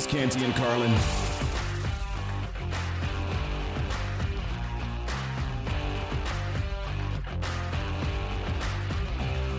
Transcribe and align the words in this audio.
Did 0.00 0.12
you 0.12 0.20
miss 0.20 0.32
Canty 0.32 0.44
and 0.44 0.54
Carlin? 0.54 0.94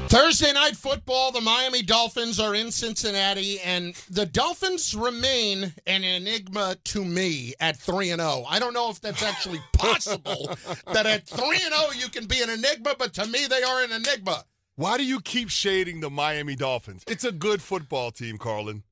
Thursday 0.08 0.52
night 0.52 0.76
football, 0.76 1.32
the 1.32 1.41
Miami 1.41 1.84
Dolphins 1.84 2.40
are 2.40 2.55
in 2.55 2.72
Cincinnati, 2.72 3.59
and 3.62 3.94
the 4.09 4.26
Dolphins 4.26 4.96
remain 4.96 5.73
an 5.85 6.04
enigma 6.04 6.76
to 6.85 7.05
me 7.05 7.54
at 7.60 7.77
3 7.77 8.10
and 8.12 8.21
0. 8.21 8.46
I 8.49 8.60
don't 8.60 8.73
know 8.73 8.90
if 8.90 8.99
that's 8.99 9.23
actually 9.23 9.60
possible 9.73 10.49
that 10.91 11.05
at 11.05 11.27
3 11.27 11.44
and 11.63 11.73
0 11.73 11.91
you 11.98 12.10
can 12.10 12.26
be 12.26 12.41
an 12.41 12.49
enigma, 12.49 12.96
but 12.98 13.13
to 13.13 13.27
me 13.27 13.46
they 13.48 13.63
are 13.63 13.84
an 13.84 13.91
enigma. 13.91 14.44
Why 14.76 14.98
do 14.98 15.05
you 15.05 15.21
keep 15.21 15.49
shading 15.49 15.99
the 15.99 16.10
Miami 16.10 16.55
Dolphins? 16.55 17.04
It's 17.08 17.23
a 17.23 17.32
good 17.32 17.62
football 17.62 18.12
team, 18.12 18.38
Carlin. 18.38 18.84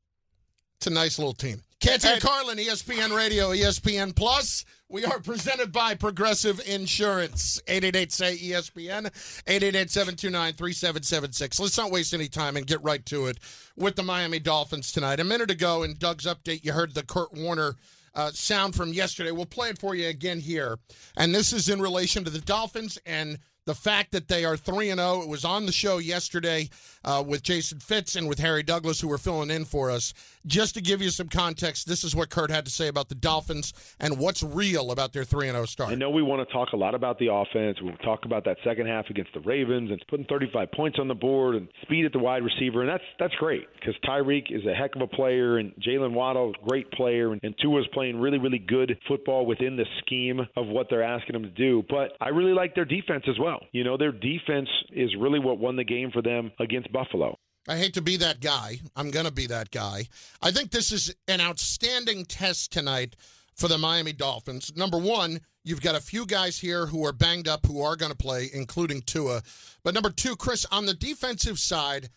It's 0.80 0.88
a 0.88 0.92
nice 0.92 1.20
little 1.20 1.34
team. 1.34 1.62
Canty 1.82 2.08
and 2.08 2.22
Carlin, 2.22 2.58
ESPN 2.58 3.14
Radio, 3.14 3.50
ESPN 3.50 4.16
Plus. 4.16 4.64
We 4.88 5.04
are 5.04 5.20
presented 5.20 5.74
by 5.74 5.94
Progressive 5.94 6.62
Insurance. 6.66 7.62
888-SAY-ESPN, 7.68 9.12
888-729-3776. 9.46 11.60
Let's 11.60 11.78
not 11.78 11.92
waste 11.92 12.14
any 12.14 12.30
time 12.30 12.56
and 12.56 12.66
get 12.66 12.82
right 12.82 13.06
to 13.08 13.26
it 13.26 13.40
with 13.76 13.98
the 13.98 14.04
Miami 14.04 14.40
Dolphins 14.40 14.94
tonight. 14.94 15.20
A 15.20 15.26
minute 15.26 15.52
ago 15.52 15.84
in 15.84 15.96
Doug's 15.96 16.26
update, 16.26 16.64
you 16.64 16.72
heard 16.72 16.94
the 16.94 17.04
Kurt 17.04 17.34
Warner 17.34 17.76
uh, 18.16 18.32
sound 18.32 18.74
from 18.74 18.94
yesterday. 18.94 19.32
We'll 19.32 19.48
play 19.48 19.72
it 19.72 19.80
for 19.80 19.96
you 19.96 20.08
again 20.08 20.40
here. 20.40 20.80
And 21.18 21.36
this 21.36 21.52
is 21.52 21.68
in 21.68 21.82
relation 21.82 22.24
to 22.24 22.30
the 22.30 22.40
Dolphins 22.40 22.98
and 23.06 23.38
the 23.70 23.76
fact 23.76 24.14
that 24.14 24.28
they 24.28 24.46
are 24.46 24.58
3 24.58 24.90
and 24.90 25.00
0. 25.00 25.22
It 25.22 25.30
was 25.30 25.46
on 25.46 25.68
the 25.68 25.72
show 25.72 26.00
yesterday 26.00 26.70
uh, 27.06 27.24
with 27.26 27.44
Jason 27.44 27.78
Fitz 27.78 28.16
and 28.16 28.28
with 28.28 28.40
Harry 28.40 28.64
Douglas, 28.64 29.00
who 29.00 29.08
were 29.08 29.20
filling 29.20 29.52
in 29.52 29.64
for 29.64 29.92
us. 29.92 30.12
Just 30.48 30.74
to 30.74 30.82
give 30.82 31.04
you 31.04 31.12
some 31.12 31.28
context, 31.28 31.88
this 31.88 32.04
is 32.04 32.16
what 32.16 32.32
Kurt 32.32 32.50
had 32.50 32.66
to 32.66 32.72
say 32.72 32.88
about 32.88 33.10
the 33.10 33.16
Dolphins 33.16 33.74
and 34.00 34.18
what's 34.18 34.42
real 34.42 34.90
about 34.90 35.14
their 35.14 35.24
3 35.24 35.52
0 35.52 35.66
start. 35.66 35.92
I 35.92 35.96
know 35.96 36.10
we 36.10 36.24
want 36.24 36.48
to 36.48 36.52
talk 36.52 36.70
a 36.74 36.78
lot 36.78 36.96
about 36.96 37.20
the 37.20 37.32
offense. 37.32 37.78
We'll 37.80 37.96
talk 37.98 38.26
about 38.26 38.44
that 38.46 38.58
second 38.64 38.88
half 38.88 39.06
against 39.12 39.34
the 39.36 39.42
Ravens 39.42 39.92
and 39.92 40.04
putting 40.10 40.26
35 40.26 40.72
points 40.72 40.98
on 41.00 41.08
the 41.08 41.14
board 41.14 41.54
and 41.54 41.68
speed 41.84 42.06
at 42.06 42.12
the 42.12 42.18
wide 42.18 42.44
receiver. 42.44 42.82
And 42.82 42.90
that's 42.90 43.04
that's 43.20 43.36
great 43.36 43.68
because 43.80 43.94
Tyreek 44.04 44.46
is 44.50 44.66
a 44.66 44.74
heck 44.74 44.96
of 44.96 45.04
a 45.04 45.08
player 45.08 45.60
and 45.60 45.74
Jaylen 45.76 46.14
Waddle, 46.14 46.54
great 46.68 46.90
player. 46.92 47.34
And, 47.34 47.42
and 47.44 47.54
Tua's 47.62 47.88
playing 47.94 48.20
really, 48.20 48.40
really 48.40 48.58
good 48.58 48.98
football 49.08 49.46
within 49.46 49.76
the 49.76 49.86
scheme 50.00 50.40
of 50.56 50.66
what 50.66 50.88
they're 50.90 51.04
asking 51.04 51.36
him 51.36 51.44
to 51.44 51.50
do. 51.50 51.84
But 51.88 52.14
I 52.20 52.30
really 52.30 52.54
like 52.54 52.74
their 52.74 52.86
defense 52.86 53.26
as 53.28 53.38
well. 53.38 53.59
You 53.72 53.84
know, 53.84 53.98
their 53.98 54.12
defense 54.12 54.70
is 54.92 55.16
really 55.18 55.40
what 55.40 55.60
won 55.60 55.76
the 55.76 55.84
game 55.84 56.12
for 56.12 56.22
them 56.22 56.52
against 56.60 56.92
Buffalo. 56.92 57.38
I 57.68 57.78
hate 57.78 57.94
to 57.96 58.02
be 58.02 58.18
that 58.18 58.40
guy. 58.40 58.80
I'm 58.96 59.12
going 59.12 59.26
to 59.26 59.32
be 59.32 59.48
that 59.48 59.70
guy. 59.70 60.08
I 60.42 60.52
think 60.52 60.72
this 60.72 60.92
is 60.92 61.14
an 61.28 61.42
outstanding 61.42 62.26
test 62.26 62.72
tonight 62.72 63.16
for 63.56 63.68
the 63.68 63.78
Miami 63.78 64.14
Dolphins. 64.14 64.72
Number 64.76 64.98
one, 64.98 65.42
you've 65.64 65.82
got 65.82 65.96
a 65.96 66.02
few 66.02 66.26
guys 66.26 66.58
here 66.58 66.88
who 66.88 67.06
are 67.06 67.12
banged 67.12 67.48
up 67.48 67.66
who 67.66 67.82
are 67.82 67.96
going 67.96 68.12
to 68.12 68.18
play, 68.18 68.50
including 68.54 69.02
Tua. 69.02 69.44
But 69.84 69.94
number 69.94 70.10
two, 70.10 70.36
Chris, 70.36 70.66
on 70.72 70.86
the 70.86 70.94
defensive 70.94 71.60
side, 71.60 72.10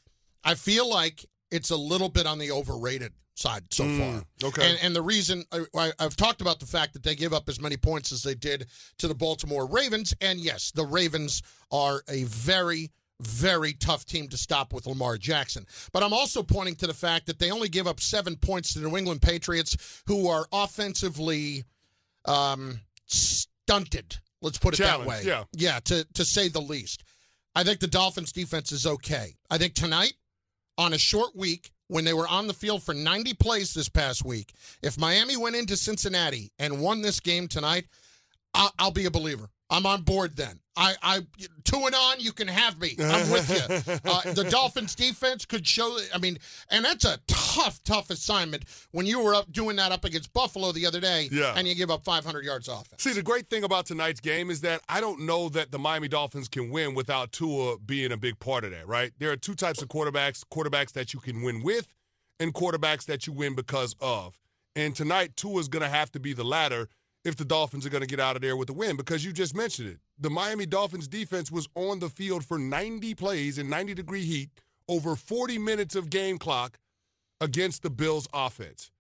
I 0.44 0.54
feel 0.54 0.88
like 0.88 1.26
it's 1.52 1.70
a 1.70 1.76
little 1.76 2.08
bit 2.08 2.26
on 2.26 2.38
the 2.38 2.50
overrated 2.50 3.12
side 3.34 3.62
so 3.72 3.84
Mm, 3.84 3.98
far. 4.40 4.48
okay. 4.48 4.70
And, 4.70 4.78
and 4.82 4.96
the 4.96 5.02
reason 5.02 5.44
I, 5.52 5.64
I, 5.76 5.92
I've 6.00 6.16
talked 6.16 6.40
about 6.40 6.58
the 6.60 6.66
fact 6.66 6.92
that 6.94 7.02
they 7.04 7.14
give 7.14 7.32
up 7.32 7.48
as 7.48 7.60
many 7.60 7.76
points 7.76 8.10
as 8.12 8.22
they 8.22 8.34
did 8.34 8.66
to 8.98 9.06
the 9.08 9.14
Baltimore 9.14 9.66
Ravens. 9.66 10.14
And 10.20 10.40
yes, 10.40 10.70
the 10.72 10.84
Ravens 10.84 11.42
are 11.70 12.02
a 12.08 12.24
very, 12.24 12.90
very 13.20 13.72
tough 13.74 14.04
team 14.04 14.28
to 14.28 14.36
stop 14.36 14.72
with 14.72 14.86
Lamar 14.86 15.16
Jackson. 15.16 15.64
But 15.92 16.02
I'm 16.02 16.12
also 16.12 16.42
pointing 16.42 16.74
to 16.76 16.86
the 16.86 16.94
fact 16.94 17.26
that 17.26 17.38
they 17.38 17.50
only 17.50 17.68
give 17.68 17.86
up 17.86 18.00
seven 18.00 18.36
points 18.36 18.72
to 18.74 18.80
the 18.80 18.88
New 18.88 18.96
England 18.96 19.22
Patriots, 19.22 20.02
who 20.06 20.28
are 20.28 20.46
offensively 20.52 21.64
um, 22.26 22.80
stunted. 23.06 24.16
Let's 24.40 24.58
put 24.58 24.74
it 24.74 24.82
that 24.82 25.04
way. 25.06 25.22
yeah. 25.24 25.44
Yeah, 25.52 25.78
to, 25.84 26.04
to 26.14 26.24
say 26.24 26.48
the 26.48 26.60
least. 26.60 27.04
I 27.54 27.64
think 27.64 27.80
the 27.80 27.86
Dolphins 27.86 28.32
defense 28.32 28.72
is 28.72 28.86
okay. 28.86 29.34
I 29.50 29.58
think 29.58 29.74
tonight, 29.74 30.14
on 30.78 30.92
a 30.92 30.98
short 30.98 31.36
week, 31.36 31.70
when 31.88 32.04
they 32.04 32.14
were 32.14 32.28
on 32.28 32.46
the 32.46 32.54
field 32.54 32.82
for 32.82 32.94
90 32.94 33.34
plays 33.34 33.74
this 33.74 33.88
past 33.88 34.24
week, 34.24 34.54
if 34.82 34.98
Miami 34.98 35.36
went 35.36 35.56
into 35.56 35.76
Cincinnati 35.76 36.50
and 36.58 36.80
won 36.80 37.02
this 37.02 37.20
game 37.20 37.48
tonight, 37.48 37.84
I'll, 38.54 38.72
I'll 38.78 38.90
be 38.90 39.04
a 39.04 39.10
believer. 39.10 39.50
I'm 39.68 39.84
on 39.84 40.02
board 40.02 40.36
then. 40.36 40.60
I, 40.76 40.94
I 41.02 41.20
two 41.64 41.76
and 41.84 41.94
on, 41.94 42.18
you 42.18 42.32
can 42.32 42.48
have 42.48 42.80
me. 42.80 42.96
I'm 42.98 43.30
with 43.30 43.50
you. 43.50 43.92
Uh, 44.04 44.32
the 44.32 44.44
Dolphins 44.44 44.94
defense 44.94 45.44
could 45.44 45.66
show. 45.66 45.98
I 46.14 46.18
mean, 46.18 46.38
and 46.70 46.84
that's 46.84 47.04
a 47.04 47.18
tough, 47.26 47.82
tough 47.84 48.10
assignment 48.10 48.64
when 48.90 49.06
you 49.06 49.20
were 49.22 49.34
up 49.34 49.52
doing 49.52 49.76
that 49.76 49.92
up 49.92 50.04
against 50.04 50.32
Buffalo 50.32 50.72
the 50.72 50.86
other 50.86 50.98
day, 51.00 51.28
Yeah. 51.30 51.54
and 51.56 51.68
you 51.68 51.74
give 51.74 51.90
up 51.90 52.04
500 52.04 52.44
yards 52.44 52.68
offense. 52.68 53.02
See, 53.02 53.12
the 53.12 53.22
great 53.22 53.48
thing 53.50 53.64
about 53.64 53.86
tonight's 53.86 54.20
game 54.20 54.50
is 54.50 54.62
that 54.62 54.80
I 54.88 55.00
don't 55.00 55.20
know 55.20 55.48
that 55.50 55.70
the 55.72 55.78
Miami 55.78 56.08
Dolphins 56.08 56.48
can 56.48 56.70
win 56.70 56.94
without 56.94 57.32
Tua 57.32 57.78
being 57.78 58.12
a 58.12 58.16
big 58.16 58.38
part 58.38 58.64
of 58.64 58.70
that, 58.70 58.88
right? 58.88 59.12
There 59.18 59.30
are 59.30 59.36
two 59.36 59.54
types 59.54 59.82
of 59.82 59.88
quarterbacks 59.88 60.42
quarterbacks 60.52 60.92
that 60.92 61.12
you 61.14 61.20
can 61.20 61.42
win 61.42 61.62
with 61.62 61.86
and 62.40 62.52
quarterbacks 62.54 63.04
that 63.06 63.26
you 63.26 63.32
win 63.32 63.54
because 63.54 63.94
of. 64.00 64.38
And 64.74 64.96
tonight, 64.96 65.36
Tua's 65.36 65.68
going 65.68 65.82
to 65.82 65.88
have 65.88 66.10
to 66.12 66.20
be 66.20 66.32
the 66.32 66.44
latter 66.44 66.88
if 67.24 67.36
the 67.36 67.44
Dolphins 67.44 67.86
are 67.86 67.90
going 67.90 68.02
to 68.02 68.06
get 68.06 68.20
out 68.20 68.36
of 68.36 68.42
there 68.42 68.56
with 68.56 68.70
a 68.70 68.72
win 68.72 68.96
because 68.96 69.24
you 69.24 69.32
just 69.32 69.54
mentioned 69.54 69.88
it. 69.88 69.98
The 70.18 70.30
Miami 70.30 70.66
Dolphins 70.66 71.08
defense 71.08 71.50
was 71.50 71.68
on 71.74 72.00
the 72.00 72.08
field 72.08 72.44
for 72.44 72.58
90 72.58 73.14
plays 73.14 73.58
in 73.58 73.68
90 73.68 73.94
degree 73.94 74.24
heat, 74.24 74.50
over 74.88 75.14
40 75.14 75.58
minutes 75.58 75.94
of 75.94 76.10
game 76.10 76.38
clock 76.38 76.78
against 77.40 77.82
the 77.82 77.90
Bills 77.90 78.26
offense. 78.32 78.90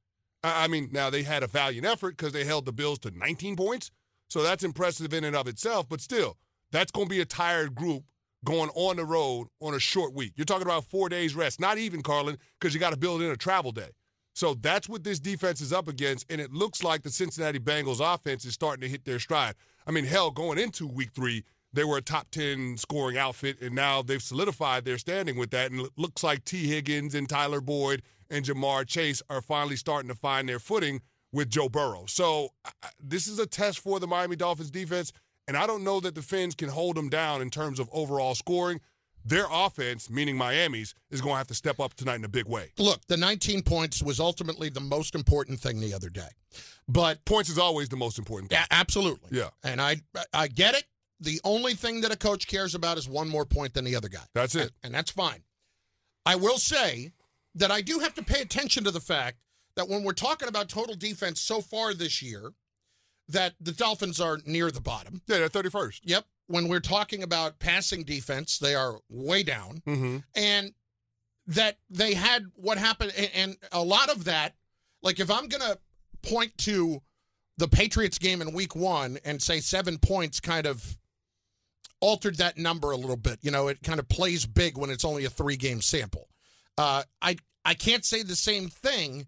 I 0.42 0.64
I 0.64 0.68
mean, 0.68 0.90
now 0.92 1.10
they 1.10 1.22
had 1.22 1.42
a 1.42 1.46
valiant 1.46 1.86
effort 1.86 2.16
because 2.16 2.32
they 2.32 2.44
held 2.44 2.66
the 2.66 2.72
Bills 2.72 2.98
to 3.00 3.10
19 3.10 3.56
points. 3.56 3.90
So 4.28 4.42
that's 4.42 4.64
impressive 4.64 5.12
in 5.12 5.24
and 5.24 5.36
of 5.36 5.46
itself. 5.46 5.88
But 5.88 6.00
still, 6.00 6.38
that's 6.70 6.90
going 6.90 7.06
to 7.06 7.10
be 7.10 7.20
a 7.20 7.26
tired 7.26 7.74
group 7.74 8.04
going 8.44 8.70
on 8.70 8.96
the 8.96 9.04
road 9.04 9.48
on 9.60 9.74
a 9.74 9.78
short 9.78 10.14
week. 10.14 10.32
You're 10.36 10.44
talking 10.44 10.66
about 10.66 10.84
four 10.84 11.08
days 11.08 11.34
rest, 11.34 11.60
not 11.60 11.78
even, 11.78 12.02
Carlin, 12.02 12.38
because 12.58 12.74
you 12.74 12.80
got 12.80 12.90
to 12.90 12.98
build 12.98 13.22
in 13.22 13.30
a 13.30 13.36
travel 13.36 13.72
day. 13.72 13.90
So 14.34 14.54
that's 14.54 14.88
what 14.88 15.04
this 15.04 15.20
defense 15.20 15.60
is 15.60 15.72
up 15.72 15.88
against. 15.88 16.30
And 16.30 16.40
it 16.40 16.52
looks 16.52 16.82
like 16.82 17.02
the 17.02 17.10
Cincinnati 17.10 17.58
Bengals 17.58 18.00
offense 18.00 18.44
is 18.44 18.54
starting 18.54 18.80
to 18.82 18.88
hit 18.88 19.04
their 19.04 19.18
stride. 19.18 19.54
I 19.86 19.90
mean, 19.90 20.04
hell, 20.04 20.30
going 20.30 20.58
into 20.58 20.86
week 20.86 21.10
three, 21.14 21.44
they 21.72 21.84
were 21.84 21.96
a 21.96 22.02
top 22.02 22.30
10 22.30 22.76
scoring 22.76 23.16
outfit, 23.16 23.60
and 23.60 23.74
now 23.74 24.02
they've 24.02 24.22
solidified 24.22 24.84
their 24.84 24.98
standing 24.98 25.38
with 25.38 25.50
that. 25.50 25.70
And 25.70 25.80
it 25.80 25.92
looks 25.96 26.22
like 26.22 26.44
Tee 26.44 26.68
Higgins 26.68 27.14
and 27.14 27.28
Tyler 27.28 27.60
Boyd 27.60 28.02
and 28.30 28.44
Ja'Marr 28.44 28.86
Chase 28.86 29.22
are 29.30 29.40
finally 29.40 29.76
starting 29.76 30.08
to 30.08 30.14
find 30.14 30.48
their 30.48 30.58
footing 30.58 31.00
with 31.32 31.48
Joe 31.48 31.68
Burrow. 31.68 32.04
So 32.06 32.50
this 33.02 33.26
is 33.26 33.38
a 33.38 33.46
test 33.46 33.78
for 33.78 33.98
the 33.98 34.06
Miami 34.06 34.36
Dolphins 34.36 34.70
defense, 34.70 35.12
and 35.48 35.56
I 35.56 35.66
don't 35.66 35.82
know 35.82 35.98
that 36.00 36.14
the 36.14 36.22
Finns 36.22 36.54
can 36.54 36.68
hold 36.68 36.96
them 36.96 37.08
down 37.08 37.40
in 37.40 37.50
terms 37.50 37.80
of 37.80 37.88
overall 37.92 38.34
scoring. 38.34 38.80
Their 39.24 39.46
offense, 39.50 40.10
meaning 40.10 40.36
Miami's, 40.36 40.94
is 41.10 41.20
going 41.20 41.34
to 41.34 41.38
have 41.38 41.46
to 41.48 41.54
step 41.54 41.78
up 41.80 41.94
tonight 41.94 42.16
in 42.16 42.24
a 42.24 42.28
big 42.28 42.46
way. 42.48 42.70
Look, 42.78 43.06
the 43.06 43.16
19 43.16 43.62
points 43.62 44.02
was 44.02 44.18
ultimately 44.20 44.68
the 44.68 44.80
most 44.80 45.14
important 45.14 45.60
thing 45.60 45.80
the 45.80 45.94
other 45.94 46.08
day, 46.08 46.28
but 46.88 47.24
Points 47.24 47.48
is 47.48 47.58
always 47.58 47.88
the 47.88 47.96
most 47.96 48.18
important 48.18 48.50
thing. 48.50 48.58
yeah, 48.60 48.66
absolutely. 48.70 49.38
Yeah. 49.38 49.50
and 49.62 49.80
I 49.80 49.96
I 50.32 50.48
get 50.48 50.74
it. 50.74 50.84
The 51.20 51.40
only 51.44 51.74
thing 51.74 52.00
that 52.00 52.10
a 52.12 52.16
coach 52.16 52.48
cares 52.48 52.74
about 52.74 52.98
is 52.98 53.08
one 53.08 53.28
more 53.28 53.46
point 53.46 53.74
than 53.74 53.84
the 53.84 53.94
other 53.94 54.08
guy. 54.08 54.24
That's 54.34 54.56
it. 54.56 54.62
and, 54.62 54.70
and 54.84 54.94
that's 54.94 55.12
fine. 55.12 55.44
I 56.26 56.34
will 56.36 56.58
say 56.58 57.12
that 57.54 57.70
I 57.70 57.80
do 57.80 58.00
have 58.00 58.14
to 58.14 58.22
pay 58.24 58.40
attention 58.42 58.82
to 58.84 58.90
the 58.90 59.00
fact 59.00 59.36
that 59.76 59.88
when 59.88 60.02
we're 60.02 60.12
talking 60.14 60.48
about 60.48 60.68
total 60.68 60.94
defense 60.96 61.40
so 61.40 61.60
far 61.60 61.94
this 61.94 62.22
year, 62.22 62.52
that 63.28 63.54
the 63.60 63.72
Dolphins 63.72 64.20
are 64.20 64.38
near 64.44 64.70
the 64.72 64.80
bottom. 64.80 65.22
Yeah, 65.28 65.38
they're 65.38 65.48
31st. 65.48 66.00
Yep. 66.02 66.24
When 66.46 66.68
we're 66.68 66.80
talking 66.80 67.22
about 67.22 67.58
passing 67.58 68.04
defense, 68.04 68.58
they 68.58 68.74
are 68.74 68.98
way 69.08 69.42
down. 69.42 69.82
Mm-hmm. 69.86 70.18
And 70.34 70.72
that 71.46 71.78
they 71.90 72.14
had 72.14 72.44
what 72.54 72.78
happened, 72.78 73.12
and, 73.34 73.56
a 73.72 73.82
lot 73.82 74.10
of 74.10 74.24
that, 74.24 74.54
like 75.02 75.18
if 75.18 75.30
I'm 75.30 75.48
going 75.48 75.62
to 75.62 75.78
point 76.22 76.56
to 76.58 77.02
the 77.58 77.68
Patriots 77.68 78.18
game 78.18 78.40
in 78.40 78.52
week 78.52 78.74
one 78.74 79.18
and 79.24 79.42
say 79.42 79.60
seven 79.60 79.98
points 79.98 80.40
kind 80.40 80.66
of 80.66 80.98
altered 82.00 82.36
that 82.36 82.58
number 82.58 82.90
a 82.90 82.96
little 82.96 83.16
bit. 83.16 83.38
You 83.42 83.50
know, 83.50 83.68
it 83.68 83.82
kind 83.82 83.98
of 83.98 84.08
plays 84.08 84.44
big 84.46 84.76
when 84.76 84.90
it's 84.90 85.04
only 85.04 85.24
a 85.24 85.30
three 85.30 85.56
game 85.56 85.80
sample. 85.80 86.28
Uh, 86.76 87.04
I 87.22 87.36
I 87.64 87.74
can't 87.74 88.04
say 88.04 88.22
the 88.22 88.36
same 88.36 88.68
thing 88.68 89.26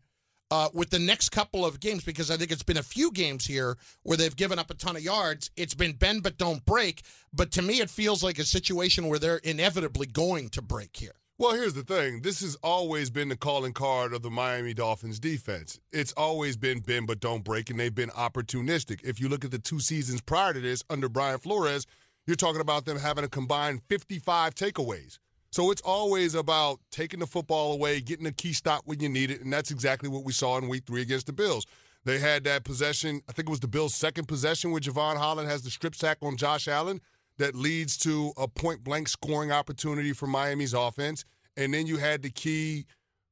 uh, 0.54 0.68
with 0.72 0.90
the 0.90 1.00
next 1.00 1.30
couple 1.30 1.66
of 1.66 1.80
games 1.80 2.04
because 2.04 2.30
I 2.30 2.36
think 2.36 2.52
it's 2.52 2.62
been 2.62 2.76
a 2.76 2.82
few 2.82 3.10
games 3.10 3.44
here 3.44 3.76
where 4.04 4.16
they've 4.16 4.36
given 4.36 4.56
up 4.56 4.70
a 4.70 4.74
ton 4.74 4.94
of 4.94 5.02
yards. 5.02 5.50
It's 5.56 5.74
been 5.74 5.94
bend 5.94 6.22
but 6.22 6.38
don't 6.38 6.64
break. 6.64 7.02
But 7.32 7.50
to 7.52 7.62
me, 7.62 7.80
it 7.80 7.90
feels 7.90 8.22
like 8.22 8.38
a 8.38 8.44
situation 8.44 9.08
where 9.08 9.18
they're 9.18 9.38
inevitably 9.38 10.06
going 10.06 10.50
to 10.50 10.62
break 10.62 10.96
here. 10.96 11.16
Well, 11.38 11.54
here's 11.54 11.74
the 11.74 11.82
thing. 11.82 12.22
This 12.22 12.40
has 12.42 12.54
always 12.62 13.10
been 13.10 13.30
the 13.30 13.36
calling 13.36 13.72
card 13.72 14.14
of 14.14 14.22
the 14.22 14.30
Miami 14.30 14.74
Dolphins 14.74 15.18
defense. 15.18 15.80
It's 15.90 16.12
always 16.12 16.56
been 16.56 16.78
bend 16.78 17.08
but 17.08 17.18
don't 17.18 17.42
break, 17.42 17.68
and 17.68 17.80
they've 17.80 17.92
been 17.92 18.10
opportunistic. 18.10 19.00
If 19.02 19.18
you 19.18 19.28
look 19.28 19.44
at 19.44 19.50
the 19.50 19.58
two 19.58 19.80
seasons 19.80 20.20
prior 20.20 20.52
to 20.52 20.60
this 20.60 20.84
under 20.88 21.08
Brian 21.08 21.40
Flores, 21.40 21.88
you're 22.28 22.36
talking 22.36 22.60
about 22.60 22.84
them 22.84 23.00
having 23.00 23.24
a 23.24 23.28
combined 23.28 23.82
55 23.88 24.54
takeaways. 24.54 25.18
So 25.54 25.70
it's 25.70 25.82
always 25.82 26.34
about 26.34 26.80
taking 26.90 27.20
the 27.20 27.28
football 27.28 27.74
away, 27.74 28.00
getting 28.00 28.26
a 28.26 28.32
key 28.32 28.52
stop 28.52 28.82
when 28.86 28.98
you 28.98 29.08
need 29.08 29.30
it, 29.30 29.40
and 29.40 29.52
that's 29.52 29.70
exactly 29.70 30.08
what 30.08 30.24
we 30.24 30.32
saw 30.32 30.58
in 30.58 30.66
week 30.66 30.82
three 30.84 31.00
against 31.00 31.26
the 31.26 31.32
Bills. 31.32 31.64
They 32.04 32.18
had 32.18 32.42
that 32.42 32.64
possession, 32.64 33.20
I 33.28 33.32
think 33.32 33.48
it 33.48 33.50
was 33.50 33.60
the 33.60 33.68
Bills' 33.68 33.94
second 33.94 34.26
possession 34.26 34.72
where 34.72 34.80
Jevon 34.80 35.16
Holland 35.16 35.48
has 35.48 35.62
the 35.62 35.70
strip 35.70 35.94
sack 35.94 36.18
on 36.22 36.36
Josh 36.36 36.66
Allen 36.66 37.00
that 37.38 37.54
leads 37.54 37.96
to 37.98 38.32
a 38.36 38.48
point 38.48 38.82
blank 38.82 39.06
scoring 39.06 39.52
opportunity 39.52 40.12
for 40.12 40.26
Miami's 40.26 40.74
offense. 40.74 41.24
And 41.56 41.72
then 41.72 41.86
you 41.86 41.98
had 41.98 42.22
the 42.22 42.30
key 42.30 42.86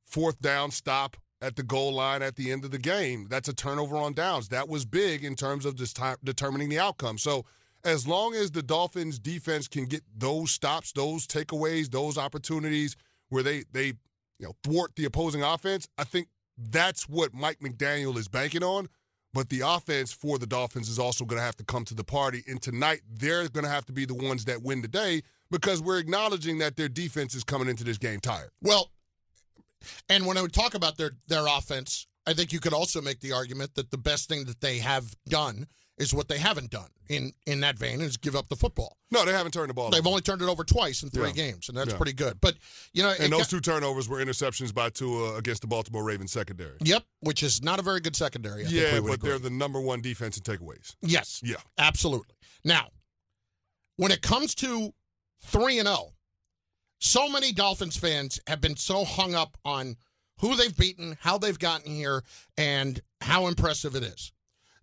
fourth 0.06 0.40
down 0.40 0.70
stop 0.70 1.16
at 1.40 1.56
the 1.56 1.64
goal 1.64 1.92
line 1.92 2.22
at 2.22 2.36
the 2.36 2.52
end 2.52 2.64
of 2.64 2.70
the 2.70 2.78
game. 2.78 3.26
That's 3.30 3.48
a 3.48 3.52
turnover 3.52 3.96
on 3.96 4.12
downs. 4.12 4.46
That 4.50 4.68
was 4.68 4.84
big 4.84 5.24
in 5.24 5.34
terms 5.34 5.66
of 5.66 5.74
just 5.74 5.98
determining 6.22 6.68
the 6.68 6.78
outcome. 6.78 7.18
So 7.18 7.46
as 7.84 8.06
long 8.06 8.34
as 8.34 8.50
the 8.50 8.62
Dolphins 8.62 9.18
defense 9.18 9.68
can 9.68 9.86
get 9.86 10.02
those 10.16 10.52
stops, 10.52 10.92
those 10.92 11.26
takeaways, 11.26 11.90
those 11.90 12.16
opportunities 12.16 12.96
where 13.28 13.42
they 13.42 13.64
they 13.72 13.86
you 13.86 14.46
know 14.46 14.52
thwart 14.62 14.94
the 14.96 15.04
opposing 15.04 15.42
offense, 15.42 15.88
I 15.98 16.04
think 16.04 16.28
that's 16.56 17.08
what 17.08 17.34
Mike 17.34 17.60
McDaniel 17.60 18.16
is 18.16 18.28
banking 18.28 18.62
on. 18.62 18.88
But 19.34 19.48
the 19.48 19.62
offense 19.62 20.12
for 20.12 20.38
the 20.38 20.46
Dolphins 20.46 20.90
is 20.90 20.98
also 20.98 21.24
going 21.24 21.38
to 21.38 21.44
have 21.44 21.56
to 21.56 21.64
come 21.64 21.86
to 21.86 21.94
the 21.94 22.04
party. 22.04 22.44
And 22.46 22.60
tonight, 22.60 23.00
they're 23.10 23.48
going 23.48 23.64
to 23.64 23.70
have 23.70 23.86
to 23.86 23.92
be 23.92 24.04
the 24.04 24.12
ones 24.12 24.44
that 24.44 24.62
win 24.62 24.82
the 24.82 24.88
day 24.88 25.22
because 25.50 25.80
we're 25.80 25.98
acknowledging 25.98 26.58
that 26.58 26.76
their 26.76 26.90
defense 26.90 27.34
is 27.34 27.42
coming 27.42 27.66
into 27.66 27.82
this 27.82 27.96
game 27.96 28.20
tired. 28.20 28.50
Well, 28.60 28.90
and 30.10 30.26
when 30.26 30.36
I 30.36 30.42
would 30.42 30.52
talk 30.52 30.74
about 30.74 30.98
their 30.98 31.12
their 31.28 31.46
offense, 31.46 32.06
I 32.26 32.34
think 32.34 32.52
you 32.52 32.60
could 32.60 32.74
also 32.74 33.00
make 33.00 33.20
the 33.20 33.32
argument 33.32 33.74
that 33.74 33.90
the 33.90 33.98
best 33.98 34.28
thing 34.28 34.44
that 34.44 34.60
they 34.60 34.78
have 34.78 35.14
done 35.28 35.66
is 35.98 36.14
what 36.14 36.26
they 36.28 36.38
haven't 36.38 36.70
done 36.70 36.88
in 37.08 37.32
in 37.46 37.60
that 37.60 37.78
vein 37.78 38.00
is 38.00 38.16
give 38.16 38.34
up 38.34 38.48
the 38.48 38.56
football. 38.56 38.96
No, 39.10 39.24
they 39.26 39.32
haven't 39.32 39.52
turned 39.52 39.68
the 39.70 39.74
ball. 39.74 39.90
They've 39.90 40.00
over. 40.00 40.08
only 40.08 40.22
turned 40.22 40.40
it 40.42 40.48
over 40.48 40.64
twice 40.64 41.02
in 41.02 41.10
three 41.10 41.28
Yeah. 41.28 41.32
games, 41.34 41.68
and 41.68 41.76
that's 41.76 41.90
Yeah. 41.90 41.96
pretty 41.96 42.14
good. 42.14 42.40
But 42.40 42.56
you 42.94 43.02
know, 43.02 43.10
And 43.18 43.32
those 43.32 43.42
got- 43.42 43.50
two 43.50 43.60
turnovers 43.60 44.08
were 44.08 44.24
interceptions 44.24 44.72
by 44.72 44.88
Tua 44.90 45.36
against 45.36 45.60
the 45.60 45.66
Baltimore 45.68 46.02
Ravens 46.02 46.32
secondary. 46.32 46.78
Yep, 46.80 47.04
which 47.20 47.42
is 47.42 47.62
not 47.62 47.78
a 47.78 47.82
very 47.82 48.00
good 48.00 48.16
secondary. 48.16 48.64
I 48.64 48.68
yeah, 48.68 49.00
but 49.00 49.12
agree. 49.14 49.30
they're 49.30 49.38
the 49.38 49.50
number 49.50 49.80
one 49.80 50.00
defense 50.00 50.36
in 50.38 50.42
takeaways. 50.42 50.94
yes, 51.02 51.40
Yeah. 51.44 51.56
absolutely. 51.78 52.34
Now, 52.64 52.90
when 53.96 54.10
it 54.12 54.22
comes 54.22 54.54
to 54.56 54.94
three 55.44 55.78
and 55.78 55.86
zero, 55.86 56.14
so 57.00 57.28
many 57.28 57.52
Dolphins 57.52 57.96
fans 57.96 58.40
have 58.46 58.60
been 58.60 58.76
so 58.76 59.04
hung 59.04 59.34
up 59.34 59.58
on 59.64 59.96
who 60.38 60.56
they've 60.56 60.76
beaten, 60.76 61.18
how 61.20 61.36
they've 61.38 61.58
gotten 61.58 61.92
here, 61.94 62.24
and 62.56 63.02
how 63.20 63.46
impressive 63.46 63.94
it 63.94 64.02
is. 64.02 64.32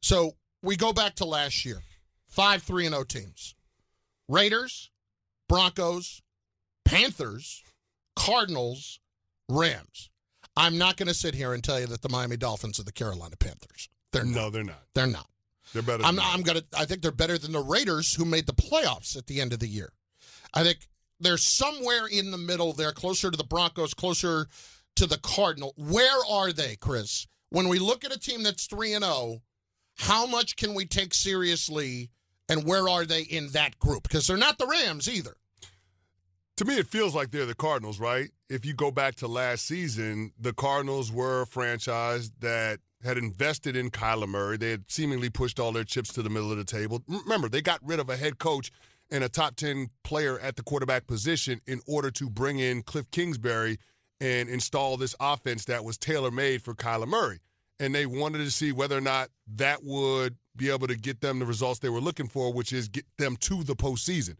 So 0.01 0.37
we 0.61 0.75
go 0.75 0.93
back 0.93 1.15
to 1.15 1.25
last 1.25 1.65
year, 1.65 1.81
five 2.27 2.63
three 2.63 2.85
and 2.85 2.93
zero 2.93 3.03
teams: 3.03 3.55
Raiders, 4.27 4.91
Broncos, 5.47 6.21
Panthers, 6.85 7.63
Cardinals, 8.15 8.99
Rams. 9.47 10.09
I'm 10.57 10.77
not 10.77 10.97
going 10.97 11.07
to 11.07 11.13
sit 11.13 11.35
here 11.35 11.53
and 11.53 11.63
tell 11.63 11.79
you 11.79 11.87
that 11.87 12.01
the 12.01 12.09
Miami 12.09 12.35
Dolphins 12.35 12.79
are 12.79 12.83
the 12.83 12.91
Carolina 12.91 13.35
Panthers. 13.37 13.87
They're 14.11 14.25
not. 14.25 14.35
No, 14.35 14.49
they're 14.49 14.63
not. 14.63 14.83
They're 14.93 15.07
not. 15.07 15.27
They're 15.73 15.83
better. 15.83 16.03
I'm. 16.03 16.19
I'm 16.19 16.41
gonna. 16.41 16.63
I 16.77 16.85
think 16.85 17.01
they're 17.01 17.11
better 17.11 17.37
than 17.37 17.51
the 17.51 17.63
Raiders, 17.63 18.15
who 18.15 18.25
made 18.25 18.47
the 18.47 18.53
playoffs 18.53 19.17
at 19.17 19.27
the 19.27 19.39
end 19.39 19.53
of 19.53 19.59
the 19.59 19.67
year. 19.67 19.91
I 20.53 20.63
think 20.63 20.87
they're 21.19 21.37
somewhere 21.37 22.07
in 22.07 22.31
the 22.31 22.37
middle. 22.37 22.73
They're 22.73 22.91
closer 22.91 23.29
to 23.29 23.37
the 23.37 23.43
Broncos, 23.43 23.93
closer 23.93 24.47
to 24.95 25.05
the 25.05 25.19
Cardinal. 25.19 25.73
Where 25.77 26.25
are 26.29 26.51
they, 26.51 26.75
Chris? 26.75 27.27
When 27.51 27.67
we 27.67 27.79
look 27.79 28.03
at 28.03 28.15
a 28.15 28.19
team 28.19 28.43
that's 28.43 28.65
three 28.65 28.93
and 28.93 29.03
zero, 29.03 29.41
how 29.99 30.25
much 30.25 30.55
can 30.55 30.73
we 30.73 30.85
take 30.85 31.13
seriously, 31.13 32.09
and 32.47 32.63
where 32.63 32.87
are 32.87 33.05
they 33.05 33.21
in 33.21 33.49
that 33.49 33.77
group? 33.79 34.03
Because 34.03 34.27
they're 34.27 34.37
not 34.37 34.57
the 34.57 34.65
Rams 34.65 35.09
either. 35.09 35.35
To 36.55 36.65
me, 36.65 36.77
it 36.77 36.87
feels 36.87 37.13
like 37.13 37.31
they're 37.31 37.45
the 37.45 37.53
Cardinals, 37.53 37.99
right? 37.99 38.29
If 38.49 38.65
you 38.65 38.73
go 38.73 38.91
back 38.91 39.15
to 39.15 39.27
last 39.27 39.65
season, 39.65 40.31
the 40.39 40.53
Cardinals 40.53 41.11
were 41.11 41.41
a 41.41 41.45
franchise 41.45 42.31
that 42.39 42.79
had 43.03 43.17
invested 43.17 43.75
in 43.75 43.91
Kyler 43.91 44.27
Murray. 44.27 44.57
They 44.57 44.71
had 44.71 44.89
seemingly 44.89 45.29
pushed 45.29 45.59
all 45.59 45.73
their 45.73 45.83
chips 45.83 46.13
to 46.13 46.21
the 46.21 46.29
middle 46.29 46.51
of 46.51 46.57
the 46.57 46.63
table. 46.63 47.01
Remember, 47.07 47.49
they 47.49 47.61
got 47.61 47.79
rid 47.83 47.99
of 47.99 48.09
a 48.09 48.17
head 48.17 48.39
coach 48.39 48.71
and 49.11 49.23
a 49.23 49.29
top 49.29 49.57
10 49.57 49.89
player 50.03 50.39
at 50.39 50.55
the 50.55 50.63
quarterback 50.63 51.07
position 51.07 51.59
in 51.67 51.81
order 51.87 52.09
to 52.11 52.29
bring 52.29 52.59
in 52.59 52.83
Kliff 52.83 53.11
Kingsbury 53.11 53.77
and 54.21 54.47
install 54.47 54.95
this 54.95 55.15
offense 55.19 55.65
that 55.65 55.83
was 55.83 55.97
tailor 55.97 56.31
made 56.31 56.61
for 56.61 56.73
Kyler 56.73 57.07
Murray. 57.07 57.39
And 57.79 57.95
they 57.95 58.05
wanted 58.05 58.39
to 58.39 58.51
see 58.51 58.71
whether 58.71 58.97
or 58.97 59.01
not 59.01 59.29
that 59.55 59.83
would 59.83 60.35
be 60.55 60.69
able 60.69 60.87
to 60.87 60.95
get 60.95 61.21
them 61.21 61.39
the 61.39 61.45
results 61.45 61.79
they 61.79 61.89
were 61.89 62.01
looking 62.01 62.27
for, 62.27 62.51
which 62.51 62.73
is 62.73 62.89
get 62.89 63.05
them 63.17 63.37
to 63.37 63.63
the 63.63 63.75
postseason. 63.75 64.35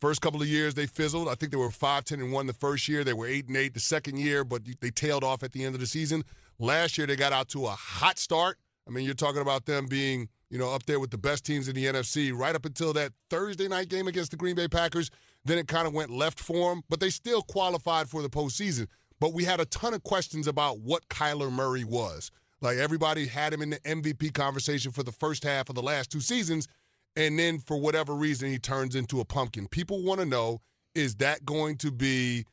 First 0.00 0.20
couple 0.20 0.42
of 0.42 0.48
years 0.48 0.74
they 0.74 0.86
fizzled. 0.86 1.28
I 1.28 1.34
think 1.34 1.52
they 1.52 1.58
were 1.58 1.70
5 1.70 2.04
10 2.04 2.20
and 2.20 2.32
1 2.32 2.46
the 2.46 2.52
first 2.52 2.86
year. 2.86 3.02
They 3.02 3.14
were 3.14 3.26
8 3.26 3.48
and 3.48 3.56
8 3.56 3.74
the 3.74 3.80
second 3.80 4.18
year, 4.18 4.44
but 4.44 4.62
they 4.80 4.90
tailed 4.90 5.24
off 5.24 5.42
at 5.42 5.52
the 5.52 5.64
end 5.64 5.74
of 5.74 5.80
the 5.80 5.86
season. 5.86 6.22
Last 6.58 6.98
year 6.98 7.06
they 7.06 7.16
got 7.16 7.32
out 7.32 7.48
to 7.48 7.66
a 7.66 7.70
hot 7.70 8.18
start. 8.18 8.58
I 8.86 8.90
mean, 8.90 9.04
you're 9.04 9.14
talking 9.14 9.40
about 9.40 9.64
them 9.64 9.86
being, 9.86 10.28
you 10.50 10.58
know, 10.58 10.72
up 10.72 10.84
there 10.84 11.00
with 11.00 11.10
the 11.10 11.18
best 11.18 11.44
teams 11.44 11.66
in 11.66 11.74
the 11.74 11.86
NFC 11.86 12.32
right 12.32 12.54
up 12.54 12.66
until 12.66 12.92
that 12.92 13.12
Thursday 13.30 13.68
night 13.68 13.88
game 13.88 14.06
against 14.06 14.30
the 14.30 14.36
Green 14.36 14.54
Bay 14.54 14.68
Packers. 14.68 15.10
Then 15.44 15.58
it 15.58 15.66
kind 15.66 15.86
of 15.86 15.94
went 15.94 16.10
left 16.10 16.40
for 16.40 16.70
them, 16.70 16.82
but 16.90 17.00
they 17.00 17.10
still 17.10 17.42
qualified 17.42 18.08
for 18.08 18.20
the 18.20 18.28
postseason. 18.28 18.88
But 19.18 19.32
we 19.32 19.44
had 19.44 19.60
a 19.60 19.64
ton 19.64 19.94
of 19.94 20.02
questions 20.02 20.46
about 20.46 20.80
what 20.80 21.08
Kyler 21.08 21.50
Murray 21.50 21.84
was. 21.84 22.30
Like 22.60 22.78
everybody 22.78 23.26
had 23.26 23.52
him 23.52 23.62
in 23.62 23.70
the 23.70 23.80
MVP 23.80 24.32
conversation 24.32 24.92
for 24.92 25.02
the 25.02 25.12
first 25.12 25.44
half 25.44 25.68
of 25.68 25.74
the 25.74 25.82
last 25.82 26.10
two 26.10 26.20
seasons 26.20 26.68
and 27.16 27.38
then 27.38 27.58
for 27.58 27.76
whatever 27.78 28.14
reason 28.14 28.50
he 28.50 28.58
turns 28.58 28.94
into 28.94 29.20
a 29.20 29.24
pumpkin. 29.24 29.66
People 29.68 30.02
want 30.02 30.20
to 30.20 30.26
know 30.26 30.60
is 30.94 31.16
that 31.16 31.44
going 31.44 31.76
to 31.76 31.90
be 31.90 32.44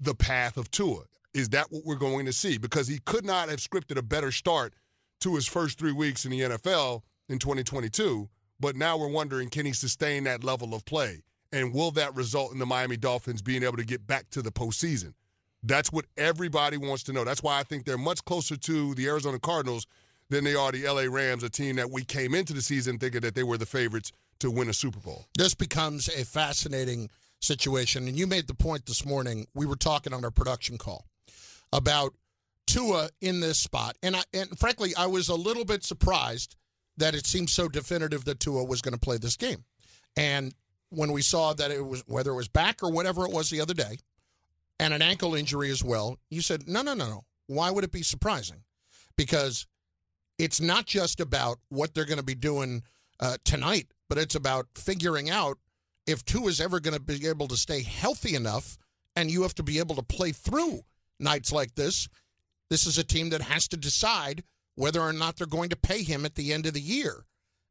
the 0.00 0.14
path 0.14 0.56
of 0.56 0.70
Tua? 0.70 1.02
Is 1.34 1.50
that 1.50 1.66
what 1.70 1.84
we're 1.84 1.96
going 1.96 2.26
to 2.26 2.32
see? 2.32 2.58
Because 2.58 2.88
he 2.88 2.98
could 3.04 3.24
not 3.24 3.48
have 3.48 3.60
scripted 3.60 3.96
a 3.96 4.02
better 4.02 4.32
start 4.32 4.74
to 5.20 5.34
his 5.34 5.46
first 5.46 5.78
three 5.78 5.92
weeks 5.92 6.24
in 6.24 6.30
the 6.30 6.40
NFL 6.40 7.02
in 7.28 7.38
2022. 7.38 8.28
But 8.58 8.74
now 8.74 8.96
we're 8.96 9.08
wondering 9.08 9.50
can 9.50 9.66
he 9.66 9.72
sustain 9.72 10.24
that 10.24 10.42
level 10.42 10.74
of 10.74 10.84
play? 10.84 11.22
And 11.52 11.72
will 11.72 11.90
that 11.92 12.14
result 12.14 12.52
in 12.52 12.58
the 12.58 12.66
Miami 12.66 12.96
Dolphins 12.96 13.42
being 13.42 13.62
able 13.62 13.76
to 13.76 13.84
get 13.84 14.06
back 14.06 14.30
to 14.30 14.42
the 14.42 14.50
postseason? 14.50 15.14
That's 15.66 15.90
what 15.90 16.06
everybody 16.16 16.76
wants 16.76 17.02
to 17.04 17.12
know. 17.12 17.24
That's 17.24 17.42
why 17.42 17.58
I 17.58 17.64
think 17.64 17.84
they're 17.84 17.98
much 17.98 18.24
closer 18.24 18.56
to 18.56 18.94
the 18.94 19.06
Arizona 19.06 19.38
Cardinals 19.38 19.86
than 20.30 20.44
they 20.44 20.54
are 20.54 20.72
the 20.72 20.88
LA 20.88 21.02
Rams, 21.02 21.42
a 21.42 21.50
team 21.50 21.76
that 21.76 21.90
we 21.90 22.04
came 22.04 22.34
into 22.34 22.52
the 22.52 22.62
season 22.62 22.98
thinking 22.98 23.20
that 23.22 23.34
they 23.34 23.42
were 23.42 23.58
the 23.58 23.66
favorites 23.66 24.12
to 24.40 24.50
win 24.50 24.68
a 24.68 24.72
Super 24.72 25.00
Bowl. 25.00 25.26
This 25.36 25.54
becomes 25.54 26.08
a 26.08 26.24
fascinating 26.24 27.10
situation. 27.40 28.06
And 28.08 28.16
you 28.16 28.26
made 28.26 28.46
the 28.46 28.54
point 28.54 28.86
this 28.86 29.04
morning. 29.04 29.46
We 29.54 29.66
were 29.66 29.76
talking 29.76 30.12
on 30.12 30.24
our 30.24 30.30
production 30.30 30.78
call 30.78 31.06
about 31.72 32.14
Tua 32.66 33.10
in 33.20 33.40
this 33.40 33.58
spot. 33.58 33.96
And 34.02 34.16
I, 34.16 34.22
and 34.32 34.58
frankly, 34.58 34.94
I 34.96 35.06
was 35.06 35.28
a 35.28 35.34
little 35.34 35.64
bit 35.64 35.84
surprised 35.84 36.56
that 36.96 37.14
it 37.14 37.26
seemed 37.26 37.50
so 37.50 37.68
definitive 37.68 38.24
that 38.24 38.40
Tua 38.40 38.64
was 38.64 38.82
going 38.82 38.94
to 38.94 39.00
play 39.00 39.18
this 39.18 39.36
game. 39.36 39.64
And 40.16 40.54
when 40.90 41.12
we 41.12 41.22
saw 41.22 41.52
that 41.54 41.70
it 41.70 41.84
was 41.84 42.02
whether 42.06 42.30
it 42.30 42.36
was 42.36 42.48
back 42.48 42.82
or 42.82 42.90
whatever 42.90 43.26
it 43.26 43.32
was 43.32 43.50
the 43.50 43.60
other 43.60 43.74
day, 43.74 43.98
and 44.78 44.92
an 44.92 45.02
ankle 45.02 45.34
injury 45.34 45.70
as 45.70 45.82
well, 45.82 46.18
you 46.30 46.40
said, 46.40 46.68
no, 46.68 46.82
no, 46.82 46.94
no, 46.94 47.06
no. 47.06 47.24
Why 47.46 47.70
would 47.70 47.84
it 47.84 47.92
be 47.92 48.02
surprising? 48.02 48.62
Because 49.16 49.66
it's 50.38 50.60
not 50.60 50.86
just 50.86 51.20
about 51.20 51.58
what 51.68 51.94
they're 51.94 52.04
going 52.04 52.18
to 52.18 52.24
be 52.24 52.34
doing 52.34 52.82
uh, 53.20 53.36
tonight, 53.44 53.86
but 54.08 54.18
it's 54.18 54.34
about 54.34 54.66
figuring 54.74 55.30
out 55.30 55.58
if 56.06 56.24
Tua 56.24 56.48
is 56.48 56.60
ever 56.60 56.80
going 56.80 56.94
to 56.94 57.00
be 57.00 57.26
able 57.26 57.48
to 57.48 57.56
stay 57.56 57.82
healthy 57.82 58.34
enough, 58.34 58.76
and 59.14 59.30
you 59.30 59.42
have 59.42 59.54
to 59.54 59.62
be 59.62 59.78
able 59.78 59.96
to 59.96 60.02
play 60.02 60.32
through 60.32 60.82
nights 61.18 61.52
like 61.52 61.74
this. 61.74 62.08
This 62.68 62.86
is 62.86 62.98
a 62.98 63.04
team 63.04 63.30
that 63.30 63.42
has 63.42 63.68
to 63.68 63.76
decide 63.76 64.42
whether 64.74 65.00
or 65.00 65.12
not 65.12 65.36
they're 65.36 65.46
going 65.46 65.70
to 65.70 65.76
pay 65.76 66.02
him 66.02 66.24
at 66.24 66.34
the 66.34 66.52
end 66.52 66.66
of 66.66 66.74
the 66.74 66.80
year 66.80 67.24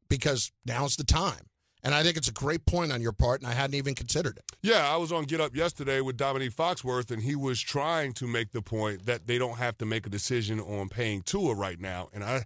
because 0.10 0.52
now's 0.66 0.96
the 0.96 1.04
time. 1.04 1.50
And 1.86 1.94
I 1.94 2.02
think 2.02 2.18
it's 2.18 2.28
a 2.28 2.34
great 2.34 2.66
point 2.66 2.92
on 2.92 3.00
your 3.00 3.12
part, 3.12 3.42
and 3.42 3.50
I 3.50 3.54
hadn't 3.54 3.76
even 3.76 3.94
considered 3.94 4.38
it. 4.38 4.44
Yeah, 4.64 4.90
I 4.90 4.98
was 4.98 5.12
on 5.12 5.26
Get 5.26 5.40
Up 5.40 5.56
yesterday 5.56 6.02
with 6.02 6.18
Dominique 6.18 6.56
Foxworth, 6.56 7.12
and 7.12 7.22
he 7.22 7.36
was 7.36 7.62
trying 7.62 8.14
to 8.14 8.26
make 8.26 8.54
the 8.54 8.62
point 8.64 9.06
that 9.06 9.28
they 9.28 9.38
don't 9.38 9.60
have 9.60 9.78
to 9.78 9.86
make 9.86 10.08
a 10.08 10.10
decision 10.10 10.60
on 10.60 10.90
paying 10.90 11.22
Tua 11.22 11.54
right 11.54 11.80
now. 11.80 12.10
And 12.12 12.24
I, 12.24 12.46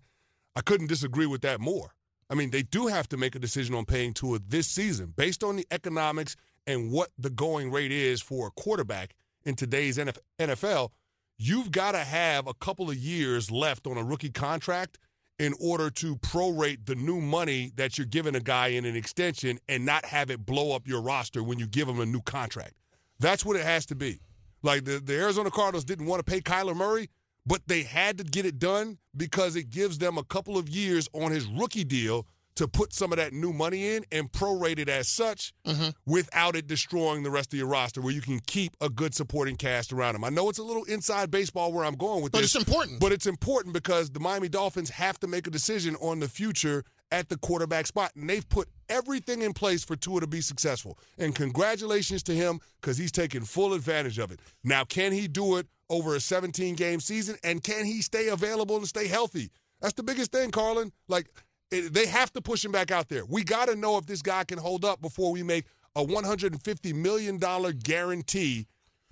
I 0.57 0.61
couldn't 0.61 0.87
disagree 0.87 1.25
with 1.25 1.39
that 1.43 1.61
more. 1.61 1.93
I 2.29 2.35
mean, 2.35 2.49
they 2.51 2.63
do 2.63 2.87
have 2.87 3.07
to 3.09 3.17
make 3.17 3.33
a 3.33 3.39
decision 3.39 3.75
on 3.75 3.85
paying 3.85 4.13
Tua 4.13 4.39
this 4.45 4.67
season 4.67 5.13
based 5.15 5.41
on 5.41 5.55
the 5.55 5.65
economics 5.71 6.35
and 6.67 6.91
what 6.91 7.11
the 7.17 7.29
going 7.29 7.71
rate 7.71 7.93
is 7.93 8.21
for 8.21 8.47
a 8.47 8.51
quarterback 8.51 9.15
in 9.45 9.55
today's 9.55 9.97
NFL. 9.97 10.89
you've 11.37 11.71
got 11.71 11.93
to 11.93 11.99
have 11.99 12.45
a 12.45 12.53
couple 12.53 12.89
of 12.89 12.97
years 12.97 13.49
left 13.49 13.87
on 13.87 13.97
a 13.97 14.03
rookie 14.03 14.31
contract 14.31 14.99
in 15.39 15.53
order 15.59 15.89
to 15.89 16.17
prorate 16.17 16.85
the 16.85 16.95
new 16.95 17.21
money 17.21 17.71
that 17.77 17.97
you're 17.97 18.05
giving 18.05 18.35
a 18.35 18.39
guy 18.41 18.67
in 18.67 18.85
an 18.85 18.95
extension 18.95 19.57
and 19.69 19.85
not 19.85 20.05
have 20.05 20.29
it 20.29 20.45
blow 20.45 20.75
up 20.75 20.87
your 20.87 21.01
roster 21.01 21.41
when 21.41 21.57
you 21.57 21.65
give 21.65 21.87
him 21.87 21.99
a 21.99 22.05
new 22.05 22.21
contract. 22.21 22.73
That's 23.19 23.45
what 23.45 23.55
it 23.55 23.65
has 23.65 23.85
to 23.87 23.95
be. 23.95 24.19
Like 24.61 24.83
the, 24.83 24.99
the 24.99 25.15
Arizona 25.15 25.49
Cardinals 25.49 25.85
didn't 25.85 26.05
want 26.05 26.25
to 26.25 26.29
pay 26.29 26.41
Kyler 26.41 26.75
Murray, 26.75 27.09
but 27.45 27.61
they 27.67 27.83
had 27.83 28.17
to 28.17 28.23
get 28.25 28.45
it 28.45 28.59
done 28.59 28.97
because 29.15 29.55
it 29.55 29.69
gives 29.69 29.97
them 29.97 30.17
a 30.17 30.23
couple 30.23 30.57
of 30.57 30.67
years 30.69 31.07
on 31.13 31.31
his 31.31 31.47
rookie 31.47 31.85
deal 31.85 32.27
to 32.59 32.67
put 32.67 32.93
some 32.93 33.11
of 33.11 33.17
that 33.17 33.33
new 33.33 33.51
money 33.51 33.95
in 33.95 34.05
and 34.11 34.31
prorate 34.31 34.79
it 34.79 34.87
as 34.87 35.07
such 35.07 35.51
Mm-hmm. 35.65 35.89
without 36.05 36.55
it 36.55 36.65
destroying 36.67 37.21
the 37.23 37.29
rest 37.29 37.53
of 37.53 37.59
your 37.59 37.67
roster 37.67 38.01
where 38.01 38.13
you 38.13 38.21
can 38.21 38.39
keep 38.47 38.75
a 38.81 38.89
good 38.89 39.13
supporting 39.13 39.55
cast 39.55 39.91
around 39.93 40.15
him. 40.15 40.23
I 40.23 40.29
know 40.29 40.49
it's 40.49 40.57
a 40.59 40.63
little 40.63 40.83
inside 40.85 41.29
baseball 41.31 41.71
where 41.71 41.85
I'm 41.85 41.95
going 41.95 42.23
with 42.23 42.31
But 42.31 42.41
this. 42.41 42.55
it's 42.55 42.65
important. 42.67 42.99
But 42.99 43.11
it's 43.11 43.27
important 43.27 43.73
because 43.73 44.09
the 44.09 44.19
Miami 44.19 44.49
Dolphins 44.49 44.89
have 44.91 45.19
to 45.19 45.27
make 45.27 45.45
a 45.47 45.49
decision 45.51 45.95
on 45.97 46.19
the 46.19 46.27
future 46.27 46.83
at 47.11 47.29
the 47.29 47.37
quarterback 47.37 47.85
spot. 47.87 48.11
And 48.15 48.29
they've 48.29 48.47
put 48.49 48.67
everything 48.89 49.41
in 49.43 49.53
place 49.53 49.83
for 49.83 49.95
Tua 49.95 50.21
to 50.21 50.27
be 50.27 50.41
successful. 50.41 50.97
And 51.19 51.35
congratulations 51.35 52.23
to 52.23 52.33
him 52.33 52.59
because 52.81 52.97
he's 52.97 53.11
taking 53.11 53.41
full 53.41 53.73
advantage 53.73 54.17
of 54.19 54.31
it. 54.31 54.39
Now, 54.63 54.83
can 54.85 55.11
he 55.11 55.27
do 55.27 55.57
it 55.57 55.67
over 55.89 56.15
a 56.15 56.19
17 56.19 56.75
game 56.75 56.99
season? 56.99 57.35
And 57.43 57.63
can 57.63 57.85
he 57.85 58.01
stay 58.01 58.27
available 58.29 58.77
and 58.77 58.87
stay 58.87 59.07
healthy? 59.07 59.49
That's 59.81 59.93
the 59.93 60.03
biggest 60.03 60.31
thing, 60.31 60.51
Carlin. 60.51 60.91
Like, 61.07 61.29
it, 61.71 61.93
they 61.93 62.05
have 62.07 62.31
to 62.33 62.41
push 62.41 62.63
him 62.63 62.71
back 62.71 62.91
out 62.91 63.09
there. 63.09 63.25
We 63.25 63.43
got 63.43 63.67
to 63.67 63.75
know 63.75 63.97
if 63.97 64.05
this 64.05 64.21
guy 64.21 64.43
can 64.43 64.57
hold 64.57 64.85
up 64.85 65.01
before 65.01 65.31
we 65.31 65.43
make 65.43 65.65
a 65.95 66.03
$150 66.03 66.93
million 66.95 67.37
guarantee 67.83 68.67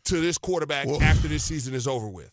to 0.06 0.22
this 0.22 0.38
quarterback 0.38 0.88
Whoa. 0.88 1.00
after 1.02 1.28
this 1.28 1.44
season 1.44 1.74
is 1.74 1.88
over 1.88 2.08
with. 2.08 2.32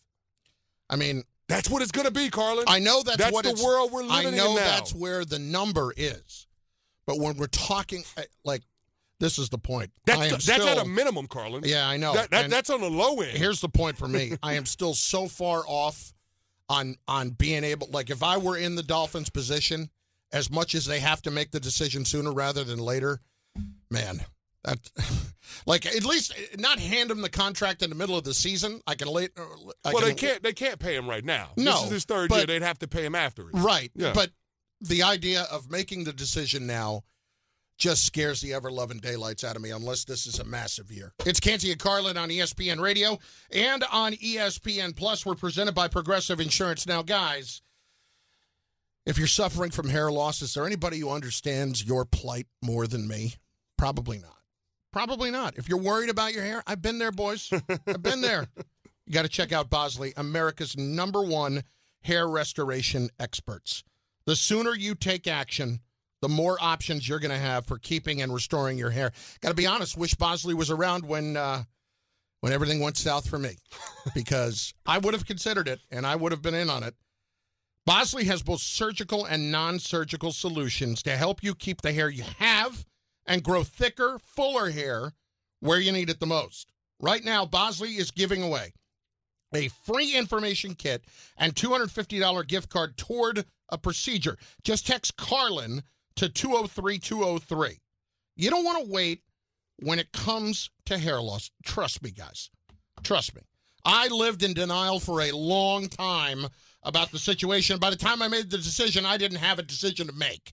I 0.89 0.97
mean, 0.97 1.25
That's 1.49 1.69
what 1.69 1.83
it's 1.83 1.93
going 1.93 2.07
to 2.07 2.13
be, 2.13 2.31
Carlin. 2.31 2.65
I 2.69 2.79
know 2.79 3.03
that's, 3.03 3.19
That's 3.19 3.33
what 3.33 3.45
the 3.45 3.63
world 3.63 3.93
we're 3.93 4.03
living 4.03 4.27
I 4.27 4.29
in 4.29 4.37
know 4.37 4.55
now. 4.55 4.61
that's 4.61 4.95
where 4.95 5.25
the 5.25 5.39
number 5.39 5.93
is. 5.97 6.47
But 7.07 7.19
when 7.19 7.37
we're 7.37 7.47
talking, 7.49 8.03
uh, 8.17 8.23
like, 8.45 8.63
this 9.21 9.39
is 9.39 9.49
the 9.49 9.59
point. 9.59 9.91
That's, 10.07 10.21
I 10.21 10.29
that's 10.31 10.45
still, 10.45 10.69
at 10.69 10.79
a 10.79 10.85
minimum, 10.89 11.27
Carlin. 11.27 11.63
Yeah, 11.65 11.87
I 11.89 11.97
know. 11.97 12.15
That, 12.15 12.31
that, 12.31 12.51
that's 12.51 12.71
on 12.71 12.81
the 12.81 12.91
low 12.91 13.21
end. 13.21 13.37
here's 13.37 13.61
the 13.61 13.69
point 13.69 13.97
for 13.97 14.09
me. 14.09 14.37
I 14.43 14.55
am 14.55 14.67
still 14.67 14.95
so 14.95 15.29
far 15.29 15.65
off 15.67 16.13
on 16.69 16.97
on 17.07 17.31
being 17.31 17.63
able. 17.63 17.89
Like, 17.91 18.11
if 18.11 18.23
I 18.23 18.39
were 18.39 18.57
in 18.57 18.75
the 18.75 18.83
Dolphins' 18.83 19.31
position, 19.31 19.91
as 20.35 20.51
much 20.51 20.75
as 20.75 20.85
they 20.85 20.99
have 20.99 21.23
to 21.23 21.31
make 21.31 21.53
the 21.53 21.61
decision 21.61 22.05
sooner 22.05 22.33
rather 22.33 22.65
than 22.65 22.81
later, 22.81 23.21
man, 23.89 24.21
that 24.65 24.91
like 25.67 25.87
at 25.87 26.05
least 26.05 26.35
not 26.59 26.81
hand 26.81 27.11
him 27.11 27.23
the 27.23 27.31
contract 27.31 27.83
in 27.83 27.89
the 27.89 27.97
middle 27.97 28.19
of 28.19 28.25
the 28.25 28.35
season. 28.35 28.81
I 28.87 28.97
can 28.97 29.09
late. 29.09 29.31
Uh, 29.37 29.43
I 29.85 29.93
well, 29.93 30.01
can, 30.01 30.09
they 30.09 30.15
can't. 30.15 30.43
They 30.43 30.53
can't 30.53 30.81
pay 30.81 30.97
him 30.97 31.09
right 31.09 31.25
now. 31.25 31.51
No, 31.57 31.73
this 31.73 31.85
is 31.85 31.91
his 31.91 32.05
third 32.05 32.29
but- 32.29 32.37
year. 32.39 32.47
They'd 32.47 32.63
have 32.63 32.81
to 32.81 32.89
pay 32.89 33.05
him 33.07 33.15
after 33.15 33.43
it. 33.43 33.55
Right. 33.55 33.93
Yeah. 33.95 34.13
But 34.13 34.31
the 34.81 35.05
idea 35.05 35.47
of 35.53 35.71
making 35.71 36.05
the 36.05 36.13
decision 36.13 36.67
now 36.67 37.05
just 37.79 38.05
scares 38.05 38.41
the 38.41 38.55
ever 38.55 38.71
loving 38.71 38.99
daylights 38.99 39.45
out 39.45 39.57
of 39.57 39.63
me 39.63 39.71
unless 39.71 40.05
this 40.05 40.27
is 40.27 40.39
a 40.41 40.45
massive 40.45 40.91
year. 40.91 41.13
It's 41.25 41.41
Canty 41.41 41.71
and 41.71 41.81
Carlin 41.81 42.17
on 42.17 42.29
ESPN 42.29 42.81
Radio 42.81 43.19
and 43.53 43.85
on 43.91 44.13
ESPN 44.15 44.95
Plus. 44.97 45.25
We're 45.25 45.35
presented 45.35 45.75
by 45.75 45.89
Progressive 45.89 46.41
Insurance. 46.41 46.87
Now, 46.87 47.03
guys, 47.03 47.63
if 49.07 49.19
you're 49.19 49.27
suffering 49.27 49.71
from 49.71 49.89
hair 49.89 50.11
loss, 50.11 50.43
is 50.43 50.55
there 50.55 50.67
anybody 50.67 50.99
who 50.99 51.11
understands 51.11 51.85
your 51.85 52.05
plight 52.05 52.47
more 52.63 52.87
than 52.87 53.07
me? 53.07 53.35
Probably 53.77 54.19
not. 54.19 54.39
Probably 54.93 55.31
not. 55.31 55.57
If 55.57 55.69
you're 55.69 55.79
worried 55.79 56.11
about 56.11 56.33
your 56.33 56.45
hair, 56.45 56.63
I've 56.67 56.81
been 56.81 56.99
there, 56.99 57.13
boys. 57.13 57.51
I've 57.87 58.03
been 58.03 58.21
there. 58.21 58.47
You 59.07 59.13
got 59.13 59.23
to 59.23 59.29
check 59.29 59.53
out 59.53 59.69
Bosley, 59.69 60.15
America's 60.17 60.77
number 60.77 61.23
one 61.23 61.65
hair 62.03 62.29
restoration 62.29 63.11
experts. 63.19 63.83
The 64.25 64.37
sooner 64.37 64.75
you 64.75 64.95
take 64.95 65.27
action, 65.27 65.81
the 66.23 66.29
more 66.29 66.57
options 66.61 67.07
you're 67.09 67.19
going 67.19 67.31
to 67.31 67.37
have 67.37 67.67
for 67.67 67.77
keeping 67.77 68.23
and 68.23 68.33
restoring 68.33 68.79
your 68.79 68.91
hair. 68.91 69.13
Got 69.41 69.51
to 69.51 69.55
be 69.55 69.67
honest, 69.67 69.99
wish 69.99 70.15
Bosley 70.15 70.55
was 70.55 70.71
around 70.71 71.05
when 71.05 71.37
uh, 71.37 71.65
when 72.41 72.53
everything 72.53 72.81
went 72.81 72.97
south 72.97 73.29
for 73.29 73.39
me, 73.39 73.57
because 74.15 74.73
I 74.87 74.99
would 74.99 75.15
have 75.15 75.27
considered 75.27 75.67
it 75.67 75.81
and 75.91 76.07
I 76.07 76.17
would 76.17 76.33
have 76.33 76.43
been 76.43 76.55
in 76.55 76.71
on 76.71 76.83
it. 76.83 76.95
Bosley 77.87 78.25
has 78.25 78.43
both 78.43 78.61
surgical 78.61 79.27
and 79.27 79.53
non-surgical 79.53 80.33
solutions 80.33 81.03
to 81.03 81.17
help 81.17 81.43
you 81.43 81.55
keep 81.55 81.83
the 81.83 81.93
hair 81.93 82.09
you 82.09 82.25
have 82.39 82.85
and 83.27 83.43
grow 83.43 83.63
thicker, 83.63 84.19
fuller 84.19 84.71
hair 84.71 85.13
where 85.61 85.81
you 85.81 85.93
need 85.93 86.11
it 86.11 86.21
the 86.21 86.27
most. 86.27 86.73
Right 87.01 87.25
now, 87.25 87.45
Bosley 87.45 87.97
is 87.97 88.11
giving 88.11 88.43
away 88.43 88.73
a 89.55 89.69
free 89.69 90.17
information 90.17 90.75
kit 90.75 91.05
and 91.37 91.55
$250 91.55 92.47
gift 92.49 92.71
card 92.71 92.97
toward 92.97 93.45
a 93.71 93.79
procedure. 93.79 94.37
Just 94.63 94.87
text 94.87 95.17
Carlin 95.17 95.83
to 96.17 96.29
203 96.29 96.99
203. 96.99 97.79
You 98.37 98.51
don't 98.51 98.65
want 98.65 98.85
to 98.85 98.93
wait 98.93 99.23
when 99.81 99.99
it 99.99 100.13
comes 100.13 100.71
to 100.87 100.99
hair 100.99 101.21
loss. 101.21 101.51
Trust 101.65 102.03
me, 102.03 102.11
guys. 102.11 102.51
Trust 103.03 103.35
me. 103.35 103.43
I 103.85 104.09
lived 104.09 104.43
in 104.43 104.55
denial 104.55 104.99
for 104.99 105.21
a 105.21 105.33
long 105.33 105.89
time 105.89 106.47
about 106.85 107.11
the 107.11 107.19
situation. 107.19 107.79
By 107.79 107.91
the 107.91 107.97
time 107.97 108.23
I 108.23 108.29
made 108.29 108.51
the 108.51 108.59
decision, 108.59 109.07
I 109.07 109.17
didn't 109.17 109.39
have 109.39 109.59
a 109.59 109.63
decision 109.63 110.07
to 110.07 110.13
make. 110.13 110.53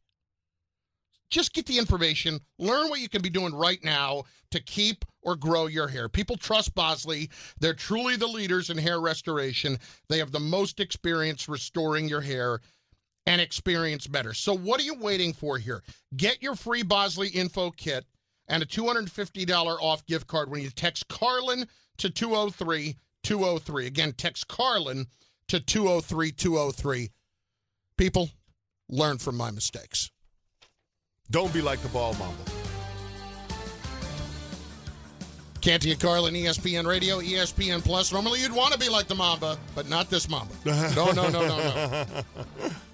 Just 1.30 1.54
get 1.54 1.66
the 1.66 1.78
information, 1.78 2.40
learn 2.60 2.90
what 2.90 3.00
you 3.00 3.08
can 3.08 3.22
be 3.22 3.30
doing 3.30 3.54
right 3.56 3.82
now 3.84 4.24
to 4.52 4.60
keep 4.60 5.06
or 5.22 5.38
grow 5.38 5.68
your 5.68 5.88
hair. 5.88 6.10
People 6.10 6.36
trust 6.36 6.76
Bosley. 6.76 7.30
They're 7.60 7.74
truly 7.74 8.18
the 8.18 8.28
leaders 8.28 8.70
in 8.70 8.78
hair 8.78 9.00
restoration. 9.00 9.78
They 10.10 10.18
have 10.18 10.32
the 10.32 10.42
most 10.42 10.82
experience 10.82 11.48
restoring 11.48 12.10
your 12.10 12.20
hair 12.20 12.60
and 13.26 13.40
experience 13.40 14.08
better. 14.08 14.34
So 14.34 14.56
what 14.56 14.82
are 14.82 14.84
you 14.84 14.96
waiting 14.96 15.32
for 15.32 15.58
here? 15.58 15.84
Get 16.18 16.42
your 16.42 16.56
free 16.56 16.84
Bosley 16.84 17.30
info 17.30 17.72
kit 17.72 18.06
and 18.50 18.62
a 18.62 18.66
$250 18.66 19.78
off 19.80 20.06
gift 20.06 20.28
card 20.28 20.50
when 20.50 20.62
you 20.62 20.70
text 20.70 21.08
Carlin 21.08 21.66
to 21.98 22.10
203 22.10 22.96
203. 23.24 23.86
Again, 23.86 24.14
text 24.18 24.48
Carlin 24.48 25.06
to 25.52 25.60
203 25.60 26.32
203. 26.32 27.10
People, 27.98 28.30
learn 28.90 29.18
from 29.18 29.36
my 29.36 29.52
mistakes. 29.52 30.10
Don't 31.30 31.54
be 31.54 31.62
like 31.62 31.82
the 31.82 31.90
ball 31.90 32.14
mamba. 32.14 32.44
Canty 35.60 35.92
and 35.92 36.00
Carlin, 36.00 36.34
ESPN 36.34 36.88
Radio, 36.88 37.20
ESPN 37.20 37.84
Plus. 37.84 38.12
Normally 38.12 38.40
you'd 38.40 38.54
want 38.54 38.74
to 38.74 38.80
be 38.80 38.90
like 38.90 39.08
the 39.08 39.14
Mamba, 39.14 39.60
but 39.76 39.88
not 39.88 40.10
this 40.10 40.28
Mamba. 40.28 40.56
No, 40.66 41.12
no, 41.12 41.30
no, 41.30 41.48
no, 41.48 41.58
no. 41.58 42.06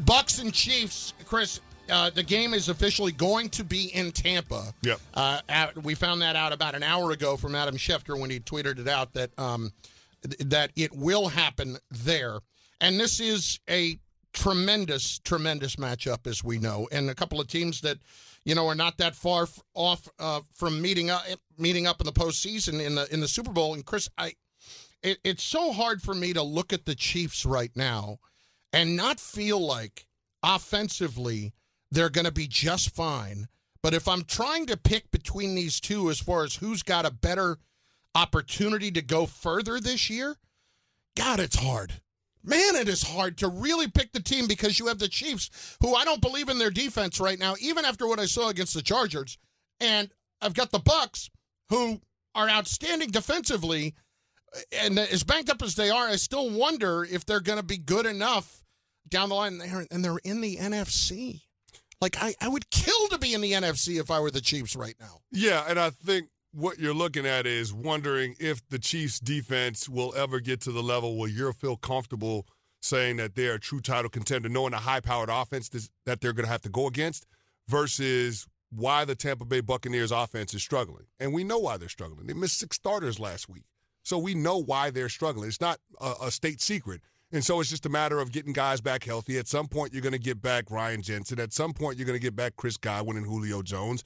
Bucks 0.01 0.39
and 0.39 0.53
Chiefs, 0.53 1.13
Chris. 1.25 1.61
Uh, 1.89 2.09
the 2.09 2.23
game 2.23 2.53
is 2.53 2.67
officially 2.67 3.13
going 3.13 3.47
to 3.47 3.63
be 3.63 3.85
in 3.95 4.11
Tampa. 4.11 4.73
Yep. 4.81 4.99
Uh, 5.13 5.39
we 5.83 5.95
found 5.95 6.21
that 6.21 6.35
out 6.35 6.51
about 6.51 6.75
an 6.75 6.83
hour 6.83 7.11
ago 7.11 7.37
from 7.37 7.55
Adam 7.55 7.77
Schefter 7.77 8.19
when 8.19 8.29
he 8.29 8.41
tweeted 8.41 8.79
it 8.79 8.89
out 8.89 9.13
that 9.13 9.29
um, 9.39 9.71
that 10.39 10.72
it 10.75 10.96
will 10.96 11.27
happen 11.27 11.77
there. 11.91 12.39
And 12.79 13.00
this 13.00 13.19
is 13.19 13.60
a 13.69 14.00
tremendous, 14.34 15.19
tremendous 15.19 15.77
matchup, 15.77 16.27
as 16.27 16.43
we 16.43 16.60
know, 16.60 16.88
and 16.91 17.10
a 17.10 17.15
couple 17.15 17.41
of 17.41 17.48
teams 17.48 17.81
that 17.81 17.98
you 18.46 18.55
know 18.55 18.67
are 18.67 18.75
not 18.75 18.98
that 18.98 19.15
far 19.15 19.43
f- 19.43 19.60
off 19.74 20.07
uh, 20.19 20.41
from 20.53 20.81
meeting 20.81 21.10
up, 21.10 21.24
meeting 21.57 21.88
up 21.88 22.00
in 22.00 22.05
the 22.05 22.13
postseason 22.13 22.84
in 22.84 22.96
the 22.96 23.12
in 23.13 23.19
the 23.19 23.27
Super 23.27 23.51
Bowl. 23.51 23.74
And 23.74 23.86
Chris, 23.86 24.10
I 24.17 24.34
it, 25.01 25.19
it's 25.24 25.43
so 25.43 25.72
hard 25.72 26.01
for 26.01 26.13
me 26.13 26.34
to 26.34 26.43
look 26.43 26.74
at 26.74 26.86
the 26.86 26.96
Chiefs 26.96 27.46
right 27.46 27.72
now 27.75 28.19
and 28.74 28.96
not 28.96 29.19
feel 29.19 29.60
like 29.60 30.05
offensively 30.43 31.53
they're 31.91 32.10
going 32.10 32.25
to 32.25 32.31
be 32.31 32.48
just 32.48 32.96
fine. 32.96 33.48
But 33.81 33.93
if 33.93 34.07
I'm 34.07 34.24
trying 34.24 34.65
to 34.67 34.77
pick 34.77 35.10
between 35.12 35.55
these 35.55 35.79
two 35.79 36.10
as 36.10 36.19
far 36.19 36.43
as 36.43 36.55
who's 36.55 36.84
got 36.84 37.05
a 37.05 37.12
better 37.12 37.57
opportunity 38.17 38.89
to 38.91 39.01
go 39.01 39.27
further 39.27 39.79
this 39.79 40.09
year, 40.09 40.36
God, 41.15 41.39
it's 41.39 41.55
hard. 41.55 41.93
Man, 42.43 42.75
it 42.75 42.88
is 42.88 43.03
hard 43.03 43.38
to 43.39 43.47
really 43.47 43.88
pick 43.88 44.12
the 44.12 44.21
team 44.21 44.47
because 44.47 44.79
you 44.79 44.88
have 44.88 45.00
the 45.00 45.07
Chiefs, 45.07 45.77
who 45.81 45.93
I 45.95 46.03
don't 46.03 46.21
believe 46.21 46.50
in 46.50 46.57
their 46.57 46.71
defense 46.71 47.19
right 47.19 47.38
now, 47.38 47.55
even 47.59 47.86
after 47.86 48.07
what 48.07 48.19
I 48.19 48.25
saw 48.25 48.50
against 48.50 48.74
the 48.74 48.81
Chargers. 48.81 49.38
And 49.79 50.09
I've 50.41 50.53
got 50.53 50.71
the 50.71 50.79
Bucks, 50.79 51.29
who 51.69 52.01
are 52.33 52.50
outstanding 52.50 53.09
defensively. 53.09 53.95
And 54.71 54.97
as 54.97 55.24
banked 55.24 55.50
up 55.50 55.62
as 55.62 55.75
they 55.75 55.89
are, 55.89 56.07
I 56.07 56.15
still 56.15 56.50
wonder 56.50 57.03
if 57.03 57.25
they're 57.25 57.41
going 57.41 57.59
to 57.59 57.65
be 57.65 57.77
good 57.77 58.05
enough 58.05 58.63
down 59.09 59.29
the 59.29 59.36
line. 59.36 59.62
And 59.91 60.03
they're 60.03 60.19
in 60.24 60.41
the 60.41 60.55
NFC. 60.55 61.41
Like, 62.00 62.15
I, 62.21 62.33
I 62.39 62.47
would 62.47 62.69
kill 62.69 63.07
to 63.09 63.17
be 63.17 63.33
in 63.33 63.41
the 63.41 63.53
NFC 63.53 64.00
if 64.00 64.09
I 64.09 64.19
were 64.19 64.31
the 64.31 64.41
Chiefs 64.41 64.75
right 64.75 64.95
now. 65.00 65.21
Yeah, 65.31 65.65
and 65.67 65.79
I 65.79 65.89
think 65.89 66.29
what 66.51 66.80
you're 66.80 66.94
looking 66.94 67.25
at 67.25 67.46
is 67.46 67.74
wondering 67.74 68.36
if 68.39 68.68
the 68.70 68.80
Chiefs 68.80 69.20
defense 69.20 69.88
will 69.88 70.13
ever 70.16 70.39
get 70.39 70.62
to 70.62 70.72
the 70.72 70.84
level 70.84 71.18
where 71.18 71.30
you'll 71.30 71.54
feel 71.54 71.77
comfortable 71.77 72.48
saying 72.82 73.18
that 73.18 73.36
they're 73.36 73.56
a 73.56 73.60
true 73.60 73.80
title 73.80 74.10
contender, 74.10 74.50
knowing 74.50 74.72
the 74.72 74.77
high 74.77 75.00
powered 75.00 75.30
offense 75.30 75.70
that 76.06 76.22
they're 76.22 76.34
going 76.34 76.46
to 76.46 76.51
have 76.51 76.62
to 76.62 76.70
go 76.70 76.88
against 76.88 77.25
versus 77.68 78.48
why 78.70 79.06
the 79.06 79.16
Tampa 79.16 79.46
Bay 79.46 79.62
Buccaneers 79.62 80.12
offense 80.12 80.54
is 80.54 80.62
struggling. 80.62 81.06
And 81.20 81.34
we 81.34 81.44
know 81.44 81.58
why 81.58 81.77
they're 81.77 81.89
struggling. 81.89 82.27
They 82.27 82.34
missed 82.34 82.60
six 82.60 82.75
starters 82.75 83.20
last 83.20 83.50
week. 83.50 83.63
So 84.04 84.18
we 84.18 84.36
know 84.36 84.58
why 84.58 84.89
they're 84.89 85.10
struggling. 85.10 85.48
It's 85.50 85.62
not 85.62 85.80
a, 86.00 86.13
a 86.24 86.32
state 86.32 86.62
secret. 86.62 87.01
And 87.32 87.44
so 87.44 87.60
it's 87.60 87.70
just 87.70 87.86
a 87.86 87.89
matter 87.89 88.20
of 88.20 88.32
getting 88.32 88.54
guys 88.54 88.80
back 88.80 89.04
healthy. 89.04 89.38
At 89.38 89.48
some 89.48 89.68
point, 89.68 89.92
you're 89.92 90.01
going 90.01 90.13
to 90.13 90.20
get 90.20 90.42
back 90.42 90.72
Ryan 90.72 91.01
Jensen. 91.01 91.39
At 91.39 91.51
some 91.51 91.74
point, 91.74 91.98
you're 91.98 92.06
going 92.06 92.18
to 92.18 92.24
get 92.24 92.36
back 92.36 92.56
Chris 92.56 92.77
Godwin 92.77 93.18
and 93.18 93.25
Julio 93.25 93.62
Jones. 93.62 94.04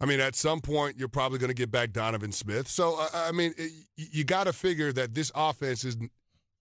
I 0.00 0.06
mean, 0.06 0.20
at 0.20 0.34
some 0.34 0.60
point, 0.60 0.96
you're 0.98 1.08
probably 1.08 1.38
going 1.38 1.48
to 1.48 1.54
get 1.54 1.70
back 1.70 1.92
Donovan 1.92 2.32
Smith. 2.32 2.68
So, 2.68 2.98
I 3.14 3.32
mean, 3.32 3.54
you 3.96 4.24
got 4.24 4.44
to 4.44 4.52
figure 4.52 4.92
that 4.92 5.14
this 5.14 5.32
offense 5.34 5.84
is 5.84 5.96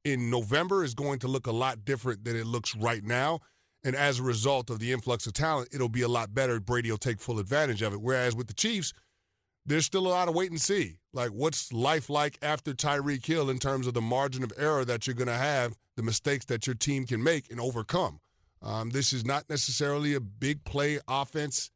in 0.06 0.30
November 0.30 0.84
is 0.84 0.94
going 0.94 1.20
to 1.20 1.28
look 1.28 1.48
a 1.48 1.52
lot 1.52 1.84
different 1.84 2.24
than 2.24 2.36
it 2.36 2.46
looks 2.46 2.76
right 2.76 3.04
now. 3.04 3.40
And 3.84 3.96
as 3.96 4.20
a 4.20 4.24
result 4.24 4.70
of 4.70 4.80
the 4.80 4.92
influx 4.92 5.28
of 5.28 5.34
talent, 5.34 5.70
it'll 5.74 5.90
be 5.90 6.02
a 6.02 6.08
lot 6.08 6.34
better. 6.34 6.60
Brady 6.60 6.90
will 6.90 6.98
take 6.98 7.20
full 7.20 7.40
advantage 7.40 7.82
of 7.82 7.94
it. 7.94 8.02
Whereas 8.02 8.36
with 8.36 8.48
the 8.48 8.54
Chiefs, 8.54 8.94
there's 9.66 9.86
still 9.86 10.08
a 10.08 10.10
lot 10.10 10.28
of 10.28 10.36
wait 10.36 10.52
and 10.52 10.62
see. 10.62 10.98
Like, 11.12 11.32
what's 11.32 11.74
life 11.74 12.10
like 12.10 12.38
after 12.42 12.74
Tyreek 12.74 13.26
Hill 13.26 13.50
in 13.50 13.60
terms 13.60 13.88
of 13.88 13.94
the 13.94 14.02
margin 14.02 14.44
of 14.44 14.54
error 14.58 14.86
that 14.86 15.06
you're 15.06 15.16
going 15.16 15.28
to 15.28 15.34
have, 15.34 15.76
the 15.98 16.04
mistakes 16.04 16.46
that 16.46 16.68
your 16.68 16.76
team 16.76 17.06
can 17.06 17.22
make 17.22 17.52
and 17.52 17.60
overcome? 17.60 18.20
Um, 18.62 18.92
this 18.92 19.12
is 19.12 19.26
not 19.26 19.50
necessarily 19.50 20.14
a 20.14 20.20
big 20.20 20.64
play 20.64 21.00
offense 21.08 21.70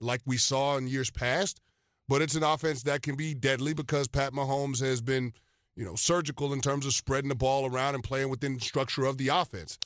like 0.00 0.20
we 0.24 0.36
saw 0.36 0.76
in 0.76 0.86
years 0.88 1.10
past, 1.10 1.60
but 2.08 2.22
it's 2.22 2.34
an 2.34 2.42
offense 2.42 2.82
that 2.84 3.02
can 3.02 3.16
be 3.16 3.34
deadly 3.34 3.74
because 3.74 4.08
Pat 4.08 4.32
Mahomes 4.32 4.80
has 4.80 5.00
been, 5.00 5.32
you 5.74 5.84
know, 5.84 5.94
surgical 5.94 6.52
in 6.52 6.60
terms 6.60 6.86
of 6.86 6.92
spreading 6.92 7.28
the 7.28 7.34
ball 7.34 7.66
around 7.66 7.94
and 7.94 8.04
playing 8.04 8.28
within 8.28 8.54
the 8.54 8.60
structure 8.60 9.04
of 9.04 9.18
the 9.18 9.28
offense. 9.28 9.78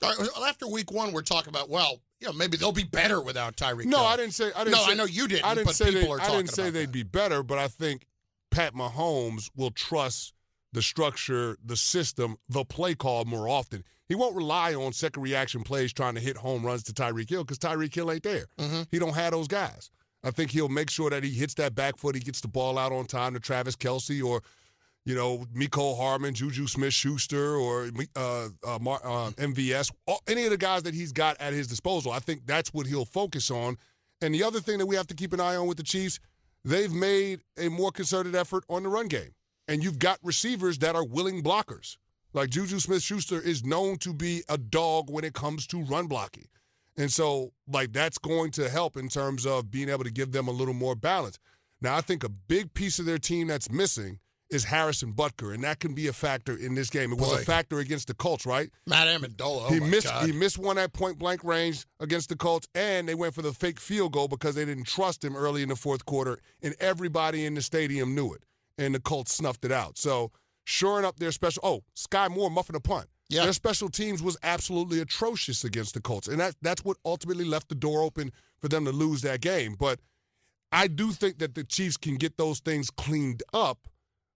after 0.47 0.69
week 0.69 0.93
one, 0.93 1.13
we're 1.13 1.23
talking 1.23 1.51
about 1.51 1.69
well, 1.69 2.01
you 2.21 2.27
know, 2.27 2.33
maybe 2.33 2.57
they'll 2.57 2.73
be 2.73 2.85
better 2.85 3.21
without 3.21 3.57
Tyreek. 3.57 3.87
No, 3.87 3.99
Hill. 3.99 4.07
I 4.07 4.17
didn't 4.17 4.35
say. 4.35 4.51
I 4.55 4.65
didn't 4.65 4.73
no, 4.73 4.85
say, 4.85 4.93
I 4.93 4.95
know 4.95 5.05
you 5.05 5.27
didn't. 5.27 5.47
I 5.47 5.55
didn't 5.55 5.67
but 5.67 5.75
say 5.75 5.87
people 5.87 6.01
they, 6.03 6.09
are 6.09 6.21
I 6.21 6.37
didn't 6.37 6.51
say 6.51 6.71
they'd 6.71 6.87
that. 6.87 6.93
be 6.93 7.03
better, 7.03 7.43
but 7.43 7.59
I 7.59 7.69
think 7.69 8.07
Pat 8.51 8.75
Mahomes 8.75 9.51
will 9.57 9.71
trust 9.71 10.35
the 10.73 10.83
structure, 10.83 11.57
the 11.65 11.77
system, 11.77 12.37
the 12.49 12.65
play 12.65 12.95
call 12.95 13.25
more 13.25 13.49
often. 13.49 13.85
He 14.09 14.15
won't 14.15 14.35
rely 14.35 14.75
on 14.75 14.93
second 14.93 15.23
reaction 15.23 15.63
plays 15.63 15.93
trying 15.93 16.15
to 16.15 16.21
hit 16.21 16.37
home 16.37 16.65
runs 16.67 16.83
to 16.85 16.93
Tyreek 16.93 17.31
Hill 17.31 17.45
because 17.45 17.59
Tyreek 17.59 17.95
Hill 17.95 18.11
ain't 18.11 18.25
there. 18.25 18.47
Mm-hmm. 18.59 18.83
He 18.91 18.99
don't 18.99 19.15
have 19.15 19.33
those 19.33 19.49
guys. 19.49 19.91
I 20.23 20.31
think 20.31 20.51
he'll 20.51 20.69
make 20.69 20.91
sure 20.91 21.11
that 21.11 21.25
he 21.25 21.31
hits 21.31 21.55
that 21.55 21.75
back 21.75 21.97
foot, 21.97 22.15
he 22.15 22.21
gets 22.21 22.41
the 22.41 22.49
ball 22.49 22.79
out 22.79 22.93
on 22.93 23.07
time 23.07 23.35
to 23.35 23.41
Travis 23.41 23.77
Kelce 23.77 24.23
or, 24.23 24.43
you 25.05 25.15
know, 25.15 25.47
Mecole 25.55 25.97
Hardman, 25.97 26.35
Juju 26.35 26.67
Smith 26.67 26.93
Schuster, 26.93 27.57
or 27.57 27.91
uh, 28.17 28.49
uh, 28.67 28.79
Mar- 28.81 29.01
uh, 29.03 29.31
MVS, 29.31 29.91
all, 30.07 30.21
any 30.29 30.45
of 30.45 30.51
the 30.51 30.59
guys 30.59 30.83
that 30.83 30.95
he's 30.95 31.13
got 31.13 31.41
at 31.41 31.53
his 31.53 31.67
disposal. 31.67 32.13
I 32.13 32.19
think 32.19 32.47
that's 32.47 32.75
what 32.75 32.87
he'll 32.87 33.07
focus 33.07 33.51
on. 33.51 33.79
And 34.21 34.35
the 34.35 34.43
other 34.43 34.61
thing 34.61 34.79
that 34.79 34.87
we 34.87 34.97
have 34.97 35.07
to 35.07 35.15
keep 35.15 35.33
an 35.33 35.41
eye 35.41 35.57
on 35.57 35.67
with 35.67 35.79
the 35.79 35.83
Chiefs, 35.83 36.21
they've 36.65 36.93
made 36.93 37.41
a 37.59 37.71
more 37.71 37.91
concerted 37.91 38.35
effort 38.35 38.65
on 38.69 38.83
the 38.83 38.91
run 38.91 39.09
game. 39.09 39.35
And 39.67 39.83
you've 39.83 39.99
got 39.99 40.19
receivers 40.23 40.79
that 40.79 40.97
are 40.97 41.05
willing 41.05 41.43
blockers. 41.43 41.97
Like 42.35 42.51
Juju 42.51 42.79
Smith 42.81 43.03
Schuster 43.03 43.41
is 43.41 43.65
known 43.65 43.97
to 43.99 44.13
be 44.13 44.43
a 44.49 44.59
dog 44.59 45.11
when 45.11 45.25
it 45.25 45.33
comes 45.33 45.67
to 45.69 45.83
run 45.83 46.07
blocking. 46.07 46.47
And 46.97 47.11
so, 47.11 47.53
like, 47.67 47.93
that's 47.93 48.19
going 48.19 48.51
to 48.53 48.69
help 48.69 48.97
in 48.97 49.09
terms 49.09 49.47
of 49.47 49.71
being 49.71 49.89
able 49.89 50.05
to 50.05 50.11
give 50.11 50.33
them 50.33 50.49
a 50.49 50.51
little 50.51 50.75
more 50.75 50.95
balance. 50.95 51.39
Now, 51.81 51.97
I 51.97 52.01
think 52.01 52.25
a 52.25 52.29
big 52.29 52.75
piece 52.75 52.99
of 52.99 53.07
their 53.07 53.19
team 53.19 53.47
that's 53.47 53.71
missing 53.71 54.19
is 54.51 54.65
Harrison 54.65 55.13
Butker, 55.13 55.55
and 55.55 55.63
that 55.65 55.79
can 55.79 55.95
be 55.95 56.09
a 56.09 56.13
factor 56.13 56.57
in 56.57 56.75
this 56.75 56.91
game. 56.91 57.13
It 57.13 57.19
was 57.19 57.31
Boy. 57.31 57.37
a 57.37 57.39
factor 57.39 57.79
against 57.79 58.09
the 58.09 58.15
Colts, 58.15 58.45
right? 58.45 58.69
Matt 58.87 59.07
Ammendola. 59.07 59.67
Oh 59.69 59.73
he 59.73 59.81
missed 59.81 60.09
God. 60.09 60.27
he 60.27 60.33
missed 60.33 60.59
one 60.59 60.77
at 60.77 60.93
point 60.93 61.19
blank 61.19 61.45
range 61.45 61.87
against 62.01 62.29
the 62.29 62.37
Colts, 62.37 62.69
and 62.75 63.09
they 63.09 63.15
went 63.15 63.35
for 63.35 63.43
the 63.43 63.53
fake 63.53 63.79
field 63.79 64.13
goal 64.13 64.29
because 64.29 64.57
they 64.57 64.65
didn't 64.65 64.87
trust 64.87 65.25
him 65.25 65.37
early 65.37 65.63
in 65.63 65.69
the 65.69 65.77
fourth 65.77 66.05
quarter, 66.05 66.39
and 66.63 66.75
everybody 66.81 67.47
in 67.47 67.55
the 67.55 67.63
stadium 67.63 68.15
knew 68.15 68.33
it, 68.35 68.43
and 68.77 68.95
the 68.95 69.01
Colts 69.01 69.33
snuffed 69.33 69.65
it 69.65 69.73
out. 69.73 69.97
So 69.97 70.33
shoring 70.65 71.05
up 71.05 71.19
their 71.19 71.33
special. 71.33 71.63
Oh, 71.65 71.85
Skyy 71.97 72.31
Moore 72.31 72.51
muffing 72.51 72.77
a 72.77 72.81
punt. 72.81 73.07
Yeah. 73.31 73.45
Their 73.45 73.53
special 73.53 73.89
teams 73.89 74.23
was 74.23 74.37
absolutely 74.43 75.01
atrocious 75.01 75.65
against 75.65 75.95
the 75.95 76.01
Colts, 76.01 76.29
and 76.29 76.39
that 76.41 76.57
that's 76.61 76.85
what 76.85 76.97
ultimately 77.05 77.45
left 77.45 77.69
the 77.69 77.75
door 77.75 78.03
open 78.03 78.33
for 78.61 78.69
them 78.69 78.85
to 78.85 78.93
lose 78.93 79.23
that 79.23 79.41
game. 79.41 79.77
But 79.79 80.01
I 80.73 80.89
do 80.89 81.13
think 81.13 81.39
that 81.39 81.55
the 81.55 81.65
Chiefs 81.65 81.97
can 81.97 82.17
get 82.17 82.37
those 82.37 82.61
things 82.61 82.91
cleaned 82.91 83.43
up. 83.55 83.79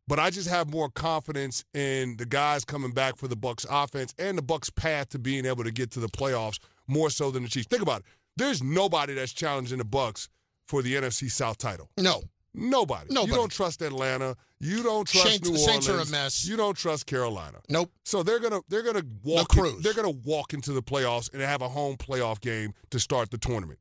But 0.07 0.19
I 0.19 0.29
just 0.31 0.49
have 0.51 0.71
more 0.71 0.91
confidence 0.91 1.65
in 1.73 2.19
the 2.19 2.27
guys 2.27 2.65
coming 2.65 2.91
back 2.93 3.17
for 3.17 3.27
the 3.27 3.37
Bucks 3.37 3.65
offense 3.71 4.15
and 4.19 4.37
the 4.37 4.43
Bucks 4.43 4.69
path 4.69 5.09
to 5.11 5.19
being 5.19 5.47
able 5.47 5.65
to 5.65 5.71
get 5.71 5.91
to 5.93 6.01
the 6.01 6.09
playoffs 6.09 6.59
more 6.87 7.09
so 7.09 7.31
than 7.31 7.43
the 7.45 7.49
Chiefs. 7.49 7.69
Think 7.69 7.81
about 7.83 8.01
it. 8.01 8.07
There's 8.37 8.63
nobody 8.63 9.15
that's 9.15 9.33
challenging 9.33 9.79
the 9.79 9.85
Bucks 9.85 10.29
for 10.67 10.83
the 10.83 10.95
NFC 10.95 11.31
South 11.31 11.59
title. 11.59 11.91
no. 11.99 12.23
Nobody. 12.55 13.07
Nobody. 13.11 13.33
You 13.33 13.37
don't 13.39 13.51
trust 13.51 13.83
Atlanta. 13.83 14.37
You 14.61 14.83
don't 14.83 15.07
trust 15.07 15.27
Saints- 15.27 15.49
New 15.49 15.55
the 15.55 15.59
Saints 15.59 15.89
are 15.89 15.99
a 16.01 16.07
mess. 16.07 16.45
You 16.47 16.57
don't 16.57 16.77
trust 16.77 17.07
Carolina. 17.07 17.59
Nope. 17.69 17.91
So 18.05 18.23
they're 18.23 18.39
gonna 18.39 18.61
they're 18.69 18.83
gonna 18.85 19.03
walk 19.25 19.49
cruise. 19.49 19.83
they're 19.83 19.93
gonna 19.95 20.11
walk 20.11 20.55
into 20.55 20.73
the 20.73 20.83
playoffs 20.83 21.33
and 21.33 21.43
have 21.43 21.63
a 21.63 21.69
home 21.69 21.97
playoff 21.97 22.41
game 22.41 22.73
to 22.91 23.01
start 23.01 23.31
the 23.31 23.39
tournament. 23.39 23.81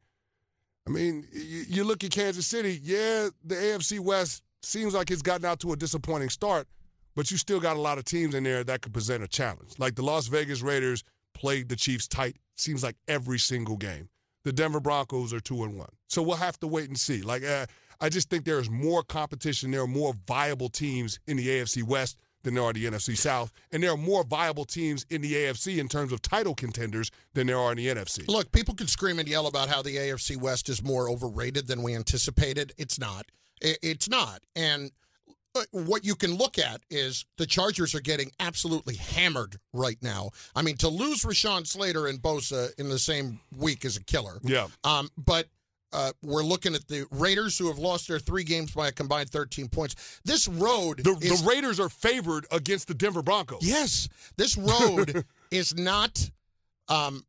I 0.88 0.90
mean, 0.90 1.26
you, 1.32 1.64
you 1.70 1.84
look 1.84 2.04
at 2.04 2.12
Kansas 2.12 2.48
City. 2.48 2.80
Yeah, 2.84 3.30
the 3.46 3.56
AFC 3.56 4.00
West 4.00 4.44
seems 4.64 4.94
like 4.94 5.12
it's 5.12 5.22
gotten 5.22 5.46
out 5.46 5.60
to 5.62 5.72
a 5.72 5.76
disappointing 5.78 6.30
start, 6.30 6.68
but 7.16 7.32
you 7.32 7.38
still 7.38 7.60
got 7.60 7.78
a 7.78 7.80
lot 7.80 7.98
of 7.98 8.06
teams 8.06 8.34
in 8.36 8.44
there 8.44 8.64
that 8.64 8.82
could 8.82 8.94
present 8.94 9.24
a 9.24 9.28
challenge. 9.28 9.74
Like 9.78 9.96
the 9.96 10.04
Las 10.04 10.28
Vegas 10.28 10.62
Raiders 10.62 11.04
played 11.34 11.70
the 11.70 11.76
Chiefs 11.76 12.08
tight. 12.08 12.38
Seems 12.56 12.84
like 12.84 12.96
every 13.08 13.40
single 13.40 13.78
game. 13.78 14.10
The 14.44 14.52
Denver 14.52 14.82
Broncos 14.82 15.32
are 15.34 15.40
two 15.40 15.64
and 15.64 15.78
one. 15.78 15.90
So 16.10 16.22
we'll 16.22 16.36
have 16.36 16.60
to 16.60 16.68
wait 16.68 16.90
and 16.90 17.00
see. 17.00 17.22
Like 17.22 17.44
uh, 17.46 17.66
I 18.01 18.10
just 18.10 18.29
think 18.29 18.45
there 18.45 18.60
is 18.60 18.69
more 18.69 19.03
competition. 19.03 19.71
There 19.71 19.82
are 19.82 19.88
more 19.88 20.13
viable 20.27 20.69
teams 20.69 21.19
in 21.27 21.38
the 21.38 21.47
AFC 21.47 21.84
West 21.84 22.17
than 22.43 22.56
there 22.56 22.63
are 22.63 22.73
the 22.73 22.86
NFC 22.86 23.17
South, 23.17 23.51
and 23.71 23.82
there 23.82 23.91
are 23.91 23.97
more 23.97 24.23
viable 24.23 24.65
teams 24.65 25.06
in 25.10 25.21
the 25.21 25.34
AFC 25.34 25.77
in 25.77 25.88
terms 25.88 26.12
of 26.12 26.21
title 26.21 26.53
contenders 26.53 27.10
than 27.34 27.47
there 27.47 27.58
are 27.58 27.71
in 27.71 27.77
the 27.77 27.88
NFC. 27.88 28.27
Look, 28.27 28.51
people 28.51 28.75
can 28.75 28.88
scream 28.88 29.19
and 29.19 29.27
yell 29.27 29.47
about 29.47 29.69
how 29.69 29.82
the 29.82 29.95
AFC 29.95 30.38
West 30.38 30.69
is 30.69 30.84
more 30.84 31.10
overrated 31.10 31.67
than 31.67 31.82
we 31.82 31.95
anticipated. 31.95 32.73
It's 32.77 32.99
not. 32.99 33.25
It's 33.62 34.10
not. 34.10 34.41
And 34.56 34.91
uh, 35.56 35.62
what 35.71 36.03
you 36.03 36.15
can 36.15 36.36
look 36.36 36.58
at 36.58 36.82
is 36.89 37.25
the 37.38 37.45
Chargers 37.45 37.95
are 37.95 38.01
getting 38.01 38.32
absolutely 38.39 38.95
hammered 38.95 39.58
right 39.71 39.97
now. 40.01 40.32
I 40.56 40.63
mean, 40.63 40.77
to 40.77 40.89
lose 40.89 41.23
Rashawn 41.23 41.65
Slater 41.65 42.08
and 42.08 42.21
Bosa 42.21 42.77
in 42.77 42.89
the 42.89 42.99
same 42.99 43.39
week 43.56 43.86
is 43.86 43.95
a 43.95 44.03
killer. 44.03 44.39
Yeah. 44.43 44.67
Um, 44.84 45.10
but 45.17 45.47
uh, 45.93 46.12
we're 46.21 46.43
looking 46.43 46.75
at 46.75 46.88
the 46.88 47.06
Raiders 47.12 47.58
who 47.58 47.67
have 47.67 47.77
lost 47.77 48.08
their 48.08 48.19
three 48.19 48.43
games 48.43 48.71
by 48.71 48.88
a 48.88 48.91
combined 48.91 49.29
13 49.29 49.69
points. 49.69 50.21
This 50.25 50.47
road 50.47 51.03
The, 51.03 51.15
is 51.21 51.41
the 51.41 51.47
Raiders 51.47 51.79
are 51.79 51.89
favored 51.89 52.45
against 52.51 52.88
the 52.88 52.93
Denver 52.93 53.21
Broncos. 53.21 53.60
Yes, 53.62 54.10
this 54.36 54.58
road 54.58 55.23
is 55.51 55.75
not 55.75 56.29
um, 56.89 57.25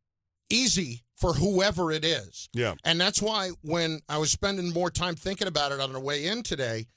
easy 0.49 1.03
for 1.15 1.33
whoever 1.33 1.91
it 1.91 2.03
is. 2.03 2.49
Yeah. 2.53 2.73
And 2.83 2.99
that's 2.99 3.21
why 3.21 3.51
when 3.61 4.01
I 4.09 4.17
was 4.17 4.31
spending 4.31 4.73
more 4.73 4.89
time 4.89 5.15
thinking 5.15 5.47
about 5.47 5.71
it 5.71 5.79
on 5.79 5.93
the 5.93 5.99
way 5.99 6.25
in 6.25 6.43
today, 6.43 6.87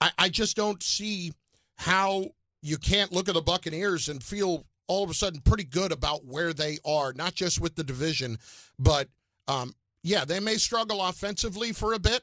I, 0.00 0.10
I 0.18 0.28
just 0.28 0.56
don't 0.56 0.82
see 0.82 1.32
how 1.76 2.30
you 2.62 2.78
can't 2.78 3.12
look 3.12 3.28
at 3.28 3.34
the 3.34 3.42
Buccaneers 3.42 4.08
and 4.08 4.22
feel 4.22 4.64
all 4.86 5.04
of 5.04 5.10
a 5.10 5.14
sudden 5.14 5.40
pretty 5.40 5.64
good 5.64 5.92
about 5.92 6.24
where 6.24 6.52
they 6.52 6.78
are, 6.84 7.12
not 7.12 7.34
just 7.34 7.60
with 7.60 7.76
the 7.76 7.84
division, 7.84 8.38
but 8.78 9.08
um, 9.46 9.74
yeah, 10.02 10.24
they 10.24 10.40
may 10.40 10.56
struggle 10.56 11.02
offensively 11.04 11.72
for 11.72 11.92
a 11.92 11.98
bit. 11.98 12.22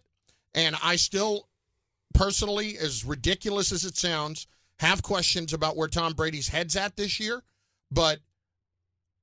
And 0.55 0.75
I 0.83 0.95
still, 0.95 1.47
personally, 2.13 2.77
as 2.77 3.05
ridiculous 3.05 3.71
as 3.71 3.85
it 3.85 3.95
sounds, 3.95 4.47
have 4.79 5.03
questions 5.03 5.53
about 5.53 5.75
where 5.75 5.87
Tom 5.87 6.13
Brady's 6.13 6.47
head's 6.47 6.75
at 6.75 6.95
this 6.95 7.19
year. 7.19 7.43
But 7.91 8.19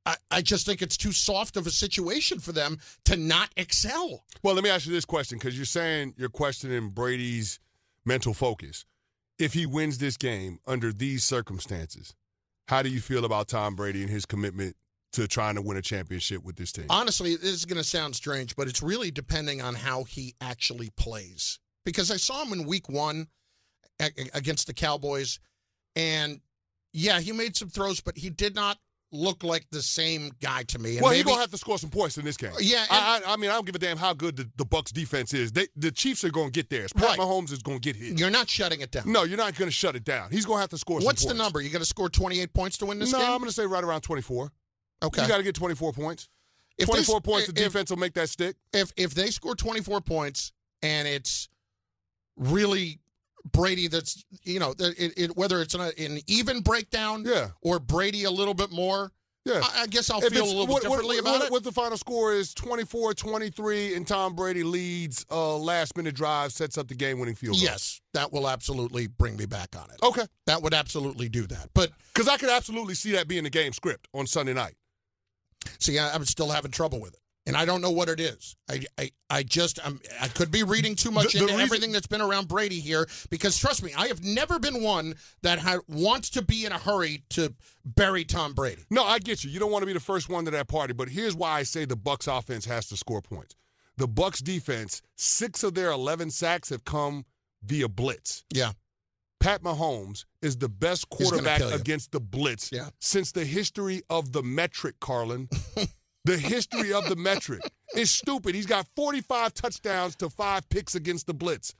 I, 0.06 0.16
I 0.30 0.42
just 0.42 0.66
think 0.66 0.82
it's 0.82 0.96
too 0.96 1.12
soft 1.12 1.56
of 1.56 1.66
a 1.66 1.70
situation 1.70 2.38
for 2.38 2.52
them 2.52 2.78
to 3.04 3.16
not 3.16 3.50
excel. 3.56 4.24
Well, 4.42 4.54
let 4.54 4.64
me 4.64 4.70
ask 4.70 4.86
you 4.86 4.92
this 4.92 5.04
question 5.04 5.38
because 5.38 5.56
you're 5.56 5.66
saying 5.66 6.14
you're 6.16 6.28
questioning 6.28 6.90
Brady's 6.90 7.58
mental 8.04 8.34
focus. 8.34 8.84
If 9.38 9.54
he 9.54 9.66
wins 9.66 9.98
this 9.98 10.16
game 10.16 10.60
under 10.66 10.92
these 10.92 11.24
circumstances, 11.24 12.14
how 12.68 12.82
do 12.82 12.88
you 12.88 13.00
feel 13.00 13.24
about 13.24 13.48
Tom 13.48 13.74
Brady 13.74 14.02
and 14.02 14.10
his 14.10 14.26
commitment 14.26 14.76
to 15.14 15.26
trying 15.26 15.54
to 15.54 15.62
win 15.62 15.76
a 15.76 15.82
championship 15.82 16.44
with 16.44 16.56
this 16.56 16.72
team? 16.72 16.86
Honestly, 16.90 17.36
this 17.36 17.52
is 17.52 17.64
going 17.64 17.78
to 17.78 17.84
sound 17.84 18.14
strange, 18.14 18.54
but 18.56 18.68
it's 18.68 18.82
really 18.82 19.10
depending 19.10 19.62
on 19.62 19.74
how 19.74 20.04
he 20.04 20.34
actually 20.40 20.90
plays. 20.96 21.58
Because 21.84 22.10
I 22.10 22.16
saw 22.16 22.44
him 22.44 22.52
in 22.52 22.66
week 22.66 22.88
one 22.88 23.28
against 24.00 24.66
the 24.66 24.74
Cowboys, 24.74 25.38
and 25.94 26.40
yeah, 26.92 27.20
he 27.20 27.32
made 27.32 27.56
some 27.56 27.68
throws, 27.68 28.00
but 28.00 28.16
he 28.16 28.30
did 28.30 28.54
not 28.54 28.78
look 29.12 29.44
like 29.44 29.66
the 29.70 29.82
same 29.82 30.32
guy 30.42 30.64
to 30.64 30.78
me. 30.78 30.96
And 30.96 31.02
well, 31.02 31.12
he's 31.12 31.24
maybe- 31.24 31.30
gonna 31.30 31.42
have 31.42 31.50
to 31.52 31.58
score 31.58 31.78
some 31.78 31.90
points 31.90 32.18
in 32.18 32.24
this 32.24 32.36
game. 32.36 32.50
Yeah, 32.58 32.84
and- 32.90 32.90
I, 32.90 33.30
I, 33.30 33.34
I 33.34 33.36
mean, 33.36 33.50
I 33.50 33.54
don't 33.54 33.64
give 33.64 33.74
a 33.74 33.78
damn 33.78 33.96
how 33.96 34.12
good 34.12 34.36
the, 34.36 34.50
the 34.56 34.64
Bucks 34.64 34.90
defense 34.90 35.32
is. 35.32 35.52
They, 35.52 35.68
the 35.76 35.92
Chiefs 35.92 36.24
are 36.24 36.30
gonna 36.30 36.50
get 36.50 36.68
theirs. 36.68 36.92
Pat 36.92 37.04
Right. 37.04 37.18
Mahomes 37.18 37.52
is 37.52 37.62
gonna 37.62 37.78
get 37.78 37.96
his. 37.96 38.18
You're 38.18 38.30
not 38.30 38.50
shutting 38.50 38.80
it 38.80 38.90
down. 38.90 39.04
No, 39.10 39.22
you're 39.22 39.38
not 39.38 39.54
gonna 39.54 39.70
shut 39.70 39.94
it 39.94 40.04
down. 40.04 40.30
He's 40.30 40.44
gonna 40.44 40.60
have 40.60 40.70
to 40.70 40.78
score. 40.78 41.00
What's 41.00 41.24
the 41.24 41.34
number? 41.34 41.60
You 41.60 41.70
got 41.70 41.78
to 41.78 41.84
score 41.84 42.08
28 42.08 42.52
points 42.52 42.78
to 42.78 42.86
win 42.86 42.98
this 42.98 43.12
no, 43.12 43.18
game? 43.18 43.28
No, 43.28 43.34
I'm 43.34 43.38
gonna 43.40 43.52
say 43.52 43.66
right 43.66 43.84
around 43.84 44.00
24. 44.00 44.50
Okay. 45.06 45.22
You 45.22 45.28
got 45.28 45.38
to 45.38 45.42
get 45.42 45.54
24 45.54 45.92
points. 45.92 46.28
If 46.78 46.86
they- 46.88 46.92
24 46.92 47.20
points. 47.20 47.46
The 47.46 47.52
if- 47.52 47.66
defense 47.72 47.90
will 47.90 47.98
make 47.98 48.14
that 48.14 48.28
stick. 48.28 48.56
if 48.72 48.92
if 48.96 49.14
they 49.14 49.30
score 49.30 49.54
24 49.54 50.00
points 50.00 50.52
and 50.82 51.06
it's 51.06 51.48
really 52.36 52.98
Brady 53.52 53.88
that's 53.88 54.24
you 54.42 54.58
know 54.58 54.74
it, 54.78 55.12
it, 55.16 55.36
whether 55.36 55.60
it's 55.60 55.74
an, 55.74 55.82
an 55.82 56.20
even 56.26 56.60
breakdown 56.62 57.24
Yeah. 57.26 57.48
or 57.60 57.78
Brady 57.78 58.24
a 58.24 58.30
little 58.30 58.54
bit 58.54 58.70
more. 58.72 59.12
Yeah. 59.44 59.60
I, 59.62 59.82
I 59.82 59.86
guess 59.88 60.08
I'll 60.08 60.24
If 60.24 60.32
feel 60.32 60.42
a 60.42 60.46
little 60.46 60.66
what, 60.66 60.82
bit 60.82 60.88
differently 60.88 61.16
what, 61.16 61.20
about 61.20 61.32
what, 61.40 61.42
it. 61.44 61.52
What 61.52 61.64
the 61.64 61.72
final 61.72 61.98
score 61.98 62.32
is 62.32 62.54
24-23, 62.54 63.94
and 63.94 64.06
Tom 64.06 64.34
Brady 64.34 64.62
leads 64.62 65.26
uh, 65.30 65.58
last 65.58 65.98
minute 65.98 66.14
drive, 66.14 66.50
sets 66.50 66.78
up 66.78 66.88
the 66.88 66.94
game 66.94 67.18
winning 67.18 67.34
field 67.34 67.56
goal. 67.56 67.62
yes, 67.62 68.00
that 68.14 68.32
will 68.32 68.48
absolutely 68.48 69.06
bring 69.06 69.36
me 69.36 69.44
back 69.44 69.76
on 69.76 69.90
it. 69.90 69.98
Okay. 70.02 70.24
That 70.46 70.62
would 70.62 70.72
absolutely 70.72 71.28
do 71.28 71.46
that. 71.48 71.68
But 71.74 71.90
Because 72.14 72.26
I 72.26 72.38
could 72.38 72.48
absolutely 72.48 72.94
see 72.94 73.12
that 73.12 73.28
being 73.28 73.44
the 73.44 73.50
game 73.50 73.74
script 73.74 74.08
on 74.14 74.26
Sunday 74.26 74.54
night. 74.54 74.76
See, 75.78 75.98
I, 75.98 76.14
I'm 76.14 76.24
still 76.24 76.50
having 76.50 76.70
trouble 76.70 77.00
with 77.00 77.14
it. 77.14 77.20
And 77.46 77.58
I 77.58 77.66
don't 77.66 77.82
know 77.82 77.90
what 77.90 78.08
it 78.08 78.20
is. 78.20 78.56
I, 78.70 78.84
I, 78.98 79.10
I 79.28 79.42
just, 79.42 79.78
I'm, 79.86 80.00
I 80.18 80.28
could 80.28 80.50
be 80.50 80.62
reading 80.62 80.96
too 80.96 81.10
much 81.10 81.32
The- 81.34 81.40
the 81.40 81.44
into 81.44 81.52
reason- 81.52 81.60
everything 81.60 81.92
that's 81.92 82.06
been 82.06 82.22
around 82.22 82.48
Brady 82.48 82.80
here 82.80 83.06
because 83.28 83.58
trust 83.58 83.82
me, 83.82 83.92
I 83.94 84.06
have 84.06 84.24
never 84.24 84.58
been 84.58 84.82
one 84.82 85.14
that 85.42 85.58
ha- 85.58 85.80
wants 85.86 86.30
to 86.30 86.42
be 86.42 86.64
in 86.64 86.72
a 86.72 86.78
hurry 86.78 87.22
to 87.30 87.52
bury 87.84 88.24
Tom 88.24 88.54
Brady. 88.54 88.84
No, 88.90 89.04
I 89.04 89.18
get 89.18 89.44
you. 89.44 89.50
You 89.50 89.60
don't 89.60 89.70
want 89.70 89.82
to 89.82 89.86
be 89.86 89.92
the 89.92 90.00
first 90.00 90.30
one 90.30 90.46
to 90.46 90.50
that 90.52 90.68
party, 90.68 90.94
but 90.94 91.10
here's 91.10 91.36
why 91.36 91.50
I 91.58 91.64
say 91.64 91.84
the 91.84 91.96
Bucks 91.96 92.26
offense 92.28 92.64
has 92.64 92.86
to 92.88 92.96
score 92.96 93.20
points. 93.20 93.54
The 93.98 94.08
Bucks 94.08 94.40
defense, 94.40 95.02
six 95.16 95.62
of 95.62 95.74
their 95.74 95.90
11 95.90 96.30
sacks 96.30 96.70
have 96.70 96.86
come 96.86 97.26
via 97.62 97.88
blitz. 97.88 98.44
Yeah. 98.54 98.72
Pat 99.44 99.62
Mahomes 99.62 100.24
is 100.40 100.56
the 100.56 100.70
best 100.70 101.10
quarterback 101.10 101.60
against 101.60 102.12
the 102.12 102.20
blitz 102.20 102.72
Yeah. 102.72 102.88
since 102.98 103.30
the 103.30 103.44
history 103.44 104.02
of 104.08 104.32
the 104.32 104.42
metric, 104.42 104.94
Carlin. 105.00 105.50
the 106.24 106.38
history 106.38 106.94
of 106.94 107.06
the 107.10 107.16
metric. 107.16 107.60
is 107.94 108.10
stupid. 108.10 108.54
He's 108.54 108.64
got 108.64 108.86
45 108.96 109.52
touchdowns 109.52 110.16
to 110.16 110.30
five 110.30 110.66
picks 110.70 110.94
against 110.94 111.26
the 111.26 111.34
blitz 111.34 111.74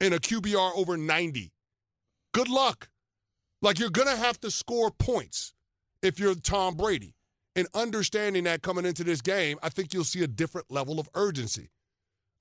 and 0.00 0.14
a 0.14 0.20
QBR 0.20 0.76
over 0.76 0.96
90. 0.96 1.50
Good 2.32 2.48
luck. 2.48 2.88
Like 3.62 3.80
you're 3.80 3.90
going 3.90 4.06
to 4.06 4.16
have 4.16 4.38
to 4.42 4.50
score 4.52 4.92
points 4.92 5.54
if 6.02 6.20
you're 6.20 6.36
Tom 6.36 6.76
Brady. 6.76 7.16
And 7.56 7.66
understanding 7.74 8.44
that 8.44 8.62
coming 8.62 8.86
into 8.86 9.02
this 9.02 9.22
game, 9.22 9.58
I 9.60 9.70
think 9.70 9.92
you'll 9.92 10.04
see 10.04 10.22
a 10.22 10.28
different 10.28 10.70
level 10.70 11.00
of 11.00 11.08
urgency. 11.16 11.70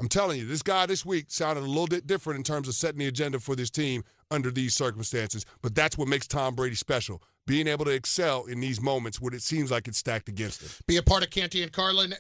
I'm 0.02 0.10
telling 0.10 0.38
you, 0.38 0.46
this 0.46 0.62
guy 0.62 0.86
this 0.86 1.06
week 1.06 1.28
sounded 1.30 1.64
a 1.64 1.68
little 1.68 1.88
bit 1.88 2.06
different 2.06 2.38
in 2.38 2.44
terms 2.44 2.68
of 2.68 2.76
setting 2.76 3.00
the 3.00 3.08
agenda 3.08 3.40
for 3.40 3.56
this 3.56 3.70
team 3.70 4.04
under 4.30 4.52
these 4.52 4.76
circumstances. 4.76 5.46
But 5.62 5.74
that's 5.74 5.98
what 5.98 6.10
makes 6.10 6.28
Tom 6.28 6.54
Brady 6.54 6.76
special. 6.76 7.24
Being 7.48 7.68
able 7.68 7.86
to 7.86 7.92
excel 7.92 8.46
in 8.46 8.60
these 8.60 8.82
moments 8.82 9.22
when 9.22 9.34
it 9.34 9.42
seems 9.42 9.72
like 9.72 9.88
it's 9.88 10.00
stacked 10.00 10.28
against 10.28 10.62
him. 10.62 10.70
Be 10.88 10.98
a 10.98 11.04
part 11.04 11.24
of 11.24 11.30
Canty 11.30 11.64
and 11.64 11.72
Carlin 11.72 12.14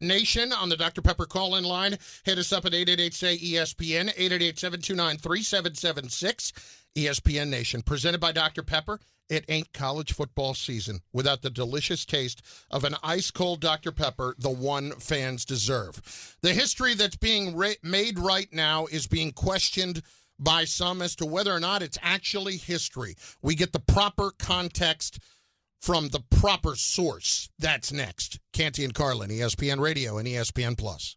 Nation 0.00 0.52
on 0.52 0.68
the 0.68 0.76
Dr. 0.76 1.00
Pepper 1.00 1.24
call 1.24 1.54
in 1.54 1.64
line. 1.64 1.96
Hit 2.24 2.36
us 2.36 2.52
up 2.52 2.66
at 2.66 2.74
888 2.74 3.14
say 3.14 3.38
ESPN, 3.38 4.08
888 4.10 4.58
729 4.58 5.16
3776. 5.18 6.52
ESPN 6.96 7.48
Nation, 7.48 7.80
presented 7.80 8.20
by 8.20 8.32
Dr. 8.32 8.62
Pepper. 8.62 9.00
It 9.28 9.44
ain't 9.48 9.72
college 9.72 10.12
football 10.12 10.54
season 10.54 11.00
without 11.12 11.42
the 11.42 11.50
delicious 11.50 12.04
taste 12.04 12.42
of 12.70 12.84
an 12.84 12.96
ice 13.02 13.30
cold 13.30 13.60
Dr. 13.60 13.92
Pepper, 13.92 14.34
the 14.38 14.50
one 14.50 14.92
fans 14.92 15.44
deserve. 15.44 16.36
The 16.42 16.52
history 16.52 16.94
that's 16.94 17.16
being 17.16 17.56
ra- 17.56 17.72
made 17.82 18.18
right 18.18 18.52
now 18.52 18.86
is 18.86 19.06
being 19.06 19.32
questioned 19.32 20.02
by 20.38 20.64
some 20.64 21.00
as 21.00 21.16
to 21.16 21.26
whether 21.26 21.52
or 21.52 21.60
not 21.60 21.82
it's 21.82 21.98
actually 22.02 22.56
history. 22.56 23.14
We 23.40 23.54
get 23.54 23.72
the 23.72 23.78
proper 23.78 24.32
context 24.38 25.18
from 25.80 26.08
the 26.08 26.20
proper 26.30 26.76
source. 26.76 27.48
That's 27.58 27.92
next. 27.92 28.38
Canty 28.52 28.84
and 28.84 28.94
Carlin, 28.94 29.30
ESPN 29.30 29.80
Radio 29.80 30.18
and 30.18 30.28
ESPN 30.28 30.76
Plus. 30.76 31.16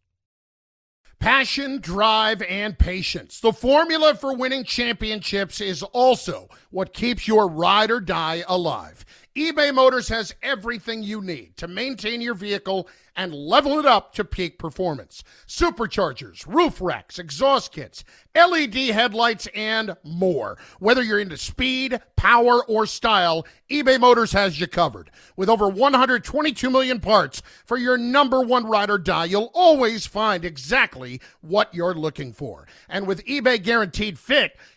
Passion, 1.19 1.80
drive, 1.80 2.41
and 2.43 2.78
patience. 2.78 3.39
The 3.39 3.54
formula 3.54 4.15
for 4.15 4.36
winning 4.36 4.63
championships 4.63 5.62
is 5.62 5.82
also 5.82 6.49
what 6.69 6.93
keeps 6.93 7.28
your 7.28 7.47
ride 7.47 7.89
or 7.89 7.99
die 7.99 8.43
alive. 8.47 9.06
eBay 9.36 9.74
Motors 9.74 10.08
has 10.08 10.34
everything 10.41 11.04
you 11.04 11.21
need 11.21 11.58
to 11.58 11.67
maintain 11.67 12.21
your 12.21 12.36
vehicle 12.36 12.88
and 13.17 13.34
level 13.34 13.80
it 13.80 13.86
up 13.86 14.13
to 14.13 14.24
peak 14.24 14.58
performance. 14.58 15.24
Superchargers, 15.45 16.45
roof 16.48 16.80
racks, 16.80 17.19
exhaust 17.19 17.74
kits, 17.74 18.06
LED 18.34 18.76
headlights, 18.76 19.48
and 19.54 19.95
more. 20.04 20.58
Whether 20.80 21.04
you're 21.04 21.19
into 21.19 21.38
speed, 21.38 22.00
power, 22.15 22.63
or 22.65 22.86
style, 22.86 23.45
eBay 23.69 24.00
Motors 24.00 24.32
has 24.34 24.60
you 24.60 24.67
covered. 24.67 25.12
With 25.36 25.50
over 25.50 25.67
122 25.67 26.69
million 26.69 27.00
parts 27.00 27.41
for 27.65 27.78
your 27.78 27.98
number 27.98 28.41
one 28.41 28.65
ride 28.65 28.89
or 28.89 28.98
die, 28.98 29.26
you'll 29.26 29.52
always 29.54 30.06
find 30.06 30.43
exactly 30.43 31.21
what 31.41 31.74
you're 31.74 31.93
looking 31.93 32.34
for. 32.34 32.67
And 32.89 33.08
with 33.08 33.26
eBay 33.26 33.62
Guaranteed 33.62 34.19
Fit, 34.19 34.58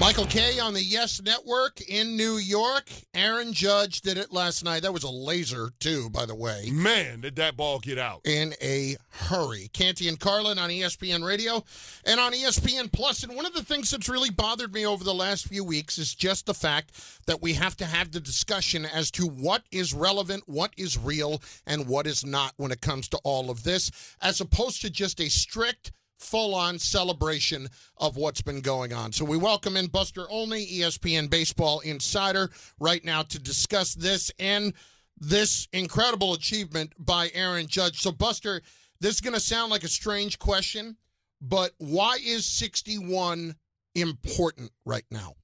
Michael 0.00 0.24
Kay 0.24 0.58
on 0.58 0.72
the 0.72 0.82
Yes 0.82 1.20
Network 1.20 1.82
in 1.82 2.16
New 2.16 2.38
York. 2.38 2.90
Aaron 3.12 3.52
Judge 3.52 4.00
did 4.00 4.16
it 4.16 4.32
last 4.32 4.64
night. 4.64 4.80
That 4.80 4.94
was 4.94 5.02
a 5.02 5.10
laser, 5.10 5.72
too, 5.78 6.08
by 6.08 6.24
the 6.24 6.34
way. 6.34 6.70
Man, 6.72 7.20
did 7.20 7.36
that 7.36 7.54
ball 7.54 7.80
get 7.80 7.98
out. 7.98 8.22
in 8.24 8.54
a 8.62 8.96
hurry. 9.10 9.68
Canty 9.74 10.08
and 10.08 10.18
Carlin 10.18 10.58
on 10.58 10.70
ESPN 10.70 11.22
Radio 11.22 11.62
and 12.06 12.18
on 12.18 12.32
ESPN 12.32 12.90
Plus. 12.90 13.24
And 13.24 13.36
one 13.36 13.44
of 13.44 13.52
the 13.52 13.62
things 13.62 13.90
that's 13.90 14.08
really 14.08 14.30
bothered 14.30 14.72
me 14.72 14.86
over 14.86 15.04
the 15.04 15.12
last 15.12 15.46
few 15.46 15.64
weeks 15.64 15.98
is 15.98 16.14
just 16.14 16.46
the 16.46 16.54
fact 16.54 16.92
that 17.26 17.42
we 17.42 17.52
have 17.52 17.76
to 17.76 17.84
have 17.84 18.10
the 18.10 18.20
discussion 18.20 18.86
as 18.86 19.10
to 19.10 19.26
what 19.26 19.64
is 19.70 19.92
relevant, 19.92 20.44
what 20.46 20.72
is 20.78 20.96
real, 20.96 21.42
and 21.66 21.86
what 21.86 22.06
is 22.06 22.24
not 22.24 22.54
when 22.56 22.72
it 22.72 22.80
comes 22.80 23.06
to 23.10 23.18
all 23.22 23.50
of 23.50 23.64
this, 23.64 23.90
as 24.22 24.40
opposed 24.40 24.80
to 24.80 24.88
just 24.88 25.20
a 25.20 25.28
strict 25.28 25.92
full 26.20 26.54
on 26.54 26.78
celebration 26.78 27.66
of 27.96 28.16
what's 28.16 28.42
been 28.42 28.60
going 28.60 28.92
on. 28.92 29.10
So 29.10 29.24
we 29.24 29.38
welcome 29.38 29.76
in 29.76 29.86
Buster 29.86 30.28
Olney, 30.28 30.66
ESPN 30.66 31.30
Baseball 31.30 31.80
Insider, 31.80 32.50
right 32.78 33.04
now 33.04 33.22
to 33.22 33.38
discuss 33.38 33.94
this 33.94 34.30
and 34.38 34.74
this 35.18 35.66
incredible 35.72 36.34
achievement 36.34 36.92
by 36.98 37.30
Aaron 37.34 37.66
Judge. 37.66 38.00
So, 38.00 38.12
Buster, 38.12 38.62
this 39.00 39.14
is 39.14 39.20
going 39.20 39.34
to 39.34 39.40
sound 39.40 39.70
like 39.70 39.84
a 39.84 39.88
strange 39.88 40.38
question, 40.38 40.96
but 41.40 41.72
why 41.78 42.18
is 42.22 42.44
61 42.44 43.56
important 43.94 44.70
right 44.84 45.04
now? 45.10 45.34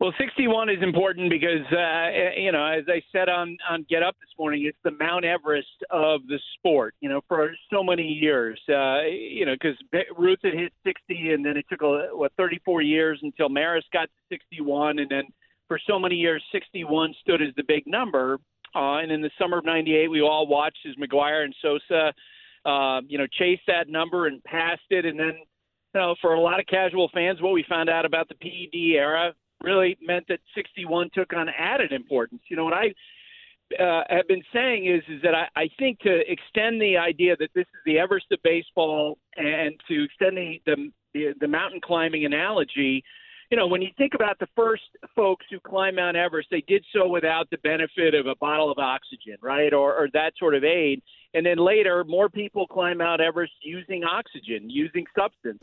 Well, 0.00 0.14
61 0.18 0.70
is 0.70 0.82
important 0.82 1.28
because, 1.28 1.66
uh, 1.70 2.34
you 2.34 2.52
know, 2.52 2.64
as 2.64 2.84
I 2.88 3.02
said 3.12 3.28
on, 3.28 3.58
on 3.68 3.84
Get 3.90 4.02
Up 4.02 4.16
this 4.18 4.30
morning, 4.38 4.64
it's 4.64 4.78
the 4.82 4.92
Mount 4.92 5.26
Everest 5.26 5.68
of 5.90 6.22
the 6.26 6.38
sport, 6.56 6.94
you 7.02 7.10
know, 7.10 7.20
for 7.28 7.52
so 7.70 7.84
many 7.84 8.04
years. 8.04 8.58
Uh, 8.66 9.02
you 9.02 9.44
know, 9.44 9.52
because 9.52 9.76
Ruth 10.16 10.38
had 10.42 10.54
hit 10.54 10.72
60, 10.84 11.32
and 11.32 11.44
then 11.44 11.58
it 11.58 11.66
took, 11.68 11.82
what, 11.82 12.32
34 12.38 12.80
years 12.80 13.20
until 13.22 13.50
Maris 13.50 13.84
got 13.92 14.04
to 14.04 14.34
61. 14.34 15.00
And 15.00 15.10
then 15.10 15.24
for 15.68 15.78
so 15.86 15.98
many 15.98 16.14
years, 16.14 16.42
61 16.50 17.14
stood 17.20 17.42
as 17.42 17.54
the 17.58 17.64
big 17.68 17.82
number. 17.86 18.38
Uh, 18.74 19.00
and 19.00 19.12
in 19.12 19.20
the 19.20 19.30
summer 19.38 19.58
of 19.58 19.66
98, 19.66 20.08
we 20.08 20.22
all 20.22 20.46
watched 20.46 20.86
as 20.88 20.94
McGwire 20.96 21.44
and 21.44 21.54
Sosa, 21.60 22.14
uh, 22.64 23.02
you 23.06 23.18
know, 23.18 23.26
chased 23.38 23.66
that 23.66 23.90
number 23.90 24.28
and 24.28 24.42
passed 24.44 24.80
it. 24.88 25.04
And 25.04 25.20
then, 25.20 25.34
you 25.94 26.00
know, 26.00 26.14
for 26.22 26.32
a 26.32 26.40
lot 26.40 26.58
of 26.58 26.64
casual 26.64 27.10
fans, 27.12 27.42
what 27.42 27.52
we 27.52 27.66
found 27.68 27.90
out 27.90 28.06
about 28.06 28.30
the 28.30 28.34
PED 28.36 28.96
era 28.96 29.34
really 29.62 29.96
meant 30.00 30.26
that 30.28 30.40
61 30.54 31.10
took 31.14 31.32
on 31.32 31.48
added 31.48 31.92
importance. 31.92 32.42
You 32.48 32.56
know 32.56 32.64
what 32.64 32.74
I 32.74 32.94
uh, 33.78 34.02
have 34.08 34.26
been 34.26 34.42
saying 34.52 34.86
is 34.86 35.02
is 35.08 35.22
that 35.22 35.34
I, 35.34 35.46
I 35.56 35.68
think 35.78 36.00
to 36.00 36.20
extend 36.30 36.80
the 36.80 36.96
idea 36.96 37.36
that 37.36 37.50
this 37.54 37.62
is 37.62 37.80
the 37.86 37.98
Everest 37.98 38.26
of 38.32 38.40
baseball 38.42 39.18
and 39.36 39.74
to 39.88 40.04
extend 40.04 40.36
the 40.36 40.90
the, 41.12 41.34
the, 41.40 41.48
mountain 41.48 41.80
climbing 41.82 42.24
analogy. 42.24 43.02
You 43.50 43.56
know, 43.56 43.66
when 43.66 43.82
you 43.82 43.90
think 43.98 44.14
about 44.14 44.38
the 44.38 44.46
first 44.54 44.84
folks 45.16 45.44
who 45.50 45.58
climbed 45.58 45.96
Mount 45.96 46.16
Everest, 46.16 46.48
they 46.52 46.62
did 46.68 46.84
so 46.94 47.08
without 47.08 47.50
the 47.50 47.58
benefit 47.58 48.14
of 48.14 48.26
a 48.26 48.36
bottle 48.36 48.70
of 48.70 48.78
oxygen, 48.78 49.36
right, 49.42 49.72
or, 49.72 49.92
or 49.92 50.08
that 50.12 50.34
sort 50.38 50.54
of 50.54 50.62
aid. 50.62 51.02
And 51.34 51.44
then 51.44 51.58
later, 51.58 52.04
more 52.04 52.28
people 52.28 52.66
climb 52.68 52.98
Mount 52.98 53.20
Everest 53.20 53.52
using 53.62 54.04
oxygen, 54.04 54.70
using 54.70 55.04
substance. 55.18 55.58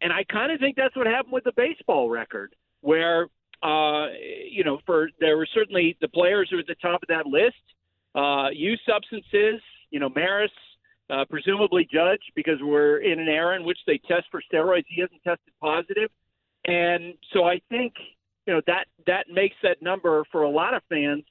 And 0.00 0.12
I 0.12 0.24
kind 0.30 0.52
of 0.52 0.60
think 0.60 0.76
that's 0.76 0.96
what 0.96 1.08
happened 1.08 1.32
with 1.32 1.44
the 1.44 1.52
baseball 1.56 2.08
record, 2.08 2.54
where 2.80 3.26
uh, 3.62 4.08
you 4.50 4.64
know, 4.64 4.80
for 4.84 5.10
there 5.20 5.36
were 5.36 5.48
certainly 5.54 5.96
the 6.00 6.08
players 6.08 6.48
who 6.50 6.56
were 6.56 6.60
at 6.60 6.66
the 6.66 6.74
top 6.76 7.02
of 7.02 7.08
that 7.08 7.26
list 7.26 7.56
uh, 8.14 8.48
use 8.52 8.80
substances. 8.88 9.60
You 9.90 10.00
know, 10.00 10.08
Maris, 10.08 10.50
uh, 11.10 11.24
presumably 11.28 11.88
Judge, 11.92 12.22
because 12.34 12.58
we're 12.60 12.98
in 12.98 13.20
an 13.20 13.28
era 13.28 13.56
in 13.56 13.64
which 13.64 13.78
they 13.86 13.98
test 14.08 14.26
for 14.30 14.42
steroids. 14.52 14.84
He 14.88 15.00
hasn't 15.00 15.22
tested 15.22 15.52
positive, 15.60 16.10
and 16.66 17.14
so 17.32 17.44
I 17.44 17.60
think 17.68 17.94
you 18.46 18.54
know 18.54 18.60
that 18.66 18.86
that 19.06 19.26
makes 19.32 19.56
that 19.62 19.80
number 19.82 20.24
for 20.32 20.42
a 20.42 20.50
lot 20.50 20.74
of 20.74 20.82
fans 20.88 21.24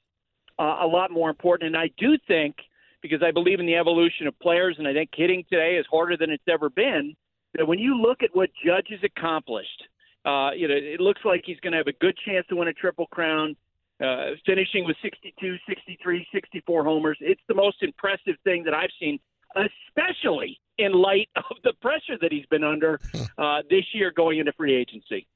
uh, 0.58 0.78
a 0.82 0.86
lot 0.86 1.10
more 1.10 1.30
important. 1.30 1.66
And 1.68 1.76
I 1.76 1.90
do 1.98 2.16
think 2.26 2.56
because 3.02 3.22
I 3.22 3.32
believe 3.32 3.60
in 3.60 3.66
the 3.66 3.74
evolution 3.74 4.26
of 4.26 4.38
players, 4.38 4.76
and 4.78 4.86
I 4.86 4.92
think 4.92 5.10
hitting 5.12 5.44
today 5.50 5.76
is 5.76 5.86
harder 5.90 6.16
than 6.16 6.30
it's 6.30 6.44
ever 6.48 6.70
been. 6.70 7.14
That 7.54 7.66
when 7.66 7.78
you 7.78 8.00
look 8.00 8.22
at 8.22 8.30
what 8.32 8.48
Judge 8.64 8.86
has 8.90 9.00
accomplished 9.02 9.82
uh, 10.24 10.50
you 10.56 10.68
know, 10.68 10.74
it 10.74 11.00
looks 11.00 11.20
like 11.24 11.42
he's 11.44 11.58
going 11.60 11.72
to 11.72 11.78
have 11.78 11.88
a 11.88 11.92
good 11.92 12.16
chance 12.24 12.46
to 12.48 12.56
win 12.56 12.68
a 12.68 12.72
triple 12.72 13.06
crown, 13.06 13.56
uh, 14.02 14.30
finishing 14.46 14.84
with 14.84 14.96
62, 15.02 15.56
63, 15.68 16.26
64 16.32 16.84
homers. 16.84 17.18
It's 17.20 17.40
the 17.48 17.54
most 17.54 17.82
impressive 17.82 18.36
thing 18.44 18.64
that 18.64 18.74
I've 18.74 18.90
seen, 19.00 19.18
especially 19.56 20.60
in 20.78 20.92
light 20.92 21.28
of 21.36 21.56
the 21.64 21.72
pressure 21.80 22.18
that 22.20 22.30
he's 22.30 22.46
been 22.46 22.64
under 22.64 23.00
uh, 23.38 23.62
this 23.68 23.84
year 23.92 24.12
going 24.14 24.38
into 24.38 24.52
free 24.52 24.74
agency. 24.74 25.26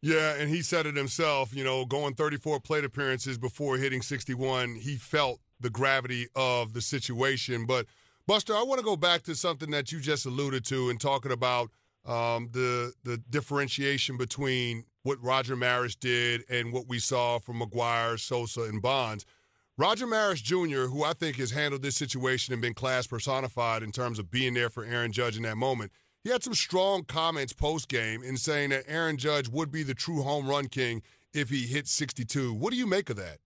Yeah, 0.00 0.34
and 0.34 0.48
he 0.50 0.62
said 0.62 0.86
it 0.86 0.96
himself, 0.96 1.54
you 1.54 1.62
know, 1.62 1.84
going 1.84 2.14
34 2.14 2.58
plate 2.60 2.84
appearances 2.84 3.38
before 3.38 3.76
hitting 3.76 4.02
61, 4.02 4.76
he 4.76 4.96
felt 4.96 5.38
the 5.60 5.70
gravity 5.70 6.26
of 6.34 6.72
the 6.72 6.80
situation. 6.80 7.66
But, 7.66 7.86
Buster, 8.26 8.56
I 8.56 8.64
want 8.64 8.80
to 8.80 8.84
go 8.84 8.96
back 8.96 9.22
to 9.24 9.36
something 9.36 9.70
that 9.70 9.92
you 9.92 10.00
just 10.00 10.26
alluded 10.26 10.64
to 10.66 10.88
and 10.88 10.98
talking 10.98 11.32
about– 11.32 11.70
um, 12.04 12.48
the 12.52 12.92
the 13.04 13.18
differentiation 13.30 14.16
between 14.16 14.84
what 15.02 15.22
Roger 15.22 15.56
Maris 15.56 15.96
did 15.96 16.42
and 16.48 16.72
what 16.72 16.88
we 16.88 16.98
saw 16.98 17.38
from 17.38 17.60
McGwire, 17.60 18.18
Sosa, 18.18 18.62
and 18.62 18.80
Bonds. 18.80 19.24
Roger 19.78 20.06
Maris 20.06 20.42
Jr., 20.42 20.86
who 20.86 21.02
I 21.02 21.12
think 21.12 21.36
has 21.36 21.50
handled 21.50 21.82
this 21.82 21.96
situation 21.96 22.52
and 22.52 22.60
been 22.60 22.74
class 22.74 23.06
personified 23.06 23.82
in 23.82 23.90
terms 23.90 24.18
of 24.18 24.30
being 24.30 24.54
there 24.54 24.68
for 24.68 24.84
Aaron 24.84 25.12
Judge 25.12 25.36
in 25.36 25.42
that 25.44 25.56
moment, 25.56 25.90
he 26.22 26.30
had 26.30 26.42
some 26.42 26.54
strong 26.54 27.04
comments 27.04 27.52
post 27.52 27.88
game 27.88 28.22
in 28.22 28.36
saying 28.36 28.70
that 28.70 28.84
Aaron 28.86 29.16
Judge 29.16 29.48
would 29.48 29.72
be 29.72 29.82
the 29.82 29.94
true 29.94 30.22
home 30.22 30.46
run 30.46 30.68
king 30.68 31.02
if 31.32 31.48
he 31.48 31.66
hit 31.66 31.88
62. 31.88 32.52
What 32.52 32.70
do 32.70 32.76
you 32.76 32.86
make 32.86 33.10
of 33.10 33.16
that? 33.16 33.38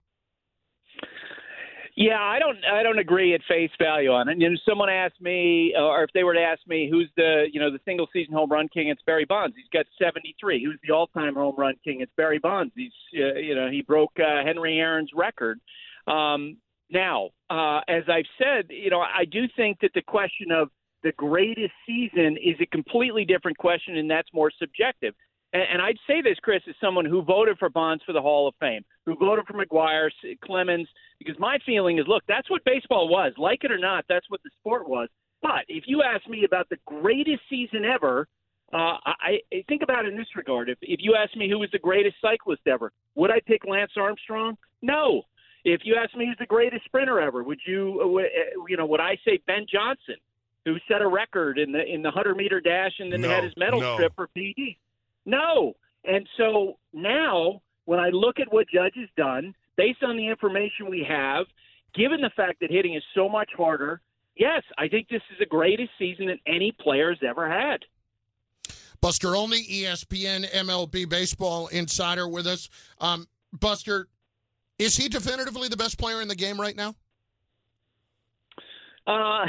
Yeah, 1.97 2.21
I 2.21 2.37
don't 2.37 2.59
I 2.63 2.83
don't 2.83 2.99
agree 2.99 3.33
at 3.33 3.41
face 3.47 3.71
value 3.79 4.11
on 4.11 4.29
it. 4.29 4.37
You 4.37 4.51
know, 4.51 4.55
someone 4.69 4.87
asked 4.87 5.19
me, 5.19 5.73
or 5.75 6.03
if 6.03 6.11
they 6.13 6.23
were 6.23 6.35
to 6.35 6.39
ask 6.39 6.61
me, 6.67 6.87
who's 6.91 7.09
the 7.17 7.45
you 7.51 7.59
know 7.59 7.71
the 7.71 7.79
single 7.85 8.07
season 8.13 8.35
home 8.35 8.51
run 8.51 8.67
king? 8.71 8.89
It's 8.89 9.01
Barry 9.01 9.25
Bonds. 9.25 9.55
He's 9.57 9.65
got 9.73 9.87
73. 9.99 10.63
Who's 10.63 10.79
the 10.87 10.93
all 10.93 11.07
time 11.07 11.33
home 11.33 11.55
run 11.57 11.73
king? 11.83 12.01
It's 12.01 12.11
Barry 12.15 12.37
Bonds. 12.37 12.71
He's 12.75 12.91
uh, 13.15 13.39
you 13.39 13.55
know 13.55 13.71
he 13.71 13.81
broke 13.81 14.11
uh, 14.19 14.45
Henry 14.45 14.77
Aaron's 14.77 15.09
record. 15.15 15.59
Um, 16.05 16.57
now, 16.91 17.31
uh, 17.49 17.79
as 17.87 18.03
I've 18.07 18.29
said, 18.37 18.67
you 18.69 18.91
know 18.91 18.99
I 18.99 19.25
do 19.25 19.47
think 19.55 19.79
that 19.81 19.89
the 19.95 20.03
question 20.03 20.51
of 20.51 20.69
the 21.01 21.13
greatest 21.13 21.73
season 21.87 22.37
is 22.37 22.57
a 22.61 22.67
completely 22.67 23.25
different 23.25 23.57
question, 23.57 23.97
and 23.97 24.09
that's 24.09 24.29
more 24.35 24.51
subjective 24.59 25.15
and, 25.53 25.63
and 25.73 25.81
I'd 25.81 25.97
say 26.07 26.21
this, 26.21 26.37
Chris, 26.41 26.61
as 26.67 26.75
someone 26.81 27.05
who 27.05 27.21
voted 27.21 27.57
for 27.57 27.69
Bonds 27.69 28.03
for 28.05 28.13
the 28.13 28.21
Hall 28.21 28.47
of 28.47 28.55
Fame, 28.59 28.83
who 29.05 29.15
voted 29.15 29.45
for 29.45 29.53
McGwire, 29.53 30.09
Clemens, 30.43 30.87
because 31.19 31.35
my 31.39 31.57
feeling 31.65 31.99
is, 31.99 32.05
look, 32.07 32.23
that's 32.27 32.49
what 32.49 32.63
baseball 32.65 33.07
was. 33.07 33.33
Like 33.37 33.63
it 33.63 33.71
or 33.71 33.77
not, 33.77 34.05
that's 34.09 34.29
what 34.29 34.41
the 34.43 34.49
sport 34.59 34.87
was. 34.87 35.09
But 35.41 35.65
if 35.67 35.85
you 35.87 36.03
ask 36.03 36.27
me 36.27 36.43
about 36.45 36.67
the 36.69 36.77
greatest 36.85 37.41
season 37.49 37.85
ever, 37.85 38.27
uh, 38.73 38.97
I, 39.05 39.39
I 39.53 39.63
think 39.69 39.81
about 39.81 40.05
it 40.05 40.11
in 40.11 40.17
this 40.17 40.35
regard. 40.35 40.69
If, 40.69 40.77
if 40.81 40.99
you 41.01 41.15
ask 41.15 41.35
me 41.37 41.49
who 41.49 41.59
was 41.59 41.69
the 41.71 41.79
greatest 41.79 42.17
cyclist 42.21 42.61
ever, 42.67 42.91
would 43.15 43.31
I 43.31 43.39
pick 43.45 43.61
Lance 43.65 43.91
Armstrong? 43.95 44.57
No. 44.81 45.23
If 45.63 45.81
you 45.83 45.95
ask 45.95 46.15
me 46.15 46.25
who's 46.25 46.37
the 46.39 46.45
greatest 46.45 46.85
sprinter 46.85 47.19
ever, 47.19 47.43
would 47.43 47.59
you, 47.65 47.99
uh, 48.01 48.07
uh, 48.07 48.65
you 48.67 48.77
know, 48.77 48.85
would 48.85 48.99
I 48.99 49.17
say 49.25 49.39
Ben 49.47 49.65
Johnson, 49.71 50.15
who 50.65 50.75
set 50.89 51.01
a 51.01 51.07
record 51.07 51.59
in 51.59 51.71
the 51.71 51.83
in 51.83 52.01
the 52.01 52.11
hundred 52.11 52.35
meter 52.35 52.59
dash 52.59 52.91
and 52.99 53.11
then 53.11 53.21
no, 53.21 53.29
had 53.29 53.43
his 53.43 53.53
medal 53.57 53.79
no. 53.79 53.95
strip 53.95 54.13
for 54.15 54.27
PD? 54.35 54.77
No. 55.27 55.75
And 56.05 56.27
so 56.37 56.79
now, 56.93 57.61
when 57.85 57.99
I 57.99 58.09
look 58.09 58.39
at 58.39 58.51
what 58.51 58.65
Judge 58.73 58.93
has 58.95 59.09
done, 59.15 59.53
based 59.75 60.01
on 60.01 60.17
the 60.17 60.27
information 60.27 60.89
we 60.89 61.05
have, 61.07 61.45
given 61.93 62.21
the 62.21 62.31
fact 62.35 62.61
that 62.61 62.71
hitting 62.71 62.95
is 62.95 63.03
so 63.13 63.29
much 63.29 63.49
harder, 63.55 64.01
yes, 64.35 64.63
I 64.77 64.87
think 64.87 65.09
this 65.09 65.21
is 65.31 65.37
the 65.37 65.45
greatest 65.45 65.91
season 65.99 66.27
that 66.27 66.39
any 66.47 66.71
player 66.71 67.09
has 67.09 67.19
ever 67.27 67.47
had. 67.47 67.81
Buster 69.01 69.35
Olney, 69.35 69.63
ESPN 69.63 70.49
MLB 70.49 71.07
baseball 71.07 71.67
insider 71.67 72.27
with 72.27 72.47
us. 72.47 72.69
Um, 72.99 73.27
Buster, 73.51 74.07
is 74.79 74.95
he 74.95 75.09
definitively 75.09 75.67
the 75.67 75.77
best 75.77 75.99
player 75.99 76.21
in 76.21 76.27
the 76.27 76.35
game 76.35 76.59
right 76.59 76.75
now? 76.75 76.95
Uh, 79.07 79.45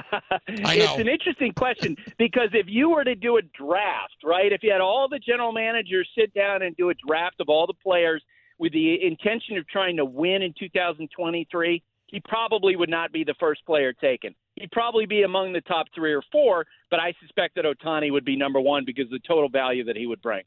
it's 0.48 0.98
an 0.98 1.08
interesting 1.08 1.52
question 1.52 1.94
because 2.18 2.48
if 2.54 2.66
you 2.66 2.88
were 2.88 3.04
to 3.04 3.14
do 3.14 3.36
a 3.36 3.42
draft, 3.42 4.16
right? 4.24 4.52
If 4.52 4.62
you 4.62 4.72
had 4.72 4.80
all 4.80 5.06
the 5.08 5.18
general 5.18 5.52
managers 5.52 6.08
sit 6.18 6.32
down 6.32 6.62
and 6.62 6.74
do 6.76 6.88
a 6.88 6.94
draft 7.06 7.36
of 7.40 7.50
all 7.50 7.66
the 7.66 7.74
players 7.74 8.22
with 8.58 8.72
the 8.72 9.06
intention 9.06 9.58
of 9.58 9.68
trying 9.68 9.98
to 9.98 10.04
win 10.06 10.40
in 10.40 10.54
2023, 10.58 11.82
he 12.06 12.20
probably 12.26 12.74
would 12.74 12.88
not 12.88 13.12
be 13.12 13.22
the 13.22 13.34
first 13.38 13.64
player 13.66 13.92
taken. 13.92 14.34
He'd 14.56 14.70
probably 14.70 15.06
be 15.06 15.22
among 15.22 15.52
the 15.52 15.62
top 15.62 15.86
three 15.94 16.14
or 16.14 16.22
four, 16.32 16.64
but 16.90 16.98
I 16.98 17.12
suspect 17.20 17.56
that 17.56 17.64
Ohtani 17.66 18.10
would 18.10 18.24
be 18.24 18.36
number 18.36 18.60
one 18.60 18.84
because 18.86 19.06
of 19.06 19.10
the 19.10 19.20
total 19.26 19.48
value 19.48 19.84
that 19.84 19.96
he 19.96 20.06
would 20.06 20.22
bring. 20.22 20.42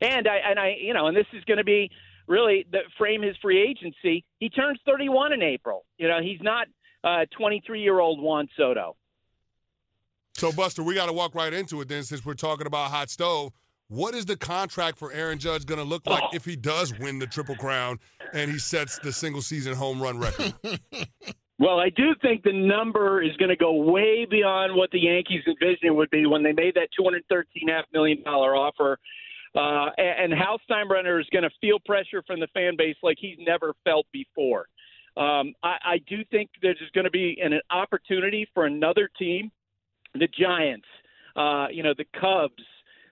And 0.00 0.28
I, 0.28 0.36
and 0.48 0.58
I, 0.58 0.76
you 0.80 0.94
know, 0.94 1.06
and 1.06 1.16
this 1.16 1.26
is 1.32 1.42
going 1.44 1.58
to 1.58 1.64
be 1.64 1.90
really 2.28 2.66
the 2.70 2.80
frame 2.98 3.22
his 3.22 3.36
free 3.40 3.62
agency. 3.62 4.24
He 4.38 4.48
turns 4.48 4.78
31 4.84 5.32
in 5.32 5.42
April. 5.42 5.84
You 5.96 6.08
know, 6.08 6.20
he's 6.20 6.40
not 6.42 6.66
23 7.36 7.80
year 7.80 8.00
old 8.00 8.20
Juan 8.20 8.48
Soto. 8.56 8.96
So, 10.34 10.52
Buster, 10.52 10.82
we 10.82 10.94
got 10.94 11.06
to 11.06 11.14
walk 11.14 11.34
right 11.34 11.52
into 11.52 11.80
it 11.80 11.88
then 11.88 12.02
since 12.02 12.24
we're 12.24 12.34
talking 12.34 12.66
about 12.66 12.90
hot 12.90 13.08
stove. 13.08 13.52
What 13.88 14.14
is 14.14 14.26
the 14.26 14.36
contract 14.36 14.98
for 14.98 15.12
Aaron 15.12 15.38
Judge 15.38 15.64
going 15.64 15.78
to 15.78 15.84
look 15.84 16.06
like 16.06 16.24
oh. 16.24 16.30
if 16.34 16.44
he 16.44 16.56
does 16.56 16.92
win 16.98 17.18
the 17.18 17.26
Triple 17.26 17.54
Crown 17.54 18.00
and 18.34 18.50
he 18.50 18.58
sets 18.58 18.98
the 18.98 19.12
single 19.12 19.40
season 19.40 19.74
home 19.74 20.02
run 20.02 20.18
record? 20.18 20.52
well, 21.58 21.78
I 21.78 21.90
do 21.90 22.14
think 22.20 22.42
the 22.42 22.52
number 22.52 23.22
is 23.22 23.34
going 23.36 23.48
to 23.48 23.56
go 23.56 23.72
way 23.72 24.26
beyond 24.28 24.74
what 24.74 24.90
the 24.90 24.98
Yankees 24.98 25.42
envisioned 25.46 25.96
would 25.96 26.10
be 26.10 26.26
when 26.26 26.42
they 26.42 26.52
made 26.52 26.74
that 26.74 26.88
$213.5 27.00 27.82
million 27.92 28.18
offer. 28.26 28.98
Uh, 29.54 29.88
and 29.96 30.34
Hal 30.34 30.60
Steinbrenner 30.68 31.20
is 31.20 31.26
going 31.32 31.44
to 31.44 31.50
feel 31.60 31.78
pressure 31.86 32.22
from 32.26 32.40
the 32.40 32.48
fan 32.48 32.74
base 32.76 32.96
like 33.02 33.16
he's 33.18 33.38
never 33.38 33.72
felt 33.84 34.06
before. 34.12 34.66
Um, 35.16 35.54
I, 35.62 35.76
I 35.84 35.98
do 36.08 36.24
think 36.30 36.50
there's 36.62 36.78
going 36.94 37.04
to 37.04 37.10
be 37.10 37.38
an, 37.42 37.52
an 37.52 37.60
opportunity 37.70 38.46
for 38.52 38.66
another 38.66 39.08
team, 39.18 39.50
the 40.14 40.28
Giants, 40.38 40.86
uh, 41.36 41.66
you 41.70 41.82
know, 41.82 41.94
the 41.96 42.04
Cubs, 42.20 42.62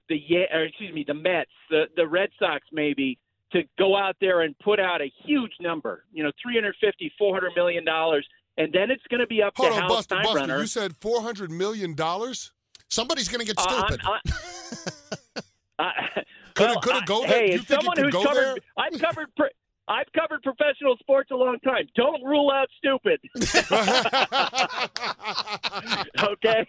the 0.08 0.20
or 0.52 0.64
excuse 0.64 0.92
me, 0.94 1.04
the 1.06 1.14
Mets, 1.14 1.50
the 1.70 1.84
the 1.96 2.06
Red 2.06 2.28
Sox, 2.38 2.66
maybe 2.72 3.18
to 3.52 3.62
go 3.78 3.96
out 3.96 4.16
there 4.20 4.42
and 4.42 4.58
put 4.58 4.78
out 4.80 5.00
a 5.00 5.10
huge 5.24 5.52
number, 5.60 6.04
you 6.12 6.22
know, 6.22 6.30
350, 6.42 7.12
400 7.18 7.52
million 7.56 7.84
dollars, 7.84 8.26
and 8.58 8.72
then 8.72 8.90
it's 8.90 9.02
going 9.08 9.20
to 9.20 9.26
be 9.26 9.42
up 9.42 9.54
Hold 9.56 9.70
to 9.70 9.74
on, 9.76 9.80
Hal 9.82 9.88
Buster, 9.88 10.14
Steinbrenner. 10.16 10.34
Buster, 10.34 10.60
you 10.60 10.66
said 10.66 10.96
400 11.00 11.50
million 11.50 11.94
dollars. 11.94 12.52
Somebody's 12.90 13.28
going 13.28 13.40
to 13.40 13.46
get 13.46 13.58
stupid. 13.58 14.00
Uh, 14.04 14.18
Uh, 15.76 15.90
Could 16.54 16.66
well, 16.68 16.74
it, 16.78 16.82
could 16.82 16.96
it 16.96 17.06
go 17.06 17.24
I- 17.24 17.26
there? 17.26 17.38
Hey, 17.40 17.52
you 17.54 17.58
think 17.58 17.80
someone 17.80 17.96
could 17.96 18.04
who's 18.14 18.24
covered, 18.24 18.34
there? 18.44 18.56
I've 18.78 19.00
covered. 19.00 19.26
Pro- 19.36 19.48
I've 19.86 20.10
covered 20.18 20.42
professional 20.42 20.96
sports 20.98 21.30
a 21.30 21.36
long 21.36 21.58
time. 21.60 21.86
Don't 21.94 22.24
rule 22.24 22.50
out 22.50 22.68
stupid. 22.78 23.20
okay. 26.22 26.66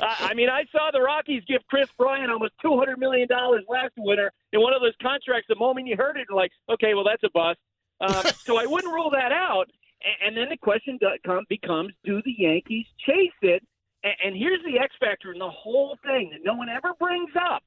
I, 0.00 0.32
mean, 0.34 0.48
I 0.48 0.62
saw 0.70 0.90
the 0.92 1.00
Rockies 1.00 1.42
give 1.48 1.62
Kris 1.68 1.88
Bryant 1.98 2.30
almost 2.30 2.52
two 2.62 2.78
hundred 2.78 3.00
million 3.00 3.26
dollars 3.26 3.64
last 3.68 3.94
winter 3.96 4.30
in 4.52 4.60
one 4.60 4.72
of 4.72 4.82
those 4.82 4.94
contracts. 5.02 5.46
The 5.48 5.56
moment 5.56 5.88
you 5.88 5.96
heard 5.96 6.16
it, 6.16 6.26
you're 6.30 6.38
like, 6.38 6.52
okay, 6.70 6.94
well, 6.94 7.04
that's 7.04 7.24
a 7.24 7.30
bust. 7.34 7.58
Um, 8.00 8.32
so 8.44 8.56
I 8.56 8.66
wouldn't 8.66 8.92
rule 8.92 9.10
that 9.10 9.32
out. 9.32 9.68
And, 10.24 10.36
then 10.36 10.48
the 10.48 10.56
question 10.56 10.98
becomes: 11.48 11.92
Do 12.04 12.22
the 12.24 12.34
Yankees 12.38 12.86
chase 13.04 13.30
it? 13.42 13.64
And, 14.04 14.14
and 14.24 14.36
here's 14.36 14.62
the 14.64 14.78
X 14.78 14.94
factor 15.00 15.32
in 15.32 15.40
the 15.40 15.50
whole 15.50 15.98
thing 16.04 16.30
that 16.32 16.40
no 16.44 16.54
one 16.54 16.68
ever 16.68 16.94
brings 17.00 17.30
up. 17.36 17.62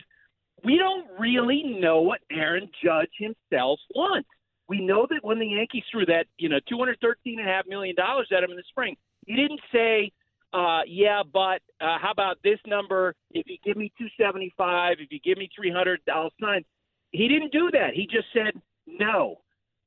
We 0.64 0.78
don't 0.78 1.08
really 1.20 1.78
know 1.80 2.02
what 2.02 2.22
Aaron 2.32 2.70
Judge 2.82 3.12
himself 3.20 3.80
wants. 3.94 4.30
We 4.68 4.82
know 4.82 5.06
that 5.10 5.20
when 5.24 5.40
the 5.40 5.48
Yankees 5.48 5.84
threw 5.92 6.06
that, 6.08 6.26
you 6.38 6.50
know, 6.50 6.60
two 6.68 6.78
hundred 6.78 7.00
thirteen 7.02 7.40
and 7.40 7.48
a 7.48 7.52
half 7.52 7.68
million 7.68 7.96
dollars 7.96 8.28
at 8.36 8.44
him 8.44 8.52
in 8.52 8.58
the 8.58 8.64
spring, 8.70 8.96
he 9.26 9.36
didn't 9.36 9.62
say, 9.72 10.12
uh, 10.54 10.82
"Yeah, 10.88 11.22
but 11.32 11.62
uh, 11.82 11.98
how 12.02 12.12
about 12.12 12.38
this 12.44 12.60
number? 12.66 13.14
If 13.32 13.48
you 13.48 13.58
give 13.64 13.78
me 13.78 13.92
two 13.98 14.08
seventy 14.20 14.54
five, 14.58 14.98
if 15.00 15.12
you 15.12 15.20
give 15.24 15.38
me 15.38 15.50
three 15.56 15.72
hundred, 15.72 16.02
I'll 16.12 16.32
sign." 16.42 16.66
He 17.12 17.28
didn't 17.28 17.52
do 17.52 17.70
that. 17.72 17.94
He 17.94 18.08
just 18.08 18.28
said 18.34 18.60
no. 18.88 19.38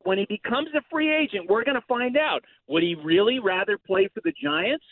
When 0.05 0.17
he 0.17 0.27
becomes 0.27 0.69
a 0.77 0.81
free 0.91 1.15
agent, 1.15 1.51
we're 1.51 1.65
going 1.65 1.75
to 1.75 1.87
find 1.89 2.17
out. 2.17 2.45
Would 2.69 2.83
he 2.83 2.95
really 2.95 3.41
rather 3.41 3.77
play 3.77 4.09
for 4.15 4.21
the 4.25 4.33
Giants? 4.41 4.85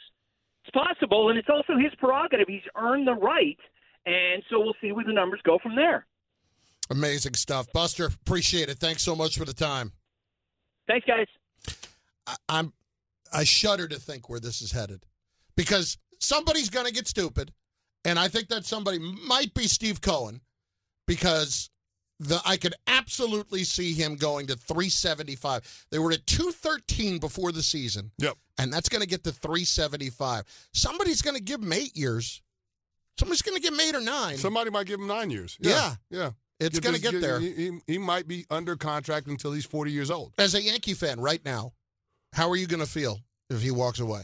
It's 0.64 0.74
possible, 0.74 1.30
and 1.30 1.38
it's 1.38 1.48
also 1.48 1.78
his 1.78 1.94
prerogative. 1.98 2.48
He's 2.48 2.60
earned 2.76 3.06
the 3.06 3.14
right, 3.14 3.58
and 4.04 4.42
so 4.50 4.58
we'll 4.58 4.74
see 4.80 4.90
where 4.90 5.04
the 5.04 5.12
numbers 5.12 5.40
go 5.44 5.58
from 5.62 5.76
there. 5.76 6.06
Amazing 6.90 7.34
stuff. 7.34 7.66
Buster, 7.72 8.06
appreciate 8.06 8.68
it. 8.68 8.78
Thanks 8.78 9.02
so 9.02 9.16
much 9.16 9.38
for 9.38 9.44
the 9.44 9.54
time. 9.54 9.92
Thanks, 10.86 11.06
guys. 11.06 11.26
I, 12.26 12.36
I'm 12.48 12.72
I 13.32 13.44
shudder 13.44 13.88
to 13.88 13.98
think 13.98 14.28
where 14.28 14.40
this 14.40 14.62
is 14.62 14.72
headed. 14.72 15.04
Because 15.56 15.98
somebody's 16.20 16.70
gonna 16.70 16.92
get 16.92 17.08
stupid. 17.08 17.52
And 18.04 18.18
I 18.18 18.28
think 18.28 18.48
that 18.48 18.64
somebody 18.64 18.98
might 18.98 19.52
be 19.52 19.66
Steve 19.66 20.00
Cohen, 20.00 20.40
because 21.06 21.70
the 22.20 22.40
I 22.46 22.56
could 22.56 22.74
absolutely 22.86 23.64
see 23.64 23.92
him 23.92 24.16
going 24.16 24.46
to 24.46 24.56
375. 24.56 25.86
They 25.90 25.98
were 25.98 26.12
at 26.12 26.26
213 26.26 27.18
before 27.18 27.52
the 27.52 27.62
season. 27.62 28.12
Yep. 28.18 28.36
And 28.58 28.72
that's 28.72 28.88
gonna 28.88 29.06
get 29.06 29.24
to 29.24 29.32
375. 29.32 30.44
Somebody's 30.72 31.20
gonna 31.20 31.40
give 31.40 31.62
him 31.62 31.72
eight 31.72 31.96
years. 31.96 32.42
Somebody's 33.18 33.42
gonna 33.42 33.60
give 33.60 33.74
him 33.74 33.80
eight 33.80 33.94
or 33.94 34.00
nine. 34.00 34.36
Somebody 34.36 34.70
might 34.70 34.86
give 34.86 35.00
him 35.00 35.08
nine 35.08 35.30
years. 35.30 35.56
Yeah. 35.60 35.96
Yeah. 36.10 36.30
It's 36.60 36.80
gonna 36.80 36.98
get 36.98 37.12
get- 37.12 37.20
there. 37.20 37.40
He, 37.40 37.78
he- 37.86 37.98
might 37.98 38.26
be 38.28 38.46
under 38.50 38.76
contract 38.76 39.26
until 39.26 39.52
he's 39.52 39.64
40 39.66 39.90
years 39.92 40.10
old. 40.10 40.32
As 40.38 40.54
a 40.54 40.62
Yankee 40.62 40.94
fan 40.94 41.20
right 41.20 41.44
now, 41.44 41.72
how 42.32 42.50
are 42.50 42.56
you 42.56 42.66
gonna 42.66 42.86
feel 42.86 43.20
if 43.50 43.62
he 43.62 43.70
walks 43.70 44.00
away? 44.00 44.22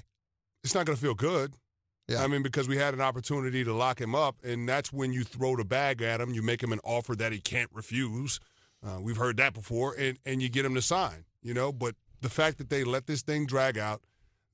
It's 0.64 0.74
not 0.74 0.86
going 0.86 0.94
to 0.96 1.02
feel 1.02 1.14
good. 1.14 1.54
Yeah. 2.08 2.22
I 2.22 2.28
mean, 2.28 2.42
because 2.42 2.68
we 2.68 2.76
had 2.76 2.94
an 2.94 3.00
opportunity 3.00 3.64
to 3.64 3.72
lock 3.74 4.00
him 4.00 4.14
up, 4.14 4.36
and 4.44 4.68
that's 4.68 4.92
when 4.92 5.12
you 5.12 5.24
throw 5.24 5.56
the 5.56 5.64
bag 5.64 6.02
at 6.02 6.20
him. 6.20 6.32
You 6.32 6.40
make 6.42 6.62
him 6.62 6.72
an 6.72 6.78
offer 6.84 7.16
that 7.16 7.32
he 7.32 7.40
can't 7.40 7.70
refuse. 7.72 8.38
Uh, 8.86 9.00
we've 9.00 9.16
heard 9.16 9.36
that 9.38 9.54
before, 9.54 9.94
and, 9.98 10.18
and 10.24 10.40
you 10.40 10.48
get 10.48 10.64
him 10.64 10.74
to 10.76 10.82
sign, 10.82 11.24
you 11.42 11.52
know. 11.54 11.72
But 11.72 11.96
the 12.20 12.28
fact 12.28 12.58
that 12.58 12.70
they 12.70 12.84
let 12.84 13.06
this 13.08 13.22
thing 13.22 13.44
drag 13.46 13.76
out, 13.76 14.02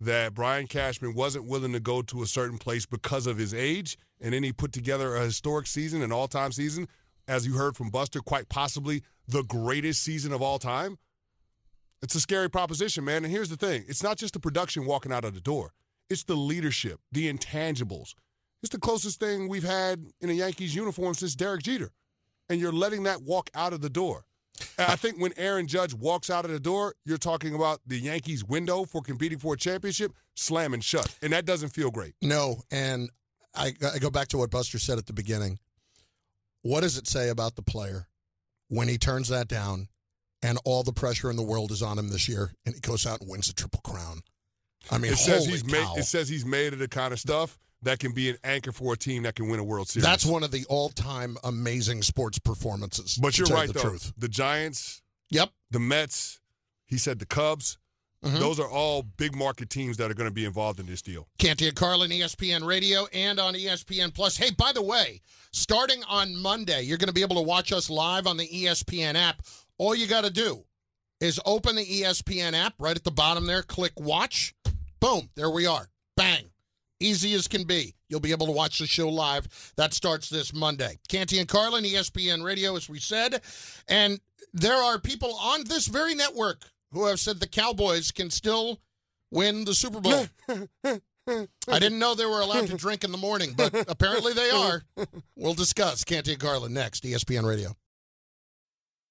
that 0.01 0.33
Brian 0.35 0.67
Cashman 0.67 1.15
wasn't 1.15 1.45
willing 1.47 1.73
to 1.73 1.81
go 1.81 2.01
to 2.03 2.23
a 2.23 2.27
certain 2.27 2.57
place 2.59 2.87
because 2.87 3.27
of 3.27 3.37
his 3.37 3.53
age, 3.53 3.99
and 4.21 4.33
then 4.33 4.43
he 4.45 4.53
put 4.53 4.73
together 4.73 5.17
a 5.17 5.25
historic 5.25 5.67
season, 5.67 6.01
an 6.03 6.11
all 6.13 6.29
time 6.29 6.53
season, 6.53 6.89
as 7.29 7.47
you 7.47 7.53
heard 7.53 7.77
from 7.77 7.91
Buster, 7.91 8.21
quite 8.21 8.49
possibly 8.49 9.03
the 9.29 9.45
greatest 9.45 10.03
season 10.03 10.33
of 10.33 10.43
all 10.43 10.59
time. 10.59 10.99
It's 12.03 12.15
a 12.15 12.21
scary 12.21 12.49
proposition, 12.49 13.05
man. 13.05 13.25
And 13.25 13.33
here's 13.33 13.51
the 13.51 13.57
thing 13.57 13.85
it's 13.87 14.03
not 14.03 14.17
just 14.17 14.33
the 14.35 14.41
production 14.41 14.87
walking 14.87 15.13
out 15.13 15.25
of 15.25 15.35
the 15.35 15.41
door, 15.41 15.73
it's 16.11 16.25
the 16.25 16.35
leadership, 16.35 17.01
the 17.13 17.33
intangibles. 17.33 18.15
It's 18.61 18.73
the 18.73 18.81
closest 18.81 19.21
thing 19.21 19.49
we've 19.49 19.63
had 19.63 20.05
in 20.21 20.31
a 20.31 20.33
Yankees 20.33 20.75
uniform 20.75 21.15
since 21.15 21.37
Derek 21.37 21.63
Jeter. 21.63 21.93
And 22.49 22.61
you're 22.61 22.73
letting 22.73 23.05
that 23.05 23.23
walk 23.23 23.51
out 23.55 23.73
of 23.73 23.83
the 23.83 23.91
door. 23.91 24.25
I 24.79 24.97
think 24.97 25.21
when 25.21 25.33
Aaron 25.37 25.69
Judge 25.69 25.95
walks 25.95 26.31
out 26.31 26.45
of 26.45 26.51
the 26.51 26.59
door, 26.59 26.95
you're 27.05 27.19
talking 27.19 27.55
about 27.55 27.81
the 27.87 27.99
Yankees' 27.99 28.45
window 28.45 28.85
for 28.85 29.01
competing 29.01 29.39
for 29.39 29.55
a 29.55 29.57
championship 29.57 30.13
slamming 30.35 30.81
shut. 30.81 31.15
And 31.23 31.33
that 31.33 31.45
doesn't 31.45 31.69
feel 31.69 31.93
great. 31.93 32.15
No, 32.21 32.63
and 32.73 33.11
I, 33.55 33.75
I 33.95 33.99
go 33.99 34.11
back 34.11 34.29
to 34.29 34.39
what 34.39 34.51
Buster 34.51 34.81
said 34.81 34.99
at 34.99 35.07
the 35.07 35.13
beginning. 35.13 35.61
What 36.63 36.81
does 36.81 36.97
it 36.97 37.07
say 37.07 37.29
about 37.29 37.57
the 37.57 37.63
player 37.63 38.09
when 38.69 38.89
he 38.89 38.99
turns 38.99 39.29
that 39.29 39.49
down 39.49 39.89
and 40.43 40.59
all 40.65 40.83
the 40.83 40.93
pressure 40.93 41.31
in 41.31 41.37
the 41.37 41.43
world 41.43 41.71
is 41.73 41.83
on 41.83 41.99
him 41.99 42.11
this 42.11 42.29
year 42.29 42.53
and 42.67 42.75
he 42.75 42.81
goes 42.81 43.07
out 43.07 43.21
and 43.21 43.31
wins 43.31 43.47
the 43.49 43.53
Triple 43.55 43.81
Crown? 43.83 44.21
I 44.91 44.99
mean, 44.99 45.13
it 45.13 45.17
says 45.19 45.45
holy 45.45 45.53
he's 45.53 45.63
cow. 45.63 45.95
made 45.95 46.01
it 46.01 46.05
says 46.05 46.29
he's 46.29 46.47
made 46.47 46.73
of 46.73 46.79
the 46.79 46.89
kind 46.89 47.13
of 47.13 47.19
stuff 47.21 47.59
that 47.83 47.99
can 48.01 48.13
be 48.13 48.29
an 48.31 48.37
anchor 48.43 48.73
for 48.73 48.95
a 48.95 48.97
team 48.97 49.23
that 49.25 49.35
can 49.37 49.49
win 49.49 49.61
a 49.61 49.65
World 49.65 49.89
Series. 49.89 50.05
That's 50.05 50.25
one 50.27 50.43
of 50.43 50.51
the 50.51 50.65
all-time 50.69 51.37
amazing 51.45 52.03
sports 52.03 52.39
performances. 52.39 53.19
But 53.21 53.39
you're 53.39 53.47
right 53.49 53.69
the 53.69 53.75
though. 53.75 53.81
truth. 53.91 54.13
The 54.17 54.29
Giants, 54.29 55.01
Yep. 55.31 55.51
the 55.71 55.79
Mets, 55.79 56.41
he 56.87 56.99
said 56.99 57.19
the 57.21 57.27
Cubs. 57.27 57.79
Mhm. 58.25 58.41
Those 58.41 58.59
are 58.59 58.69
all 58.69 59.03
big 59.03 59.37
market 59.37 59.71
teams 59.71 59.97
that 59.99 60.11
are 60.11 60.15
going 60.15 60.29
to 60.29 60.35
be 60.35 60.45
involved 60.45 60.81
in 60.81 60.87
this 60.87 61.03
deal. 61.03 61.29
Canty 61.39 61.69
and 61.69 61.77
Carlin, 61.77 62.11
ESPN 62.11 62.65
Radio, 62.65 63.07
and 63.13 63.39
on 63.39 63.55
ESPN 63.55 64.11
Plus. 64.13 64.37
Hey, 64.37 64.51
by 64.51 64.73
the 64.73 64.83
way, 64.83 65.21
starting 65.53 66.03
on 66.05 66.35
Monday, 66.37 66.83
you're 66.83 66.99
going 66.99 67.09
to 67.09 67.15
be 67.15 67.23
able 67.23 67.37
to 67.37 67.43
watch 67.43 67.73
us 67.73 67.89
live 67.89 68.27
on 68.27 68.37
the 68.37 68.49
ESPN 68.49 69.15
app. 69.15 69.43
All 69.79 69.95
you 69.95 70.09
got 70.09 70.25
to 70.25 70.31
do 70.31 70.65
is 71.21 71.41
open 71.47 71.77
the 71.77 71.85
ESPN 71.85 72.55
app 72.55 72.75
right 72.79 72.97
at 72.97 73.05
the 73.05 73.11
bottom 73.13 73.47
there, 73.47 73.63
click 73.63 73.93
watch. 73.99 74.55
Boom, 75.01 75.31
there 75.37 75.51
we 75.51 75.67
are. 75.67 75.89
Bang. 76.17 76.51
Easy 77.01 77.35
as 77.35 77.47
can 77.47 77.63
be. 77.63 77.95
You'll 78.09 78.19
be 78.19 78.33
able 78.33 78.47
to 78.47 78.53
watch 78.53 78.81
the 78.81 78.87
show 78.89 79.09
live. 79.09 79.47
That 79.77 79.95
starts 79.95 80.29
this 80.29 80.53
Monday. 80.53 80.99
Canty 81.09 81.39
and 81.39 81.47
Carlin, 81.47 81.85
ESPN 81.85 82.43
Radio, 82.43 82.75
as 82.75 82.89
we 82.89 82.99
said. 82.99 83.41
And 83.87 84.19
there 84.53 84.75
are 84.75 84.99
people 84.99 85.37
on 85.37 85.63
this 85.65 85.87
very 85.87 86.17
network 86.17 86.65
who 86.93 87.07
have 87.07 87.21
said 87.21 87.41
the 87.41 87.49
Cowboys 87.49 88.11
can 88.11 88.31
still 88.31 88.81
win 89.31 89.65
the 89.65 89.75
Super 89.75 90.01
Bowl. 90.01 90.27
I 91.69 91.79
didn't 91.79 91.99
know 91.99 92.15
they 92.15 92.25
were 92.25 92.41
allowed 92.41 92.69
to 92.69 92.77
drink 92.77 93.05
in 93.05 93.13
the 93.13 93.19
morning, 93.19 93.53
but 93.57 93.75
apparently 93.89 94.33
they 94.33 94.51
are. 94.55 94.83
We'll 95.37 95.55
discuss 95.55 96.05
Canty 96.05 96.33
and 96.33 96.41
Carlin 96.41 96.73
next, 96.73 97.05
ESPN 97.05 97.47
Radio. 97.47 97.77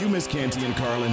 You 0.00 0.08
miss 0.08 0.28
Canty 0.28 0.64
and 0.64 0.76
Carlin? 0.76 1.12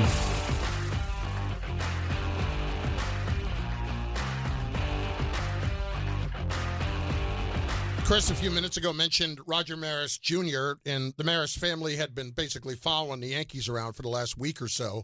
Chris, 8.04 8.30
a 8.30 8.36
few 8.36 8.52
minutes 8.52 8.78
ago, 8.78 8.94
mentioned 8.94 9.40
Roger 9.48 9.76
Maris 9.76 10.20
Jr., 10.20 10.74
and 10.86 11.16
the 11.18 11.24
Maris 11.24 11.58
family 11.58 11.96
had 11.96 12.14
been 12.14 12.30
basically 12.30 12.76
following 12.76 13.22
the 13.22 13.30
Yankees 13.30 13.68
around 13.68 13.94
for 13.94 14.04
the 14.04 14.10
last 14.10 14.38
week 14.38 14.62
or 14.62 14.68
so. 14.68 15.04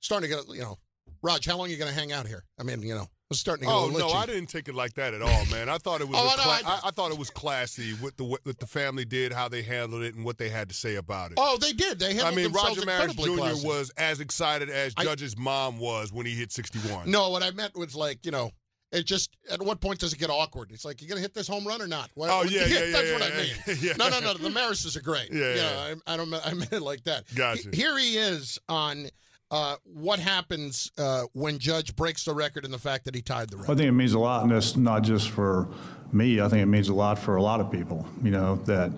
Starting 0.00 0.28
to 0.28 0.36
get, 0.36 0.54
you 0.54 0.60
know, 0.60 0.76
Raj, 1.22 1.46
how 1.46 1.56
long 1.56 1.68
are 1.68 1.70
you 1.70 1.78
going 1.78 1.90
to 1.90 1.98
hang 1.98 2.12
out 2.12 2.26
here? 2.26 2.44
I 2.60 2.62
mean, 2.62 2.82
you 2.82 2.94
know, 2.94 3.06
it's 3.34 3.40
starting 3.40 3.66
to 3.68 3.72
get 3.72 3.74
Oh 3.76 3.88
no. 3.88 4.08
I 4.08 4.26
didn't 4.26 4.46
take 4.46 4.68
it 4.68 4.74
like 4.74 4.94
that 4.94 5.14
at 5.14 5.22
all, 5.22 5.44
man. 5.50 5.68
I 5.68 5.78
thought 5.78 6.00
it 6.00 6.08
was. 6.08 6.16
Oh, 6.20 6.24
know, 6.36 6.42
cla- 6.42 6.60
I. 6.64 6.80
I, 6.88 6.90
thought 6.90 7.10
it 7.12 7.18
was 7.18 7.28
classy 7.30 7.92
what 7.94 8.16
the 8.16 8.24
what 8.24 8.42
the 8.44 8.66
family 8.66 9.04
did, 9.04 9.32
how 9.32 9.48
they 9.48 9.62
handled 9.62 10.02
it, 10.02 10.14
and 10.14 10.24
what 10.24 10.38
they 10.38 10.48
had 10.48 10.68
to 10.68 10.74
say 10.74 10.94
about 10.96 11.32
it. 11.32 11.38
Oh, 11.40 11.58
they 11.60 11.72
did. 11.72 11.98
They 11.98 12.14
handled 12.14 12.32
I 12.32 12.36
mean, 12.36 12.52
Roger 12.52 12.84
Maris 12.86 13.14
Jr. 13.14 13.30
classy. 13.36 13.66
was 13.66 13.90
as 13.98 14.20
excited 14.20 14.70
as 14.70 14.94
I- 14.96 15.04
Judge's 15.04 15.36
mom 15.36 15.78
was 15.78 16.12
when 16.12 16.24
he 16.26 16.32
hit 16.34 16.50
61. 16.52 17.10
No, 17.10 17.30
what 17.30 17.42
I 17.42 17.50
meant 17.50 17.76
was 17.76 17.94
like, 17.94 18.24
you 18.24 18.30
know, 18.32 18.50
it 18.92 19.04
just 19.06 19.36
at 19.50 19.60
what 19.60 19.80
point 19.80 19.98
does 19.98 20.12
it 20.12 20.18
get 20.18 20.30
awkward? 20.30 20.70
It's 20.72 20.84
like 20.84 21.02
you 21.02 21.08
gonna 21.08 21.20
hit 21.20 21.34
this 21.34 21.48
home 21.48 21.66
run 21.66 21.82
or 21.82 21.88
not? 21.88 22.10
What- 22.14 22.30
Oh, 22.30 22.42
yeah, 22.48 22.64
yeah, 22.66 22.78
yeah, 22.78 22.90
That's 22.92 23.06
yeah, 23.08 23.12
what 23.12 23.22
I 23.22 23.36
mean. 23.36 23.78
yeah. 23.82 23.92
No, 23.98 24.08
no, 24.08 24.20
no. 24.20 24.34
The 24.34 24.50
Marises 24.50 24.96
are 24.96 25.02
great. 25.02 25.28
Yeah, 25.32 25.54
yeah. 25.54 25.94
I, 26.06 26.14
I 26.14 26.16
don't. 26.16 26.32
I 26.32 26.54
meant 26.54 26.72
it 26.72 26.80
like 26.80 27.02
that. 27.04 27.24
Gotcha. 27.34 27.70
He- 27.72 27.76
Here 27.76 27.98
he 27.98 28.16
is 28.16 28.58
on 28.68 29.08
uh, 29.54 29.76
what 29.84 30.18
happens 30.18 30.90
uh, 30.98 31.22
when 31.32 31.58
Judge 31.58 31.94
breaks 31.94 32.24
the 32.24 32.34
record 32.34 32.64
and 32.64 32.74
the 32.74 32.78
fact 32.78 33.04
that 33.04 33.14
he 33.14 33.22
tied 33.22 33.50
the 33.50 33.56
record? 33.56 33.72
I 33.72 33.76
think 33.76 33.88
it 33.88 33.92
means 33.92 34.12
a 34.14 34.18
lot, 34.18 34.42
and 34.42 34.52
it's 34.52 34.74
not 34.76 35.04
just 35.04 35.30
for 35.30 35.68
me. 36.12 36.40
I 36.40 36.48
think 36.48 36.62
it 36.62 36.66
means 36.66 36.88
a 36.88 36.94
lot 36.94 37.18
for 37.18 37.36
a 37.36 37.42
lot 37.42 37.60
of 37.60 37.70
people. 37.70 38.04
You 38.22 38.32
know 38.32 38.56
that 38.66 38.90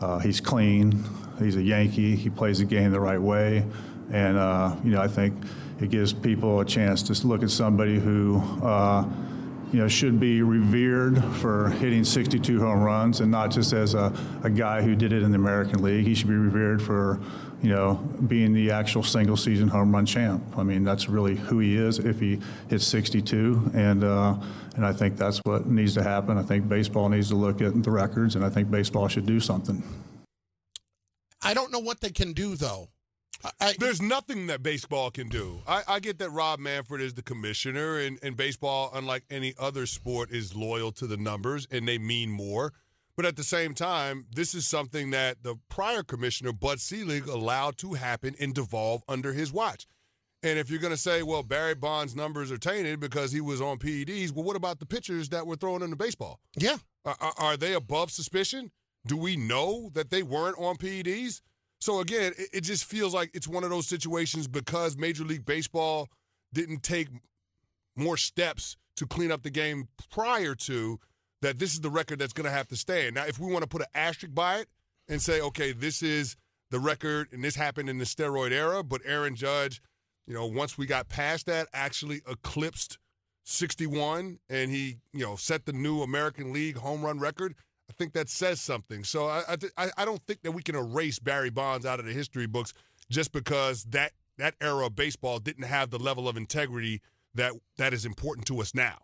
Uh, 0.00 0.18
he's 0.20 0.40
clean. 0.40 1.04
He's 1.40 1.56
a 1.56 1.62
Yankee. 1.62 2.14
He 2.14 2.30
plays 2.30 2.58
the 2.60 2.64
game 2.64 2.92
the 2.92 3.00
right 3.00 3.20
way, 3.20 3.64
and 4.12 4.36
uh, 4.38 4.76
you 4.84 4.92
know 4.92 5.02
I 5.02 5.08
think 5.08 5.34
it 5.80 5.90
gives 5.90 6.12
people 6.12 6.60
a 6.60 6.64
chance 6.64 7.02
to 7.08 7.26
look 7.26 7.42
at 7.42 7.50
somebody 7.50 7.98
who. 7.98 8.40
You 9.72 9.80
know, 9.80 9.88
should 9.88 10.18
be 10.18 10.40
revered 10.42 11.22
for 11.36 11.68
hitting 11.68 12.02
62 12.02 12.58
home 12.58 12.82
runs 12.82 13.20
and 13.20 13.30
not 13.30 13.50
just 13.50 13.72
as 13.72 13.94
a, 13.94 14.12
a 14.42 14.48
guy 14.48 14.80
who 14.82 14.94
did 14.94 15.12
it 15.12 15.22
in 15.22 15.30
the 15.30 15.36
American 15.36 15.82
League. 15.82 16.06
He 16.06 16.14
should 16.14 16.28
be 16.28 16.34
revered 16.34 16.80
for, 16.80 17.20
you 17.62 17.70
know, 17.70 17.96
being 18.26 18.54
the 18.54 18.70
actual 18.70 19.02
single 19.02 19.36
season 19.36 19.68
home 19.68 19.92
run 19.92 20.06
champ. 20.06 20.42
I 20.56 20.62
mean, 20.62 20.84
that's 20.84 21.10
really 21.10 21.36
who 21.36 21.58
he 21.58 21.76
is 21.76 21.98
if 21.98 22.18
he 22.18 22.40
hits 22.68 22.86
62. 22.86 23.72
And, 23.74 24.04
uh, 24.04 24.36
and 24.74 24.86
I 24.86 24.92
think 24.92 25.18
that's 25.18 25.38
what 25.44 25.66
needs 25.66 25.92
to 25.94 26.02
happen. 26.02 26.38
I 26.38 26.42
think 26.42 26.66
baseball 26.66 27.10
needs 27.10 27.28
to 27.28 27.36
look 27.36 27.60
at 27.60 27.82
the 27.82 27.90
records, 27.90 28.36
and 28.36 28.44
I 28.44 28.48
think 28.48 28.70
baseball 28.70 29.08
should 29.08 29.26
do 29.26 29.38
something. 29.38 29.82
I 31.42 31.52
don't 31.52 31.72
know 31.72 31.78
what 31.78 32.00
they 32.00 32.10
can 32.10 32.32
do, 32.32 32.56
though. 32.56 32.88
I, 33.60 33.74
There's 33.78 34.02
nothing 34.02 34.48
that 34.48 34.62
baseball 34.62 35.10
can 35.10 35.28
do. 35.28 35.60
I, 35.66 35.82
I, 35.86 36.00
get 36.00 36.18
that 36.18 36.30
Rob 36.30 36.58
Manfred 36.58 37.00
is 37.00 37.14
the 37.14 37.22
commissioner, 37.22 37.98
and, 37.98 38.18
and 38.22 38.36
baseball, 38.36 38.90
unlike 38.92 39.24
any 39.30 39.54
other 39.58 39.86
sport, 39.86 40.30
is 40.32 40.56
loyal 40.56 40.90
to 40.92 41.06
the 41.06 41.16
numbers 41.16 41.66
and 41.70 41.86
they 41.86 41.98
mean 41.98 42.30
more. 42.30 42.72
But 43.16 43.26
at 43.26 43.36
the 43.36 43.44
same 43.44 43.74
time, 43.74 44.26
this 44.32 44.54
is 44.54 44.66
something 44.66 45.10
that 45.10 45.42
the 45.42 45.56
prior 45.68 46.02
commissioner, 46.02 46.52
Bud 46.52 46.80
Selig, 46.80 47.26
allowed 47.26 47.76
to 47.78 47.94
happen 47.94 48.34
and 48.38 48.54
devolve 48.54 49.02
under 49.08 49.32
his 49.32 49.52
watch. 49.52 49.86
And 50.42 50.56
if 50.58 50.70
you're 50.70 50.78
going 50.78 50.92
to 50.92 50.96
say, 50.96 51.24
well, 51.24 51.42
Barry 51.42 51.74
Bonds' 51.74 52.14
numbers 52.14 52.52
are 52.52 52.58
tainted 52.58 53.00
because 53.00 53.32
he 53.32 53.40
was 53.40 53.60
on 53.60 53.78
PEDs, 53.78 54.30
well, 54.30 54.44
what 54.44 54.54
about 54.54 54.78
the 54.78 54.86
pitchers 54.86 55.30
that 55.30 55.46
were 55.46 55.56
thrown 55.56 55.82
into 55.82 55.96
baseball? 55.96 56.38
Yeah. 56.56 56.76
Are, 57.04 57.32
are 57.38 57.56
they 57.56 57.72
above 57.72 58.12
suspicion? 58.12 58.70
Do 59.04 59.16
we 59.16 59.36
know 59.36 59.90
that 59.94 60.10
they 60.10 60.22
weren't 60.22 60.58
on 60.58 60.76
PEDs? 60.76 61.40
So 61.80 62.00
again, 62.00 62.32
it, 62.36 62.48
it, 62.52 62.60
just 62.62 62.84
feels 62.84 63.14
like 63.14 63.30
it's 63.34 63.46
one 63.46 63.64
of 63.64 63.70
those 63.70 63.86
situations 63.86 64.48
because 64.48 64.96
Major 64.96 65.24
League 65.24 65.44
Baseball 65.44 66.08
didn't 66.52 66.82
take 66.82 67.08
more 67.96 68.16
steps 68.16 68.76
to 68.96 69.06
clean 69.06 69.30
up 69.30 69.42
the 69.42 69.50
game 69.50 69.88
prior 70.10 70.54
to 70.54 70.98
that. 71.42 71.58
This 71.58 71.74
is 71.74 71.80
the 71.80 71.90
record 71.90 72.18
that's 72.18 72.32
going 72.32 72.46
to 72.46 72.50
have 72.50 72.68
to 72.68 72.76
stand. 72.76 73.14
Now, 73.14 73.26
if 73.26 73.38
we 73.38 73.50
want 73.50 73.62
to 73.62 73.68
put 73.68 73.82
an 73.82 73.88
asterisk 73.94 74.34
by 74.34 74.58
it 74.58 74.68
and 75.08 75.22
say, 75.22 75.40
okay, 75.40 75.72
this 75.72 76.02
is 76.02 76.36
the 76.70 76.80
record, 76.80 77.28
and 77.32 77.42
this 77.42 77.54
happened 77.54 77.88
in 77.88 77.98
the 77.98 78.04
steroid 78.04 78.50
era, 78.50 78.82
but 78.82 79.00
Aaron 79.04 79.34
Judge, 79.34 79.80
you 80.26 80.34
know, 80.34 80.46
once 80.46 80.76
we 80.76 80.84
got 80.84 81.08
past 81.08 81.46
that, 81.46 81.68
actually 81.72 82.20
eclipsed 82.28 82.98
61, 83.44 84.38
and 84.50 84.70
he, 84.70 84.98
you 85.12 85.24
know, 85.24 85.36
set 85.36 85.64
the 85.64 85.72
new 85.72 86.02
American 86.02 86.52
League 86.52 86.76
home 86.76 87.02
run 87.02 87.18
record. 87.18 87.54
I 87.88 87.92
think 87.94 88.12
that 88.12 88.28
says 88.28 88.60
something. 88.60 89.04
So 89.04 89.26
I, 89.26 89.56
I, 89.76 89.90
I 89.96 90.04
don't 90.04 90.22
think 90.26 90.42
that 90.42 90.52
we 90.52 90.62
can 90.62 90.74
erase 90.74 91.18
Barry 91.18 91.50
Bonds 91.50 91.86
out 91.86 91.98
of 92.00 92.06
the 92.06 92.12
history 92.12 92.46
books 92.46 92.74
just 93.10 93.32
because 93.32 93.84
that 93.84 94.12
that 94.36 94.54
era 94.60 94.86
of 94.86 94.94
baseball 94.94 95.38
didn't 95.38 95.64
have 95.64 95.90
the 95.90 95.98
level 95.98 96.28
of 96.28 96.36
integrity 96.36 97.00
that 97.34 97.52
that 97.76 97.92
is 97.92 98.04
important 98.04 98.46
to 98.46 98.60
us 98.60 98.74
now. 98.74 98.98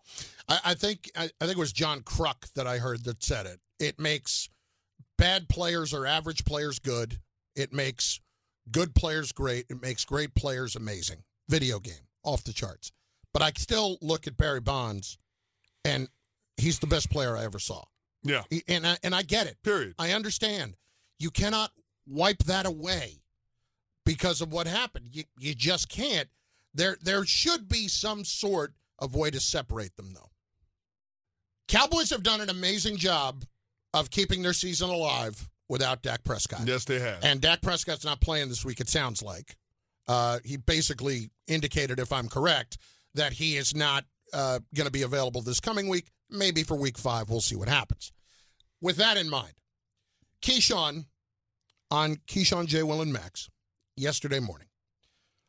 I, 0.47 0.59
I 0.65 0.73
think 0.73 1.11
I, 1.15 1.25
I, 1.41 1.45
think 1.45 1.57
it 1.57 1.57
was 1.57 1.73
John 1.73 2.01
Kruk 2.01 2.53
that 2.53 2.67
I 2.67 2.77
heard 2.77 3.03
that 3.05 3.23
said 3.23 3.45
it. 3.45 3.59
It 3.79 3.99
makes 3.99 4.49
bad 5.17 5.49
players 5.49 5.93
or 5.93 6.05
average 6.05 6.45
players 6.45 6.79
good. 6.79 7.19
It 7.55 7.73
makes 7.73 8.19
good 8.71 8.95
players 8.95 9.31
great. 9.31 9.65
It 9.69 9.81
makes 9.81 10.05
great 10.05 10.35
players 10.35 10.75
amazing. 10.75 11.23
Video 11.49 11.79
game 11.79 12.07
off 12.23 12.43
the 12.43 12.53
charts. 12.53 12.91
But 13.33 13.41
I 13.41 13.51
still 13.57 13.97
look 14.01 14.27
at 14.27 14.37
Barry 14.37 14.61
Bonds, 14.61 15.17
and 15.83 16.07
he's 16.57 16.79
the 16.79 16.87
best 16.87 17.09
player 17.09 17.35
I 17.35 17.43
ever 17.43 17.59
saw. 17.59 17.83
Yeah. 18.25 18.43
And 18.67 18.85
I, 18.85 18.97
and 19.03 19.15
I 19.15 19.21
get 19.21 19.47
it. 19.47 19.55
Period. 19.63 19.95
I 19.97 20.11
understand. 20.11 20.75
You 21.19 21.29
cannot 21.29 21.71
wipe 22.07 22.39
that 22.39 22.65
away 22.65 23.21
because 24.05 24.41
of 24.41 24.51
what 24.51 24.67
happened. 24.67 25.09
You 25.11 25.23
you 25.37 25.53
just 25.55 25.87
can't. 25.89 26.27
There 26.73 26.97
there 27.01 27.25
should 27.25 27.69
be 27.69 27.87
some 27.87 28.25
sort 28.25 28.73
of 28.99 29.15
way 29.15 29.31
to 29.31 29.39
separate 29.39 29.95
them 29.95 30.13
though. 30.13 30.31
Cowboys 31.67 32.09
have 32.09 32.23
done 32.23 32.41
an 32.41 32.49
amazing 32.49 32.97
job 32.97 33.45
of 33.93 34.09
keeping 34.09 34.41
their 34.41 34.53
season 34.53 34.89
alive 34.89 35.49
without 35.69 36.03
Dak 36.03 36.23
Prescott. 36.23 36.61
Yes, 36.65 36.85
they 36.85 36.99
have. 36.99 37.23
And 37.23 37.41
Dak 37.41 37.61
Prescott's 37.61 38.05
not 38.05 38.21
playing 38.21 38.49
this 38.49 38.65
week, 38.65 38.79
it 38.79 38.89
sounds 38.89 39.23
like. 39.23 39.55
Uh, 40.07 40.39
he 40.43 40.57
basically 40.57 41.31
indicated, 41.47 41.99
if 41.99 42.13
I'm 42.13 42.27
correct, 42.27 42.77
that 43.15 43.33
he 43.33 43.57
is 43.57 43.73
not 43.73 44.05
uh, 44.33 44.59
going 44.75 44.85
to 44.85 44.91
be 44.91 45.01
available 45.01 45.41
this 45.41 45.59
coming 45.59 45.87
week. 45.87 46.11
Maybe 46.29 46.63
for 46.63 46.75
week 46.75 46.97
five. 46.97 47.29
We'll 47.29 47.41
see 47.41 47.55
what 47.55 47.69
happens. 47.69 48.11
With 48.85 48.97
that 48.97 49.17
in 49.17 49.31
mind, 49.31 49.53
Keyshawn 50.43 51.05
on 51.89 52.17
Keyshawn 52.27 52.67
J. 52.67 52.83
Will 52.83 53.01
and 53.01 53.11
Max 53.11 53.49
yesterday 53.97 54.39
morning 54.39 54.67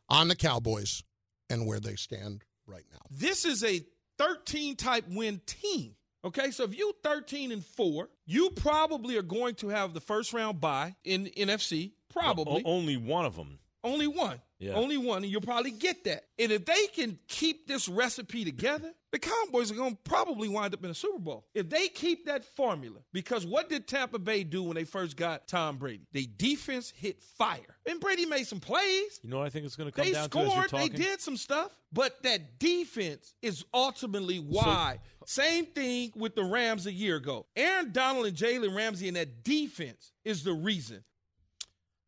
on 0.09 0.29
the 0.29 0.35
Cowboys 0.35 1.03
and 1.51 1.67
where 1.67 1.79
they 1.79 1.97
stand 1.97 2.45
right 2.67 2.87
now. 2.91 3.01
This 3.11 3.45
is 3.45 3.63
a 3.63 3.85
13 4.17 4.77
type 4.77 5.05
win 5.11 5.43
team. 5.45 5.97
Okay, 6.25 6.51
so 6.51 6.65
if 6.65 6.75
you 6.79 6.95
13 7.05 7.53
and 7.53 7.63
4, 7.63 8.09
you 8.25 8.49
probably 8.57 9.19
are 9.19 9.23
going 9.23 9.55
to 9.57 9.69
have 9.69 9.93
the 9.93 10.01
first 10.01 10.33
round 10.33 10.59
bye 10.59 10.97
in 11.05 11.27
NFC. 11.37 11.93
Probably. 12.11 12.63
O- 12.65 12.71
only 12.71 12.97
one 12.97 13.27
of 13.27 13.37
them. 13.37 13.59
Only 13.85 14.07
one. 14.07 14.41
Yeah. 14.59 14.73
Only 14.73 14.97
one, 14.97 15.23
and 15.23 15.31
you'll 15.31 15.43
probably 15.43 15.71
get 15.71 16.05
that. 16.05 16.25
And 16.39 16.51
if 16.51 16.65
they 16.65 16.87
can 16.95 17.19
keep 17.29 17.69
this 17.69 17.89
recipe 17.89 18.43
together, 18.43 18.91
the 19.13 19.19
Cowboys 19.19 19.71
are 19.71 19.75
going 19.75 19.93
to 19.93 19.99
probably 20.05 20.49
wind 20.49 20.73
up 20.73 20.83
in 20.83 20.91
a 20.91 20.95
Super 20.95 21.19
Bowl. 21.19 21.47
If 21.55 21.69
they 21.69 21.89
keep 21.89 22.25
that 22.27 22.43
formula, 22.43 23.01
because 23.13 23.45
what 23.45 23.69
did 23.69 23.87
Tampa 23.87 24.19
Bay 24.19 24.45
do 24.45 24.63
when 24.63 24.75
they 24.75 24.85
first 24.85 25.17
got 25.17 25.47
Tom 25.47 25.77
Brady? 25.77 26.07
They 26.13 26.25
defense 26.25 26.93
hit 26.97 27.23
fire. 27.23 27.77
And 27.87 28.01
Brady 28.01 28.25
made 28.25 28.47
some 28.47 28.61
plays. 28.61 29.21
You 29.23 29.29
know 29.29 29.39
what 29.39 29.47
I 29.47 29.51
think 29.51 29.67
it's 29.67 29.77
going 29.77 29.91
to 29.91 29.95
come 29.95 30.07
they 30.07 30.13
down 30.13 30.31
scored, 30.31 30.69
to? 30.71 30.77
They 30.77 30.89
did 30.89 31.21
some 31.21 31.37
stuff. 31.37 31.71
But 31.93 32.23
that 32.23 32.59
defense 32.59 33.35
is 33.43 33.65
ultimately 33.75 34.39
why. 34.39 34.99
So, 35.27 35.43
Same 35.43 35.67
thing 35.67 36.13
with 36.17 36.35
the 36.35 36.45
Rams 36.45 36.87
a 36.87 36.93
year 36.93 37.17
ago. 37.17 37.47
Aaron 37.57 37.93
Donald 37.93 38.27
and 38.27 38.37
Jalen 38.37 38.75
Ramsey 38.75 39.09
and 39.09 39.17
that 39.19 39.45
defense 39.45 40.13
is 40.25 40.45
the 40.45 40.53
reason. 40.53 41.05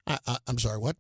I, 0.07 0.19
I, 0.27 0.39
I'm 0.47 0.59
sorry, 0.59 0.79
what? 0.79 0.97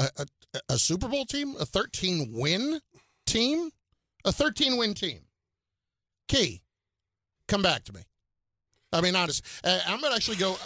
A, 0.00 0.26
a, 0.54 0.60
a, 0.70 0.78
Super 0.78 1.08
Bowl 1.08 1.26
team, 1.26 1.54
a 1.60 1.66
13 1.66 2.32
win 2.32 2.80
team, 3.26 3.70
a 4.24 4.32
13 4.32 4.76
win 4.76 4.94
team. 4.94 5.20
Key, 6.26 6.62
come 7.46 7.62
back 7.62 7.84
to 7.84 7.92
me. 7.92 8.00
I 8.92 9.00
mean, 9.00 9.14
honest. 9.14 9.44
Uh, 9.62 9.78
I'm 9.86 10.00
gonna 10.00 10.14
actually 10.16 10.38
go. 10.38 10.56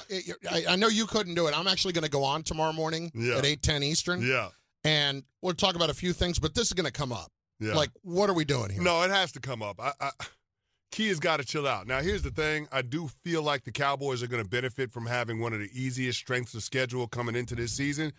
I, 0.51 0.64
I, 0.70 0.76
know 0.76 0.89
you 0.89 1.07
couldn't 1.07 1.35
do 1.35 1.47
it. 1.47 1.59
I'm 1.59 1.66
actually 1.66 1.93
going 1.93 2.05
to 2.05 2.11
go 2.11 2.24
on 2.24 2.43
tomorrow 2.43 2.72
morning 2.72 3.12
yeah. 3.14 3.37
at 3.37 3.45
8:10 3.45 3.82
Eastern. 3.82 4.22
Yeah, 4.22 4.49
and 4.85 5.24
we'll 5.43 5.55
talk 5.55 5.74
about 5.74 5.91
a 5.91 5.95
few 5.95 6.12
things, 6.12 6.39
but 6.39 6.55
this 6.55 6.68
is 6.68 6.72
going 6.72 6.87
to 6.87 6.93
come 6.93 7.12
up. 7.12 7.30
Yeah. 7.61 7.74
Like, 7.74 7.91
what 8.03 8.30
are 8.30 8.35
we 8.35 8.45
doing 8.45 8.70
here? 8.70 8.82
No, 8.82 9.03
it 9.03 9.11
has 9.11 9.32
to 9.32 9.41
come 9.41 9.62
up. 9.62 9.80
I, 9.80 9.93
I, 10.01 10.11
Key 10.95 11.09
has 11.09 11.18
got 11.18 11.39
to 11.39 11.45
chill 11.45 11.66
out. 11.66 11.89
Now, 11.89 12.01
here's 12.01 12.22
the 12.22 12.30
thing. 12.30 12.68
I 12.70 12.82
do 12.82 13.09
feel 13.24 13.43
like 13.43 13.64
the 13.64 13.72
Cowboys 13.72 14.22
are 14.22 14.28
going 14.28 14.43
to 14.43 14.49
benefit 14.49 14.93
from 14.93 15.07
having 15.07 15.41
one 15.41 15.53
of 15.53 15.59
the 15.59 15.68
easiest 15.72 16.18
strengths 16.20 16.55
of 16.55 16.62
schedule 16.62 17.09
coming 17.09 17.35
into 17.35 17.57
this 17.57 17.72
season. 17.72 18.12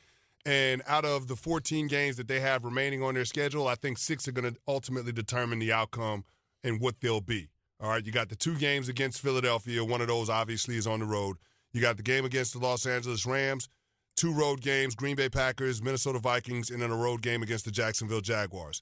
And 0.45 0.83
out 0.87 1.05
of 1.05 1.27
the 1.27 1.35
14 1.35 1.87
games 1.87 2.17
that 2.17 2.27
they 2.27 2.39
have 2.39 2.63
remaining 2.63 3.01
on 3.01 3.15
their 3.15 3.25
schedule, 3.25 3.67
I 3.67 3.75
think 3.75 3.97
six 3.97 4.27
are 4.27 4.31
going 4.31 4.53
to 4.53 4.59
ultimately 4.67 5.11
determine 5.11 5.59
the 5.59 5.73
outcome 5.73 6.23
and 6.63 6.79
what 6.79 6.99
they'll 7.01 7.21
be. 7.21 7.49
All 7.81 7.89
right, 7.89 8.05
you 8.05 8.11
got 8.11 8.29
the 8.29 8.35
two 8.35 8.55
games 8.55 8.87
against 8.87 9.21
Philadelphia. 9.21 9.83
One 9.83 10.01
of 10.01 10.07
those 10.07 10.29
obviously 10.29 10.77
is 10.77 10.87
on 10.87 10.99
the 10.99 11.05
road. 11.05 11.37
You 11.73 11.81
got 11.81 11.97
the 11.97 12.03
game 12.03 12.25
against 12.25 12.53
the 12.53 12.59
Los 12.59 12.85
Angeles 12.85 13.25
Rams, 13.25 13.67
two 14.15 14.31
road 14.31 14.61
games, 14.61 14.95
Green 14.95 15.15
Bay 15.15 15.29
Packers, 15.29 15.81
Minnesota 15.81 16.19
Vikings, 16.19 16.69
and 16.69 16.81
then 16.81 16.91
a 16.91 16.95
road 16.95 17.21
game 17.21 17.43
against 17.43 17.65
the 17.65 17.71
Jacksonville 17.71 18.21
Jaguars. 18.21 18.81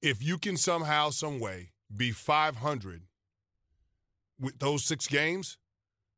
If 0.00 0.22
you 0.22 0.38
can 0.38 0.56
somehow, 0.56 1.10
some 1.10 1.40
way 1.40 1.72
be 1.94 2.12
500 2.12 3.02
with 4.38 4.58
those 4.58 4.84
six 4.84 5.06
games, 5.06 5.58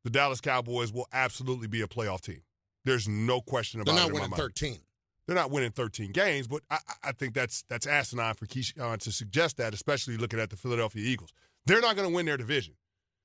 the 0.03 0.09
Dallas 0.09 0.41
Cowboys 0.41 0.91
will 0.91 1.07
absolutely 1.11 1.67
be 1.67 1.81
a 1.81 1.87
playoff 1.87 2.21
team. 2.21 2.41
There's 2.87 3.07
no 3.07 3.41
question 3.41 3.81
about 3.81 3.91
it. 3.91 3.95
They're 3.95 4.05
it. 4.05 4.07
not 4.07 4.13
winning 4.13 4.37
13. 4.37 4.77
They're 5.25 5.35
not 5.35 5.51
winning 5.51 5.71
13 5.71 6.13
games, 6.13 6.47
but 6.47 6.61
I, 6.71 6.77
I 7.03 7.11
think 7.11 7.33
that's 7.33 7.65
that's 7.67 7.85
asinine 7.85 8.35
for 8.35 8.45
Keyshawn 8.45 8.99
to 8.99 9.11
suggest 9.11 9.57
that, 9.57 9.73
especially 9.73 10.15
looking 10.15 10.39
at 10.39 10.49
the 10.49 10.55
Philadelphia 10.55 11.03
Eagles. 11.03 11.33
They're 11.65 11.81
not 11.81 11.97
going 11.97 12.07
to 12.07 12.15
win 12.15 12.25
their 12.25 12.37
division. 12.37 12.75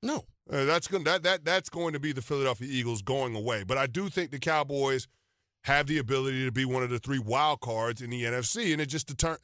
No, 0.01 0.25
uh, 0.51 0.65
that's 0.65 0.89
going 0.89 1.05
that 1.05 1.23
that 1.23 1.45
that's 1.45 1.69
going 1.69 1.93
to 1.93 1.99
be 1.99 2.11
the 2.11 2.21
Philadelphia 2.21 2.67
Eagles 2.69 3.01
going 3.01 3.37
away. 3.37 3.63
But 3.63 3.77
I 3.77 3.87
do 3.87 4.09
think 4.09 4.31
the 4.31 4.39
Cowboys 4.39 5.07
have 5.63 5.87
the 5.87 5.97
ability 5.97 6.43
to 6.43 6.51
be 6.51 6.65
one 6.65 6.83
of 6.83 6.89
the 6.89 6.99
three 6.99 7.19
wild 7.19 7.61
cards 7.61 8.01
in 8.01 8.09
the 8.09 8.23
NFC, 8.23 8.73
and 8.73 8.81
it 8.81 8.87
just 8.87 9.07
deter- 9.07 9.39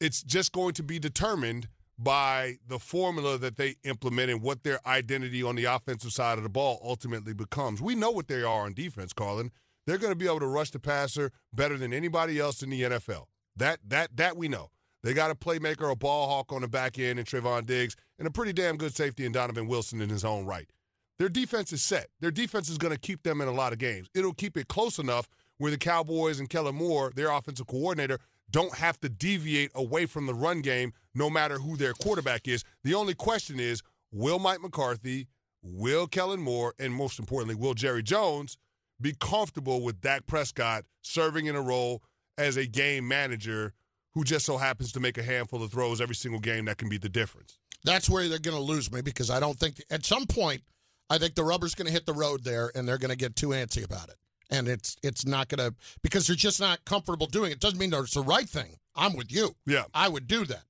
it's 0.00 0.20
just 0.24 0.50
going 0.50 0.74
to 0.74 0.82
be 0.82 0.98
determined 0.98 1.68
by 2.02 2.56
the 2.66 2.78
formula 2.78 3.36
that 3.36 3.56
they 3.56 3.76
implement 3.84 4.30
and 4.30 4.40
what 4.40 4.62
their 4.62 4.80
identity 4.86 5.42
on 5.42 5.54
the 5.54 5.66
offensive 5.66 6.12
side 6.12 6.38
of 6.38 6.44
the 6.44 6.50
ball 6.50 6.80
ultimately 6.82 7.34
becomes. 7.34 7.82
We 7.82 7.94
know 7.94 8.10
what 8.10 8.26
they 8.26 8.42
are 8.42 8.64
on 8.64 8.72
defense, 8.72 9.12
Carlin. 9.12 9.50
They're 9.86 9.98
going 9.98 10.12
to 10.12 10.16
be 10.16 10.26
able 10.26 10.40
to 10.40 10.46
rush 10.46 10.70
the 10.70 10.78
passer 10.78 11.30
better 11.52 11.76
than 11.76 11.92
anybody 11.92 12.38
else 12.38 12.62
in 12.62 12.70
the 12.70 12.82
NFL. 12.82 13.24
That 13.56 13.80
that 13.86 14.16
that 14.16 14.36
we 14.36 14.48
know. 14.48 14.70
They 15.02 15.14
got 15.14 15.30
a 15.30 15.34
playmaker, 15.34 15.90
a 15.90 15.96
ball 15.96 16.28
hawk 16.28 16.52
on 16.52 16.62
the 16.62 16.68
back 16.68 16.98
end, 16.98 17.18
and 17.18 17.26
Trevon 17.26 17.66
Diggs, 17.66 17.96
and 18.18 18.28
a 18.28 18.30
pretty 18.30 18.52
damn 18.52 18.76
good 18.76 18.94
safety 18.94 19.24
in 19.24 19.32
Donovan 19.32 19.66
Wilson 19.66 20.00
in 20.00 20.10
his 20.10 20.24
own 20.24 20.46
right. 20.46 20.70
Their 21.18 21.28
defense 21.28 21.72
is 21.72 21.82
set. 21.82 22.08
Their 22.20 22.30
defense 22.30 22.70
is 22.70 22.78
going 22.78 22.94
to 22.94 23.00
keep 23.00 23.22
them 23.22 23.40
in 23.40 23.48
a 23.48 23.52
lot 23.52 23.72
of 23.72 23.78
games. 23.78 24.08
It'll 24.14 24.32
keep 24.32 24.56
it 24.56 24.68
close 24.68 24.98
enough 24.98 25.28
where 25.58 25.70
the 25.70 25.76
Cowboys 25.76 26.40
and 26.40 26.48
Kellen 26.48 26.74
Moore, 26.74 27.12
their 27.14 27.30
offensive 27.30 27.66
coordinator, 27.66 28.18
don't 28.50 28.74
have 28.74 29.00
to 29.00 29.08
deviate 29.08 29.70
away 29.74 30.06
from 30.06 30.26
the 30.26 30.34
run 30.34 30.60
game 30.60 30.92
no 31.14 31.30
matter 31.30 31.58
who 31.58 31.76
their 31.76 31.92
quarterback 31.92 32.48
is. 32.48 32.64
The 32.84 32.94
only 32.94 33.14
question 33.14 33.60
is 33.60 33.82
will 34.12 34.38
Mike 34.38 34.60
McCarthy, 34.60 35.28
will 35.62 36.06
Kellen 36.06 36.40
Moore, 36.40 36.74
and 36.78 36.92
most 36.92 37.18
importantly, 37.18 37.54
will 37.54 37.74
Jerry 37.74 38.02
Jones 38.02 38.56
be 39.00 39.14
comfortable 39.18 39.82
with 39.82 40.00
Dak 40.00 40.26
Prescott 40.26 40.84
serving 41.02 41.46
in 41.46 41.56
a 41.56 41.62
role 41.62 42.02
as 42.38 42.56
a 42.56 42.66
game 42.66 43.06
manager 43.06 43.72
who 44.12 44.24
just 44.24 44.44
so 44.44 44.56
happens 44.56 44.92
to 44.92 45.00
make 45.00 45.16
a 45.18 45.22
handful 45.22 45.62
of 45.62 45.70
throws 45.70 46.00
every 46.00 46.14
single 46.14 46.40
game 46.40 46.64
that 46.64 46.78
can 46.78 46.88
be 46.88 46.98
the 46.98 47.08
difference? 47.08 47.58
That's 47.84 48.10
where 48.10 48.28
they're 48.28 48.38
going 48.38 48.56
to 48.56 48.62
lose 48.62 48.92
me 48.92 49.00
because 49.00 49.30
I 49.30 49.40
don't 49.40 49.58
think 49.58 49.82
at 49.90 50.04
some 50.04 50.26
point 50.26 50.62
I 51.08 51.18
think 51.18 51.34
the 51.34 51.44
rubber's 51.44 51.74
going 51.74 51.86
to 51.86 51.92
hit 51.92 52.06
the 52.06 52.12
road 52.12 52.44
there 52.44 52.70
and 52.74 52.86
they're 52.86 52.98
going 52.98 53.10
to 53.10 53.16
get 53.16 53.36
too 53.36 53.48
antsy 53.48 53.84
about 53.84 54.08
it. 54.08 54.16
And 54.50 54.66
it's 54.68 54.96
it's 55.02 55.24
not 55.24 55.48
going 55.48 55.58
to 55.70 55.74
because 56.02 56.26
they're 56.26 56.34
just 56.36 56.60
not 56.60 56.84
comfortable 56.84 57.26
doing 57.26 57.52
it. 57.52 57.60
Doesn't 57.60 57.78
mean 57.78 57.90
that 57.90 58.00
it's 58.00 58.14
the 58.14 58.22
right 58.22 58.48
thing. 58.48 58.76
I'm 58.96 59.14
with 59.16 59.30
you. 59.32 59.54
Yeah. 59.66 59.84
I 59.94 60.08
would 60.08 60.26
do 60.26 60.44
that. 60.46 60.64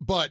But 0.00 0.30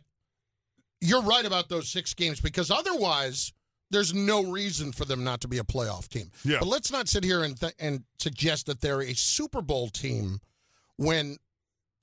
you're 1.00 1.22
right 1.22 1.46
about 1.46 1.70
those 1.70 1.90
six 1.90 2.14
games 2.16 2.42
because 2.42 2.72
otherwise 2.72 3.54
there's 3.92 4.14
no 4.14 4.44
reason 4.52 4.92
for 4.92 5.06
them 5.06 5.24
not 5.24 5.42
to 5.42 5.48
be 5.48 5.60
a 5.60 5.64
playoff 5.64 6.08
team. 6.10 6.32
Yeah. 6.44 6.58
But 6.60 6.68
let's 6.70 6.92
not 6.92 7.08
sit 7.08 7.24
here 7.24 7.44
and 7.44 7.58
th- 7.60 7.76
and 7.80 8.04
suggest 8.18 8.66
that 8.66 8.82
they're 8.82 9.02
a 9.04 9.14
Super 9.14 9.62
Bowl 9.62 9.90
team 9.90 10.40
when 10.98 11.38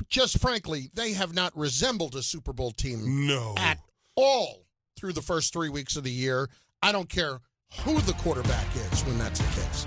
just 0.09 0.39
frankly 0.41 0.91
they 0.95 1.13
have 1.13 1.35
not 1.35 1.57
resembled 1.57 2.15
a 2.15 2.23
Super 2.23 2.53
Bowl 2.53 2.71
team 2.71 3.27
No. 3.27 3.55
at 3.59 3.79
all 4.15 4.65
through 4.97 5.13
the 5.13 5.23
first 5.23 5.53
3 5.53 5.69
weeks 5.71 5.97
of 5.97 6.05
the 6.05 6.11
year. 6.13 6.49
I 6.83 6.93
don't 6.93 7.09
care 7.09 7.41
who 7.81 7.99
the 8.03 8.13
quarterback 8.15 8.67
is 8.77 9.03
when 9.05 9.19
that's 9.19 9.41
the 9.41 9.61
case. 9.61 9.87